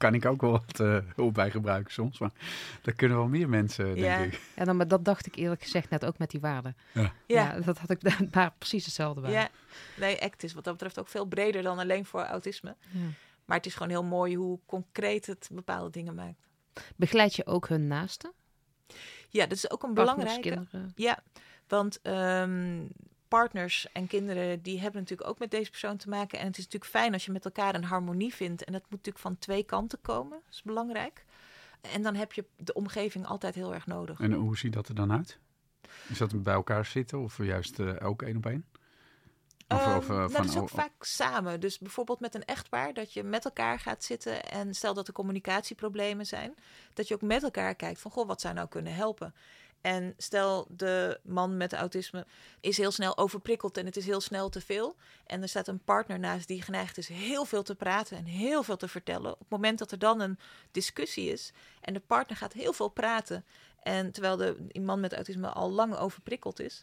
Kan 0.00 0.14
ik 0.14 0.24
ook 0.24 0.40
wel 0.40 0.50
wat 0.50 0.80
eh, 0.80 0.96
hulp 1.14 1.34
bij 1.34 1.50
gebruiken 1.50 1.92
soms. 1.92 2.18
Maar 2.18 2.30
dat 2.82 2.94
kunnen 2.94 3.16
wel 3.16 3.26
meer 3.28 3.48
mensen, 3.48 3.84
denk 3.84 3.98
Ja. 3.98 4.16
ik. 4.18 4.40
Ja, 4.56 4.64
dan, 4.64 4.76
maar 4.76 4.88
dat 4.88 5.04
dacht 5.04 5.26
ik 5.26 5.34
eerlijk 5.36 5.62
gezegd 5.62 5.90
net 5.90 6.04
ook 6.04 6.18
met 6.18 6.30
die 6.30 6.40
waarden. 6.40 6.76
Ja. 6.92 7.12
Ja, 7.26 7.60
dat 7.60 7.78
had 7.78 7.90
ik 7.90 8.00
daar 8.32 8.52
precies 8.58 8.84
hetzelfde 8.84 9.20
bij. 9.20 9.30
ja. 9.30 9.48
nee, 9.96 10.22
ACT 10.22 10.42
is 10.42 10.52
wat 10.52 10.64
dat 10.64 10.72
betreft 10.72 10.98
ook 10.98 11.08
veel 11.08 11.24
breder 11.24 11.62
dan 11.62 11.78
alleen 11.78 12.04
voor 12.06 12.22
autisme. 12.24 12.76
Ja. 12.90 13.00
Maar 13.44 13.56
het 13.56 13.66
is 13.66 13.72
gewoon 13.72 13.88
heel 13.88 14.04
mooi 14.04 14.36
hoe 14.36 14.58
concreet 14.66 15.26
het 15.26 15.48
bepaalde 15.52 15.90
dingen 15.90 16.14
maakt. 16.14 16.48
Begeleid 16.96 17.34
je 17.34 17.46
ook 17.46 17.68
hun 17.68 17.86
naasten? 17.86 18.32
Ja, 19.28 19.42
dat 19.46 19.56
is 19.56 19.70
ook 19.70 19.82
een 19.82 19.94
Partners, 19.94 20.16
belangrijke. 20.24 20.48
kinderen? 20.70 20.92
Ja, 20.96 21.18
want 21.68 22.00
ehm, 22.02 22.80
partners 23.30 23.92
en 23.92 24.06
kinderen 24.06 24.62
die 24.62 24.80
hebben 24.80 25.00
natuurlijk 25.00 25.28
ook 25.28 25.38
met 25.38 25.50
deze 25.50 25.70
persoon 25.70 25.96
te 25.96 26.08
maken. 26.08 26.38
En 26.38 26.46
het 26.46 26.58
is 26.58 26.64
natuurlijk 26.64 26.90
fijn 26.90 27.12
als 27.12 27.24
je 27.24 27.32
met 27.32 27.44
elkaar 27.44 27.74
een 27.74 27.84
harmonie 27.84 28.34
vindt. 28.34 28.64
En 28.64 28.72
dat 28.72 28.82
moet 28.82 28.90
natuurlijk 28.90 29.24
van 29.24 29.38
twee 29.38 29.62
kanten 29.62 30.00
komen. 30.00 30.38
Dat 30.44 30.54
is 30.54 30.62
belangrijk. 30.62 31.24
En 31.80 32.02
dan 32.02 32.14
heb 32.14 32.32
je 32.32 32.44
de 32.56 32.72
omgeving 32.72 33.26
altijd 33.26 33.54
heel 33.54 33.74
erg 33.74 33.86
nodig. 33.86 34.20
En 34.20 34.32
hoe 34.32 34.56
ziet 34.56 34.72
dat 34.72 34.88
er 34.88 34.94
dan 34.94 35.12
uit? 35.12 35.38
Is 36.08 36.18
dat 36.18 36.42
bij 36.42 36.54
elkaar 36.54 36.84
zitten 36.84 37.18
of 37.18 37.44
juist 37.44 37.78
eh, 37.78 37.94
ook 38.02 38.22
één 38.22 38.36
op 38.36 38.46
één? 38.46 38.64
Of, 39.68 39.86
Ehm, 39.86 39.96
of, 39.96 40.08
eh, 40.08 40.16
nou, 40.16 40.30
van, 40.30 40.42
dat 40.42 40.50
is 40.50 40.56
ook 40.56 40.70
oh, 40.70 40.74
vaak 40.74 41.04
samen. 41.04 41.60
Dus 41.60 41.78
bijvoorbeeld 41.78 42.20
met 42.20 42.34
een 42.34 42.44
echtpaar, 42.44 42.94
dat 42.94 43.12
je 43.12 43.22
met 43.22 43.44
elkaar 43.44 43.78
gaat 43.78 44.04
zitten 44.04 44.44
en 44.44 44.74
stel 44.74 44.94
dat 44.94 45.06
er 45.06 45.12
communicatieproblemen 45.12 46.26
zijn, 46.26 46.54
dat 46.94 47.08
je 47.08 47.14
ook 47.14 47.22
met 47.22 47.42
elkaar 47.42 47.74
kijkt 47.74 48.00
van, 48.00 48.10
goh, 48.10 48.26
wat 48.26 48.40
zou 48.40 48.54
nou 48.54 48.68
kunnen 48.68 48.94
helpen? 48.94 49.34
En 49.80 50.14
stel 50.16 50.66
de 50.68 51.20
man 51.22 51.56
met 51.56 51.72
autisme 51.72 52.26
is 52.60 52.76
heel 52.76 52.90
snel 52.90 53.18
overprikkeld 53.18 53.76
en 53.76 53.86
het 53.86 53.96
is 53.96 54.06
heel 54.06 54.20
snel 54.20 54.48
te 54.48 54.60
veel. 54.60 54.96
En 55.26 55.42
er 55.42 55.48
staat 55.48 55.68
een 55.68 55.84
partner 55.84 56.18
naast 56.18 56.48
die 56.48 56.62
geneigd 56.62 56.98
is 56.98 57.08
heel 57.08 57.44
veel 57.44 57.62
te 57.62 57.74
praten 57.74 58.16
en 58.16 58.24
heel 58.24 58.62
veel 58.62 58.76
te 58.76 58.88
vertellen. 58.88 59.32
Op 59.32 59.38
het 59.38 59.48
moment 59.48 59.78
dat 59.78 59.90
er 59.90 59.98
dan 59.98 60.20
een 60.20 60.38
discussie 60.70 61.32
is 61.32 61.52
en 61.80 61.92
de 61.92 62.00
partner 62.00 62.36
gaat 62.36 62.52
heel 62.52 62.72
veel 62.72 62.88
praten. 62.88 63.44
En 63.82 64.10
terwijl 64.10 64.36
de 64.36 64.80
man 64.80 65.00
met 65.00 65.14
autisme 65.14 65.48
al 65.48 65.70
lang 65.70 65.96
overprikkeld 65.96 66.60
is, 66.60 66.82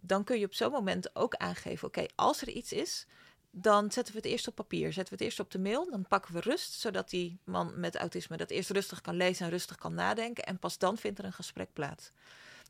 dan 0.00 0.24
kun 0.24 0.38
je 0.38 0.46
op 0.46 0.54
zo'n 0.54 0.70
moment 0.70 1.16
ook 1.16 1.34
aangeven: 1.34 1.88
oké, 1.88 2.06
als 2.14 2.40
er 2.40 2.48
iets 2.48 2.72
is, 2.72 3.06
dan 3.56 3.92
zetten 3.92 4.14
we 4.14 4.20
het 4.20 4.28
eerst 4.30 4.48
op 4.48 4.54
papier, 4.54 4.92
zetten 4.92 5.04
we 5.04 5.14
het 5.14 5.20
eerst 5.20 5.40
op 5.40 5.50
de 5.50 5.58
mail. 5.58 5.90
Dan 5.90 6.06
pakken 6.08 6.34
we 6.34 6.40
rust, 6.40 6.72
zodat 6.72 7.10
die 7.10 7.38
man 7.44 7.72
met 7.76 7.96
autisme 7.96 8.36
dat 8.36 8.50
eerst 8.50 8.70
rustig 8.70 9.00
kan 9.00 9.16
lezen 9.16 9.44
en 9.44 9.50
rustig 9.50 9.76
kan 9.76 9.94
nadenken. 9.94 10.44
En 10.44 10.58
pas 10.58 10.78
dan 10.78 10.96
vindt 10.96 11.18
er 11.18 11.24
een 11.24 11.32
gesprek 11.32 11.68
plaats. 11.72 12.12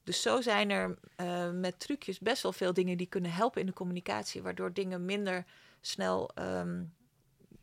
Dus 0.03 0.23
zo 0.23 0.40
zijn 0.40 0.70
er 0.70 0.99
uh, 1.16 1.51
met 1.51 1.81
trucjes 1.81 2.18
best 2.18 2.42
wel 2.42 2.53
veel 2.53 2.73
dingen 2.73 2.97
die 2.97 3.07
kunnen 3.07 3.33
helpen 3.33 3.61
in 3.61 3.66
de 3.66 3.73
communicatie, 3.73 4.42
waardoor 4.42 4.73
dingen 4.73 5.05
minder 5.05 5.44
snel 5.81 6.31
um, 6.38 6.92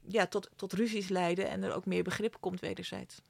ja, 0.08 0.28
tot, 0.28 0.50
tot 0.56 0.74
ruzies 0.74 1.10
leiden 1.10 1.50
en 1.50 1.64
er 1.64 1.74
ook 1.74 1.86
meer 1.86 2.04
begrip 2.04 2.38
komt 2.40 2.60
wederzijds. 2.60 3.22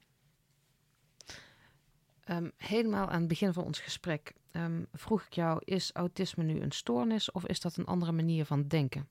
Um, 2.30 2.52
helemaal 2.56 3.08
aan 3.08 3.18
het 3.18 3.28
begin 3.28 3.52
van 3.52 3.64
ons 3.64 3.78
gesprek 3.78 4.32
um, 4.52 4.86
vroeg 4.92 5.22
ik 5.22 5.32
jou: 5.32 5.60
is 5.64 5.90
autisme 5.92 6.44
nu 6.44 6.60
een 6.60 6.72
stoornis 6.72 7.30
of 7.30 7.46
is 7.46 7.60
dat 7.60 7.76
een 7.76 7.86
andere 7.86 8.12
manier 8.12 8.44
van 8.44 8.68
denken? 8.68 9.08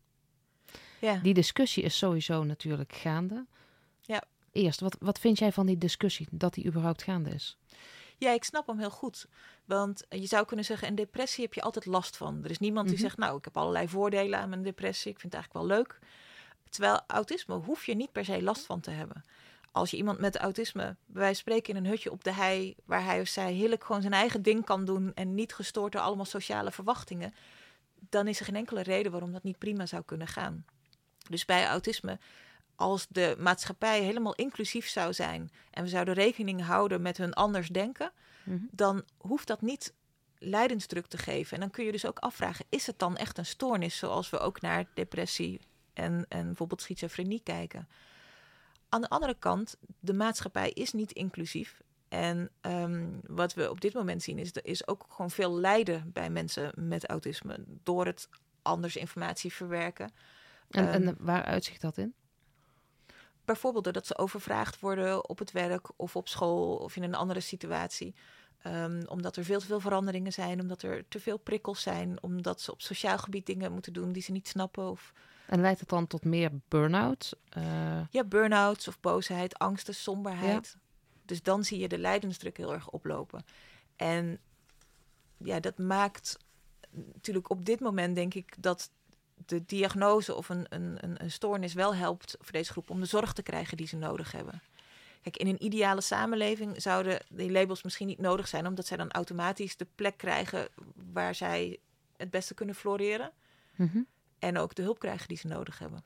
Ja. 1.02 1.16
Die 1.16 1.34
discussie 1.34 1.84
is 1.84 1.98
sowieso 1.98 2.44
natuurlijk 2.44 2.94
gaande. 2.94 3.46
Ja. 4.02 4.24
Eerst, 4.52 4.80
wat, 4.80 4.96
wat 5.00 5.20
vind 5.20 5.40
jij 5.40 5.52
van 5.52 5.66
die 5.66 5.78
discussie, 5.78 6.28
dat 6.32 6.54
die 6.54 6.66
überhaupt 6.66 7.04
gaande 7.04 7.30
is? 7.30 7.58
Ja, 8.18 8.32
ik 8.32 8.44
snap 8.44 8.68
hem 8.68 8.80
heel 8.80 8.90
goed. 8.90 9.26
Want 9.66 10.04
je 10.10 10.26
zou 10.26 10.46
kunnen 10.46 10.66
zeggen, 10.66 10.88
een 10.88 10.96
depressie 10.96 11.44
heb 11.44 11.54
je 11.54 11.62
altijd 11.62 11.86
last 11.86 12.18
van. 12.18 12.44
Er 12.44 12.50
is 12.50 12.60
niemand 12.60 12.86
die 12.88 12.96
Mhm. 12.98 13.04
zegt, 13.06 13.18
nou, 13.18 13.38
ik 13.38 13.44
heb 13.46 13.58
allerlei 13.58 13.88
voordelen 13.88 14.40
aan 14.40 14.50
mijn 14.50 14.62
depressie. 14.64 15.12
Ik 15.12 15.20
vind 15.20 15.34
het 15.34 15.42
eigenlijk 15.42 15.68
wel 15.68 15.78
leuk. 15.78 16.00
Terwijl 16.70 17.00
autisme 17.08 17.56
hoef 17.56 17.86
je 17.86 17.96
niet 17.96 18.12
per 18.12 18.26
se 18.26 18.44
last 18.44 18.66
van 18.66 18.80
te 18.80 18.92
hebben. 18.92 19.24
Als 19.72 19.92
je 19.92 19.98
iemand 19.98 20.20
met 20.20 20.38
autisme, 20.38 20.84
bij 20.84 20.96
wijze 21.22 21.26
van 21.44 21.54
spreken 21.54 21.76
in 21.76 21.84
een 21.84 21.90
hutje 21.92 22.12
op 22.12 22.24
de 22.24 22.34
hei, 22.34 22.76
waar 22.86 23.04
hij 23.06 23.22
of 23.22 23.28
zij 23.28 23.54
heerlijk 23.54 23.84
gewoon 23.84 24.02
zijn 24.02 24.14
eigen 24.14 24.42
ding 24.42 24.66
kan 24.66 24.86
doen 24.86 25.14
en 25.14 25.36
niet 25.36 25.54
gestoord 25.54 25.92
door 25.92 26.02
allemaal 26.02 26.26
sociale 26.26 26.72
verwachtingen, 26.72 27.34
dan 28.10 28.28
is 28.28 28.40
er 28.40 28.46
geen 28.46 28.56
enkele 28.56 28.82
reden 28.82 29.12
waarom 29.12 29.32
dat 29.32 29.44
niet 29.44 29.58
prima 29.58 29.86
zou 29.86 30.04
kunnen 30.06 30.28
gaan. 30.28 30.66
Dus 31.30 31.46
bij 31.46 31.68
autisme, 31.68 32.20
als 32.76 33.08
de 33.10 33.36
maatschappij 33.40 34.02
helemaal 34.02 34.36
inclusief 34.36 34.88
zou 34.88 35.14
zijn 35.14 35.52
en 35.72 35.84
we 35.84 35.90
zouden 35.90 36.14
rekening 36.14 36.66
houden 36.66 37.02
met 37.02 37.18
hun 37.18 37.34
anders 37.34 37.68
denken, 37.68 38.12
Mhm. 38.44 38.58
dan 38.72 39.04
hoeft 39.18 39.48
dat 39.48 39.62
niet 39.62 39.94
lijdensdruk 40.38 41.06
te 41.06 41.18
geven. 41.18 41.54
En 41.54 41.60
dan 41.60 41.70
kun 41.70 41.86
je 41.86 41.92
dus 41.92 42.06
ook 42.06 42.20
afvragen, 42.20 42.66
is 42.70 42.88
het 42.88 43.00
dan 43.00 43.18
echt 43.18 43.38
een 43.38 43.46
stoornis 43.46 43.98
zoals 43.98 44.30
we 44.30 44.40
ook 44.40 44.62
naar 44.62 44.86
depressie 44.94 45.62
en, 45.94 46.26
en 46.30 46.46
bijvoorbeeld 46.46 46.82
schizofrenie 46.82 47.42
kijken? 47.44 47.88
Aan 48.90 49.02
de 49.02 49.10
andere 49.10 49.36
kant, 49.40 49.78
de 50.00 50.14
maatschappij 50.14 50.70
is 50.70 50.94
niet 50.94 51.12
inclusief. 51.12 51.82
En 52.10 52.50
ehm, 52.62 53.08
wat 53.28 53.54
we 53.54 53.70
op 53.70 53.82
dit 53.82 53.94
moment 53.94 54.24
zien, 54.24 54.40
is 54.40 54.56
er 54.56 54.66
is 54.66 54.88
ook 54.88 55.06
gewoon 55.10 55.32
veel 55.32 55.54
lijden 55.60 56.12
bij 56.14 56.30
mensen 56.30 56.72
met 56.76 57.06
autisme 57.06 57.64
door 57.68 58.06
het 58.06 58.30
anders 58.62 58.96
informatie 58.96 59.54
verwerken. 59.54 60.12
En, 60.76 60.88
Ehm, 60.88 61.08
en 61.08 61.16
waar 61.20 61.44
uitzicht 61.44 61.82
dat 61.82 61.98
in? 61.98 62.14
Bijvoorbeeld 63.46 63.84
doordat 63.84 64.08
ze 64.08 64.18
overvraagd 64.18 64.80
worden 64.80 65.30
op 65.30 65.40
het 65.40 65.52
werk 65.52 65.90
of 65.96 66.16
op 66.16 66.28
school 66.28 66.76
of 66.76 66.96
in 66.96 67.04
een 67.04 67.16
andere 67.16 67.40
situatie. 67.40 68.16
Ehm, 68.62 69.04
omdat 69.08 69.36
er 69.36 69.44
veel 69.44 69.60
te 69.60 69.66
veel 69.66 69.80
veranderingen 69.80 70.34
zijn, 70.34 70.60
omdat 70.60 70.82
er 70.82 71.08
te 71.08 71.20
veel 71.20 71.38
prikkels 71.38 71.82
zijn, 71.82 72.24
omdat 72.24 72.62
ze 72.62 72.72
op 72.72 72.82
sociaal 72.82 73.18
gebied 73.18 73.46
dingen 73.46 73.72
moeten 73.72 73.94
doen 73.94 74.12
die 74.12 74.22
ze 74.22 74.32
niet 74.32 74.48
snappen. 74.48 74.90
Of 74.90 75.14
En 75.48 75.62
leidt 75.62 75.80
het 75.80 75.90
dan 75.90 76.08
tot 76.08 76.26
meer 76.26 76.52
burn-out? 76.68 77.38
Eh, 77.50 78.02
ja, 78.10 78.24
burn-outs 78.24 78.88
of 78.88 79.00
boosheid, 79.00 79.58
angsten, 79.58 79.96
somberheid. 79.96 80.78
Dus 81.26 81.44
dan 81.44 81.64
zie 81.64 81.80
je 81.80 81.88
de 81.88 81.98
lijdensdruk 81.98 82.58
heel 82.58 82.74
erg 82.74 82.90
oplopen. 82.90 83.44
En 83.96 84.40
ja, 85.38 85.60
dat 85.60 85.78
maakt 85.78 86.38
natuurlijk 86.92 87.50
op 87.50 87.66
dit 87.66 87.80
moment 87.80 88.16
denk 88.16 88.34
ik 88.34 88.56
dat 88.60 88.92
de 89.46 89.66
diagnose 89.66 90.36
of 90.36 90.50
een, 90.50 90.66
een, 90.70 90.98
een, 91.00 91.24
een 91.24 91.32
stoornis 91.32 91.74
wel 91.74 91.96
helpt 91.96 92.36
voor 92.40 92.52
deze 92.52 92.72
groep 92.72 92.90
om 92.90 93.00
de 93.00 93.06
zorg 93.06 93.34
te 93.34 93.44
krijgen 93.44 93.78
die 93.78 93.88
ze 93.88 93.98
nodig 93.98 94.32
hebben. 94.32 94.62
Kijk, 95.22 95.38
in 95.38 95.48
een 95.48 95.64
ideale 95.64 96.02
samenleving 96.02 96.82
zouden 96.82 97.20
die 97.30 97.52
labels 97.52 97.84
misschien 97.84 98.08
niet 98.08 98.20
nodig 98.20 98.48
zijn, 98.48 98.68
omdat 98.68 98.88
zij 98.88 98.98
dan 98.98 99.12
automatisch 99.12 99.78
de 99.78 99.88
plek 99.96 100.18
krijgen 100.18 100.68
waar 101.14 101.36
zij 101.36 101.80
het 102.18 102.30
beste 102.30 102.54
kunnen 102.54 102.76
floreren. 102.76 103.32
mhm. 103.76 104.02
En 104.40 104.58
ook 104.58 104.76
de 104.76 104.82
hulp 104.82 105.00
krijgen 105.00 105.28
die 105.28 105.38
ze 105.38 105.48
nodig 105.48 105.80
hebben. 105.80 106.04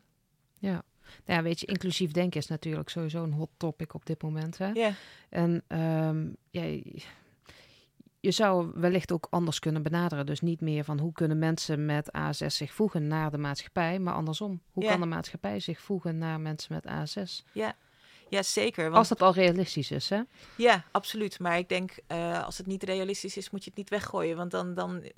Ja. 0.57 0.83
Nou 1.25 1.39
ja, 1.39 1.41
weet 1.41 1.59
je, 1.59 1.65
inclusief 1.65 2.11
denken 2.11 2.39
is 2.39 2.47
natuurlijk 2.47 2.89
sowieso 2.89 3.23
een 3.23 3.33
hot 3.33 3.49
topic 3.57 3.93
op 3.93 4.05
dit 4.05 4.21
moment. 4.21 4.57
Hè? 4.57 4.67
Ja, 4.67 4.93
En 5.29 5.63
ehm, 5.67 6.27
ja, 6.49 6.81
je- 8.25 8.31
zou 8.31 8.71
wellicht 8.75 9.11
ook 9.11 9.27
anders 9.29 9.59
kunnen 9.59 9.83
benaderen. 9.83 10.25
Dus 10.25 10.41
niet 10.41 10.61
meer 10.61 10.83
van 10.83 10.99
hoe 10.99 11.11
kunnen 11.11 11.39
mensen 11.39 11.85
met 11.85 12.11
ASS 12.11 12.55
zich 12.57 12.73
voegen 12.73 13.07
naar 13.07 13.31
de 13.31 13.37
maatschappij, 13.37 13.99
maar 13.99 14.13
andersom. 14.13 14.61
Hoe 14.71 14.83
Ja. 14.83 14.89
kan 14.89 14.99
de 14.99 15.05
maatschappij 15.05 15.59
zich 15.59 15.79
voegen 15.81 16.17
naar 16.17 16.39
mensen 16.39 16.73
met 16.73 16.85
ASS? 16.85 17.43
ja 18.29 18.43
zeker. 18.43 18.83
Want 18.83 18.95
Als 18.95 19.07
dat 19.07 19.21
al 19.21 19.33
realistisch 19.33 19.91
is, 19.91 20.09
hè? 20.09 20.21
Ja, 20.57 20.83
absoluut. 20.91 21.39
Maar 21.39 21.57
ik 21.57 21.69
denk, 21.69 21.91
eh, 22.07 22.43
als 22.43 22.57
het 22.57 22.67
niet 22.67 22.83
realistisch 22.83 23.37
is, 23.37 23.49
moet 23.49 23.63
je 23.63 23.69
het 23.69 23.77
niet 23.79 23.89
weggooien. 23.89 24.37
Want 24.37 24.51
dan, 24.51 24.73
dan, 24.73 25.01
eh, 25.03 25.09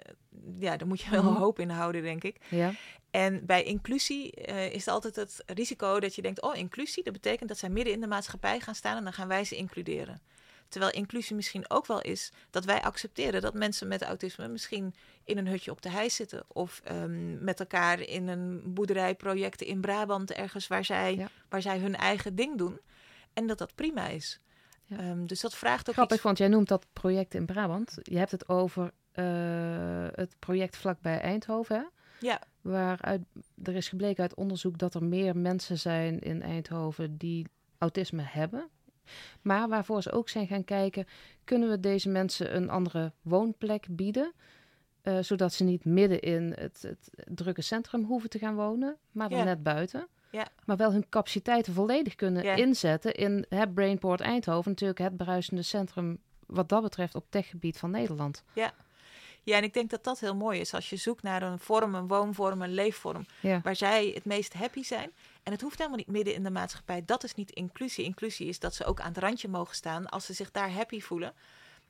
ja, 0.60 0.78
dan 0.78 0.88
moet 0.88 1.02
je 1.02 1.10
wel 1.10 1.24
Mhm. 1.24 1.34
hoop 1.36 1.60
in 1.60 1.70
houden, 1.70 2.02
denk 2.02 2.24
ik. 2.24 2.38
Ja. 2.50 2.72
En 3.12 3.46
bij 3.46 3.64
inclusie 3.64 4.32
eh, 4.32 4.74
is 4.74 4.88
er 4.88 4.94
altijd 4.94 5.16
het 5.16 5.44
risico 5.46 6.00
dat 6.00 6.16
je 6.16 6.22
denkt... 6.22 6.42
oh, 6.42 6.56
inclusie, 6.56 7.04
dat 7.04 7.14
betekent 7.14 7.50
dat 7.50 7.58
zij 7.58 7.70
midden 7.70 7.94
in 7.94 8.02
de 8.02 8.08
maatschappij 8.08 8.60
gaan 8.60 8.76
staan... 8.76 8.98
en 8.98 9.04
dan 9.04 9.14
gaan 9.14 9.28
wij 9.28 9.44
ze 9.44 9.56
includeren. 9.56 10.22
Terwijl 10.70 10.92
inclusie 10.92 11.36
misschien 11.36 11.70
ook 11.70 11.86
wel 11.86 12.02
is 12.02 12.32
dat 12.50 12.66
wij 12.66 12.82
accepteren... 12.82 13.42
dat 13.42 13.54
mensen 13.54 13.88
met 13.88 14.02
autisme 14.02 14.48
misschien 14.48 14.96
in 15.24 15.38
een 15.38 15.48
hutje 15.48 15.72
op 15.72 15.82
de 15.82 15.90
hei 15.90 16.10
zitten... 16.10 16.44
of 16.48 16.82
ehm, 16.84 17.44
met 17.44 17.60
elkaar 17.60 18.00
in 18.00 18.28
een 18.28 18.62
boerderijproject 18.74 19.62
in 19.62 19.82
Brabant... 19.82 20.32
ergens 20.32 20.68
waar 20.68 20.86
zij, 20.86 21.16
Ja. 21.16 21.28
waar 21.50 21.62
zij 21.62 21.80
hun 21.80 21.96
eigen 21.96 22.36
ding 22.36 22.58
doen. 22.58 22.80
En 23.34 23.48
dat 23.48 23.58
dat 23.58 23.76
prima 23.76 24.08
is. 24.08 24.40
Ja. 24.84 24.98
Ehm, 24.98 25.26
dus 25.26 25.42
dat 25.42 25.56
vraagt 25.56 25.88
ook 25.90 25.94
Grappig, 25.94 26.16
iets... 26.16 26.26
want 26.26 26.38
jij 26.38 26.48
noemt 26.48 26.68
dat 26.68 26.86
project 26.94 27.34
in 27.34 27.46
Brabant. 27.46 27.98
Je 28.02 28.18
hebt 28.18 28.32
het 28.32 28.50
over 28.50 28.92
eh, 29.12 30.08
het 30.12 30.36
project 30.40 30.78
vlakbij 30.78 31.20
Eindhoven, 31.20 31.76
hè? 31.76 31.84
Ja, 32.20 32.42
Waaruit 32.62 33.22
er 33.64 33.76
is 33.76 33.90
gebleken 33.90 34.22
uit 34.22 34.36
onderzoek 34.36 34.78
dat 34.78 34.94
er 34.94 35.04
meer 35.04 35.38
mensen 35.38 35.78
zijn 35.78 36.20
in 36.20 36.42
Eindhoven 36.42 37.18
die 37.18 37.48
autisme 37.78 38.22
hebben. 38.22 38.70
Maar 39.42 39.68
waarvoor 39.68 40.02
ze 40.02 40.12
ook 40.12 40.30
zijn 40.30 40.48
gaan 40.48 40.64
kijken, 40.64 41.06
kunnen 41.44 41.70
we 41.70 41.80
deze 41.80 42.10
mensen 42.10 42.56
een 42.56 42.70
andere 42.70 43.12
woonplek 43.22 43.86
bieden? 43.90 44.34
eh, 45.02 45.18
zodat 45.22 45.54
ze 45.54 45.64
niet 45.64 45.86
midden 45.86 46.20
in 46.20 46.54
het, 46.60 46.82
het 46.82 47.10
drukke 47.36 47.62
centrum 47.62 48.04
hoeven 48.04 48.30
te 48.30 48.40
gaan 48.40 48.56
wonen, 48.56 48.98
maar 49.12 49.30
Ja. 49.32 49.44
net 49.44 49.64
buiten. 49.64 50.08
Ja. 50.32 50.48
Maar 50.66 50.78
wel 50.78 50.92
hun 50.92 51.10
capaciteiten 51.10 51.74
volledig 51.74 52.16
kunnen 52.16 52.44
Ja. 52.44 52.56
inzetten 52.56 53.14
in 53.14 53.46
het 53.50 53.74
Brainport 53.74 54.22
Eindhoven. 54.22 54.72
Natuurlijk 54.72 55.00
het 55.00 55.18
bruisende 55.18 55.62
centrum 55.62 56.18
wat 56.48 56.70
dat 56.70 56.82
betreft 56.82 57.16
op 57.16 57.26
techgebied 57.30 57.78
van 57.78 57.92
Nederland. 57.92 58.44
ja, 58.54 58.74
en 59.58 59.64
ik 59.64 59.74
denk 59.74 59.90
dat 59.90 60.04
dat 60.04 60.20
heel 60.20 60.36
mooi 60.36 60.60
is. 60.60 60.74
Als 60.74 60.90
je 60.90 60.96
zoekt 60.96 61.24
naar 61.24 61.42
een 61.42 61.60
vorm, 61.60 61.96
een 61.96 62.08
woonvorm, 62.08 62.62
een 62.62 62.74
leefvorm... 62.74 63.26
Ja. 63.42 63.60
waar 63.64 63.76
zij 63.76 64.12
het 64.14 64.26
meest 64.26 64.54
happy 64.54 64.84
zijn. 64.84 65.12
En 65.48 65.54
het 65.54 65.62
hoeft 65.62 65.78
helemaal 65.78 65.98
niet 65.98 66.08
midden 66.08 66.34
in 66.34 66.44
de 66.44 66.52
maatschappij. 66.52 67.06
Dat 67.06 67.24
is 67.24 67.36
niet 67.36 67.52
inclusie. 67.52 68.04
Inclusie 68.04 68.48
is 68.48 68.60
dat 68.60 68.74
ze 68.74 68.86
ook 68.86 69.00
aan 69.00 69.08
het 69.08 69.18
randje 69.18 69.48
mogen 69.48 69.76
staan... 69.76 70.06
als 70.06 70.26
ze 70.26 70.34
zich 70.34 70.52
daar 70.52 70.72
happy 70.72 71.02
voelen. 71.02 71.34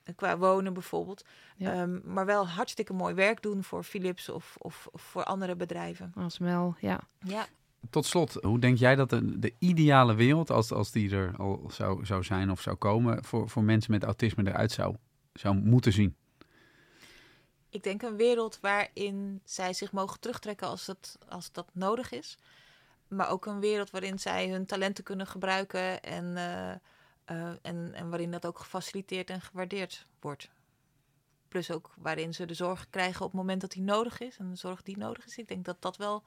En 0.03 0.15
Qua 0.15 0.37
wonen 0.37 0.73
bijvoorbeeld. 0.73 1.25
Ja. 1.55 1.73
Ehm, 1.73 1.99
maar 2.03 2.25
wel 2.25 2.47
hartstikke 2.47 2.93
mooi 2.93 3.13
werk 3.13 3.41
doen 3.41 3.63
voor 3.63 3.83
Philips 3.83 4.29
of, 4.29 4.55
of, 4.57 4.87
of 4.91 5.01
voor 5.01 5.23
andere 5.23 5.55
bedrijven. 5.55 6.11
Als 6.15 6.39
Mel, 6.39 6.75
ja. 6.79 6.99
Ja, 7.19 7.47
Tot 7.89 8.05
slot, 8.05 8.33
hoe 8.33 8.59
denk 8.59 8.77
jij 8.77 8.95
dat 8.95 9.09
de, 9.09 9.39
de 9.39 9.53
ideale 9.59 10.15
wereld, 10.15 10.49
als, 10.49 10.71
als 10.71 10.91
die 10.91 11.15
er 11.15 11.33
al 11.37 11.69
zou, 11.71 12.05
zou 12.05 12.23
zijn 12.23 12.51
of 12.51 12.61
zou 12.61 12.75
komen, 12.75 13.23
voor, 13.23 13.49
voor 13.49 13.63
mensen 13.63 13.91
met 13.91 14.03
autisme 14.03 14.47
eruit 14.47 14.71
zou, 14.71 14.95
zou 15.33 15.55
moeten 15.55 15.93
zien? 15.93 16.15
ik 17.69 17.83
denk 17.83 18.01
een 18.01 18.15
wereld 18.15 18.59
waarin 18.61 19.41
zij 19.43 19.73
zich 19.73 19.91
mogen 19.91 20.19
terugtrekken 20.19 20.67
als, 20.67 20.87
het, 20.87 21.17
als 21.29 21.51
dat 21.51 21.67
nodig 21.73 22.11
is. 22.11 22.37
Maar 23.07 23.29
ook 23.29 23.45
een 23.45 23.59
wereld 23.59 23.89
waarin 23.89 24.19
zij 24.19 24.49
hun 24.49 24.65
talenten 24.65 25.03
kunnen 25.03 25.27
gebruiken 25.27 26.01
en, 26.03 26.37
eh, 26.37 26.71
eh, 27.25 27.55
en, 27.61 27.91
en 27.93 28.09
waarin 28.09 28.31
dat 28.31 28.45
ook 28.45 28.59
gefaciliteerd 28.59 29.29
en 29.29 29.41
gewaardeerd 29.41 30.05
wordt. 30.19 30.49
Plus 31.47 31.71
ook 31.71 31.93
waarin 31.97 32.33
ze 32.33 32.45
de 32.45 32.53
zorg 32.53 32.89
krijgen 32.89 33.25
op 33.25 33.31
het 33.31 33.39
moment 33.39 33.61
dat 33.61 33.71
die 33.71 33.81
nodig 33.83 34.19
is 34.19 34.37
en 34.37 34.49
de 34.49 34.55
zorg 34.55 34.81
die 34.81 34.97
nodig 34.97 35.25
is. 35.25 35.37
Ik 35.37 35.47
denk 35.47 35.65
dat 35.65 35.81
dat 35.81 35.97
wel 35.97 36.23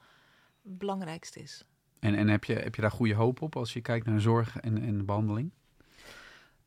het 0.63 0.77
belangrijkste 0.77 1.39
is. 1.41 1.65
En, 1.99 2.15
en 2.15 2.27
heb, 2.27 2.43
je, 2.43 2.53
heb 2.53 2.75
je 2.75 2.81
daar 2.81 2.91
goede 2.91 3.13
hoop 3.13 3.41
op 3.41 3.55
als 3.55 3.73
je 3.73 3.81
kijkt 3.81 4.05
naar 4.05 4.21
zorg 4.21 4.57
en, 4.57 4.81
en 4.81 5.05
behandeling? 5.05 5.51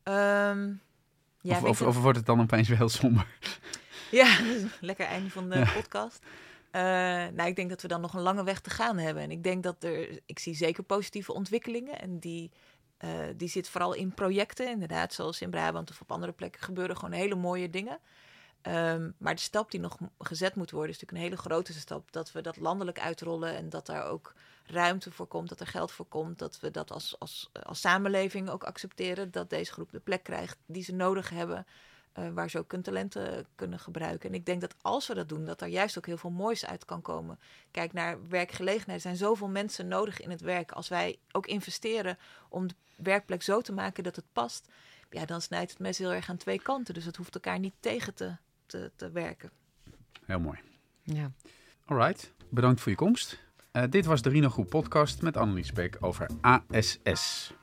Ehm, 0.03 0.73
ja, 1.41 1.61
of, 1.61 1.81
of, 1.81 1.97
wordt 2.01 2.17
het 2.17 2.25
dan 2.25 2.41
opeens 2.41 2.67
heel 2.67 2.89
somber? 2.89 3.27
Ja, 4.11 4.39
lekker 4.81 5.05
einde 5.05 5.29
van 5.29 5.49
de 5.49 5.55
Ja. 5.55 5.71
podcast. 5.73 6.25
Eh, 6.75 6.81
nou, 7.33 7.49
ik 7.49 7.55
denk 7.55 7.69
dat 7.69 7.81
we 7.81 7.87
dan 7.87 8.01
nog 8.01 8.13
een 8.13 8.21
lange 8.21 8.43
weg 8.43 8.59
te 8.59 8.69
gaan 8.69 8.97
hebben. 8.97 9.23
En 9.23 9.31
ik 9.31 9.43
denk 9.43 9.63
dat 9.63 9.83
er, 9.83 10.21
ik 10.25 10.39
zie 10.39 10.55
zeker 10.55 10.83
positieve 10.83 11.33
ontwikkelingen. 11.33 11.99
En 11.99 12.19
die, 12.19 12.51
eh, 12.97 13.09
die 13.35 13.47
zit 13.47 13.69
vooral 13.69 13.93
in 13.93 14.13
projecten, 14.13 14.69
inderdaad, 14.69 15.13
zoals 15.13 15.41
in 15.41 15.49
Brabant 15.49 15.89
of 15.89 16.01
op 16.01 16.11
andere 16.11 16.31
plekken 16.31 16.61
gebeuren 16.61 16.97
gewoon 16.97 17.11
hele 17.11 17.35
mooie 17.35 17.69
dingen. 17.69 17.99
Ehm, 18.61 19.11
maar 19.17 19.35
de 19.35 19.41
stap 19.41 19.71
die 19.71 19.79
nog 19.79 19.97
gezet 20.19 20.55
moet 20.55 20.71
worden, 20.71 20.89
is 20.89 20.99
natuurlijk 20.99 21.23
een 21.23 21.31
hele 21.31 21.49
grote 21.49 21.73
stap. 21.73 22.11
Dat 22.11 22.31
we 22.31 22.41
dat 22.41 22.57
landelijk 22.57 22.99
uitrollen 22.99 23.55
en 23.55 23.69
dat 23.69 23.85
daar 23.85 24.05
ook 24.05 24.33
ruimte 24.65 25.11
voor 25.11 25.27
komt, 25.27 25.49
dat 25.49 25.59
er 25.59 25.67
geld 25.67 25.91
voor 25.91 26.05
komt. 26.05 26.39
Dat 26.39 26.59
we 26.59 26.71
dat 26.71 26.91
als, 26.91 27.15
als, 27.19 27.49
als 27.63 27.79
samenleving 27.79 28.49
ook 28.49 28.63
accepteren. 28.63 29.31
Dat 29.31 29.49
deze 29.49 29.71
groep 29.71 29.91
de 29.91 29.99
plek 29.99 30.23
krijgt 30.23 30.57
die 30.65 30.83
ze 30.83 30.93
nodig 30.93 31.29
hebben. 31.29 31.65
Eh, 32.15 32.29
waar 32.33 32.49
ze 32.49 32.59
ook 32.59 32.71
hun 32.71 32.81
talenten 32.81 33.45
kunnen 33.55 33.79
gebruiken. 33.79 34.29
En 34.29 34.35
ik 34.35 34.45
denk 34.45 34.61
dat 34.61 34.75
als 34.81 35.07
we 35.07 35.13
dat 35.13 35.29
doen, 35.29 35.45
dat 35.45 35.61
er 35.61 35.67
juist 35.67 35.97
ook 35.97 36.05
heel 36.05 36.17
veel 36.17 36.29
moois 36.29 36.65
uit 36.65 36.85
kan 36.85 37.01
komen. 37.01 37.39
Kijk 37.71 37.93
naar 37.93 38.27
werkgelegenheid. 38.27 38.95
Er 38.95 38.99
zijn 38.99 39.15
zoveel 39.15 39.47
mensen 39.47 39.87
nodig 39.87 40.21
in 40.21 40.29
het 40.29 40.41
werk. 40.41 40.71
Als 40.71 40.87
wij 40.87 41.17
ook 41.31 41.47
investeren 41.47 42.17
om 42.49 42.67
de 42.67 42.75
werkplek 42.95 43.41
zo 43.41 43.61
te 43.61 43.73
maken 43.73 44.03
dat 44.03 44.15
het 44.15 44.25
past. 44.33 44.67
Ja, 45.09 45.25
dan 45.25 45.41
snijdt 45.41 45.71
het 45.71 45.79
mes 45.79 45.97
heel 45.97 46.13
erg 46.13 46.29
aan 46.29 46.37
twee 46.37 46.61
kanten. 46.61 46.93
Dus 46.93 47.05
het 47.05 47.15
hoeft 47.15 47.35
elkaar 47.35 47.59
niet 47.59 47.75
tegen 47.79 48.13
te, 48.13 48.35
te, 48.65 48.91
te 48.95 49.11
werken. 49.11 49.51
Heel 50.25 50.39
mooi. 50.39 50.59
Ja. 51.03 51.31
Alright, 51.85 52.33
bedankt 52.49 52.81
voor 52.81 52.91
je 52.91 52.97
komst. 52.97 53.39
Eh, 53.71 53.83
dit 53.89 54.05
was 54.05 54.21
de 54.21 54.29
Rino 54.29 54.49
Groep 54.49 54.69
podcast 54.69 55.21
met 55.21 55.37
Annelies 55.37 55.71
Beek 55.71 55.97
over 55.99 56.29
ASS. 56.41 57.53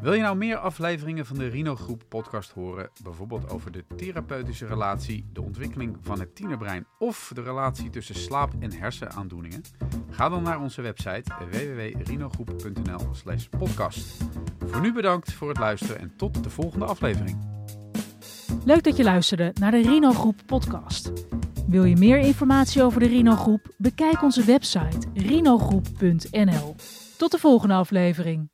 Wil 0.00 0.12
je 0.12 0.22
nou 0.22 0.36
meer 0.36 0.56
afleveringen 0.56 1.26
van 1.26 1.38
de 1.38 1.46
Rino 1.46 1.76
Groep 1.76 2.02
podcast 2.08 2.50
horen, 2.50 2.90
bijvoorbeeld 3.02 3.50
over 3.50 3.72
de 3.72 3.84
therapeutische 3.96 4.66
relatie, 4.66 5.26
de 5.32 5.42
ontwikkeling 5.42 5.96
van 6.00 6.20
het 6.20 6.34
tienerbrein 6.34 6.86
of 6.98 7.30
de 7.34 7.42
relatie 7.42 7.90
tussen 7.90 8.14
slaap- 8.14 8.54
en 8.58 8.72
hersenaandoeningen? 8.72 9.62
Ga 10.10 10.28
dan 10.28 10.42
naar 10.42 10.60
onze 10.60 10.82
website 10.82 11.32
www.rinogroep.nl/slash 11.50 13.46
podcast. 13.58 14.24
Voor 14.66 14.80
nu 14.80 14.92
bedankt 14.92 15.32
voor 15.32 15.48
het 15.48 15.58
luisteren 15.58 15.98
en 15.98 16.16
tot 16.16 16.44
de 16.44 16.50
volgende 16.50 16.84
aflevering. 16.84 17.50
Leuk 18.64 18.82
dat 18.82 18.96
je 18.96 19.04
luisterde 19.04 19.54
naar 19.60 19.70
de 19.70 19.82
Rino 19.82 20.12
Groep 20.12 20.40
podcast. 20.46 21.12
Wil 21.66 21.84
je 21.84 21.96
meer 21.96 22.18
informatie 22.18 22.82
over 22.82 23.00
de 23.00 23.06
Rino 23.06 23.36
Groep? 23.36 23.74
Bekijk 23.78 24.22
onze 24.22 24.44
website 24.44 25.08
rinogroep.nl. 25.14 26.74
Tot 27.16 27.30
de 27.30 27.38
volgende 27.38 27.74
aflevering. 27.74 28.50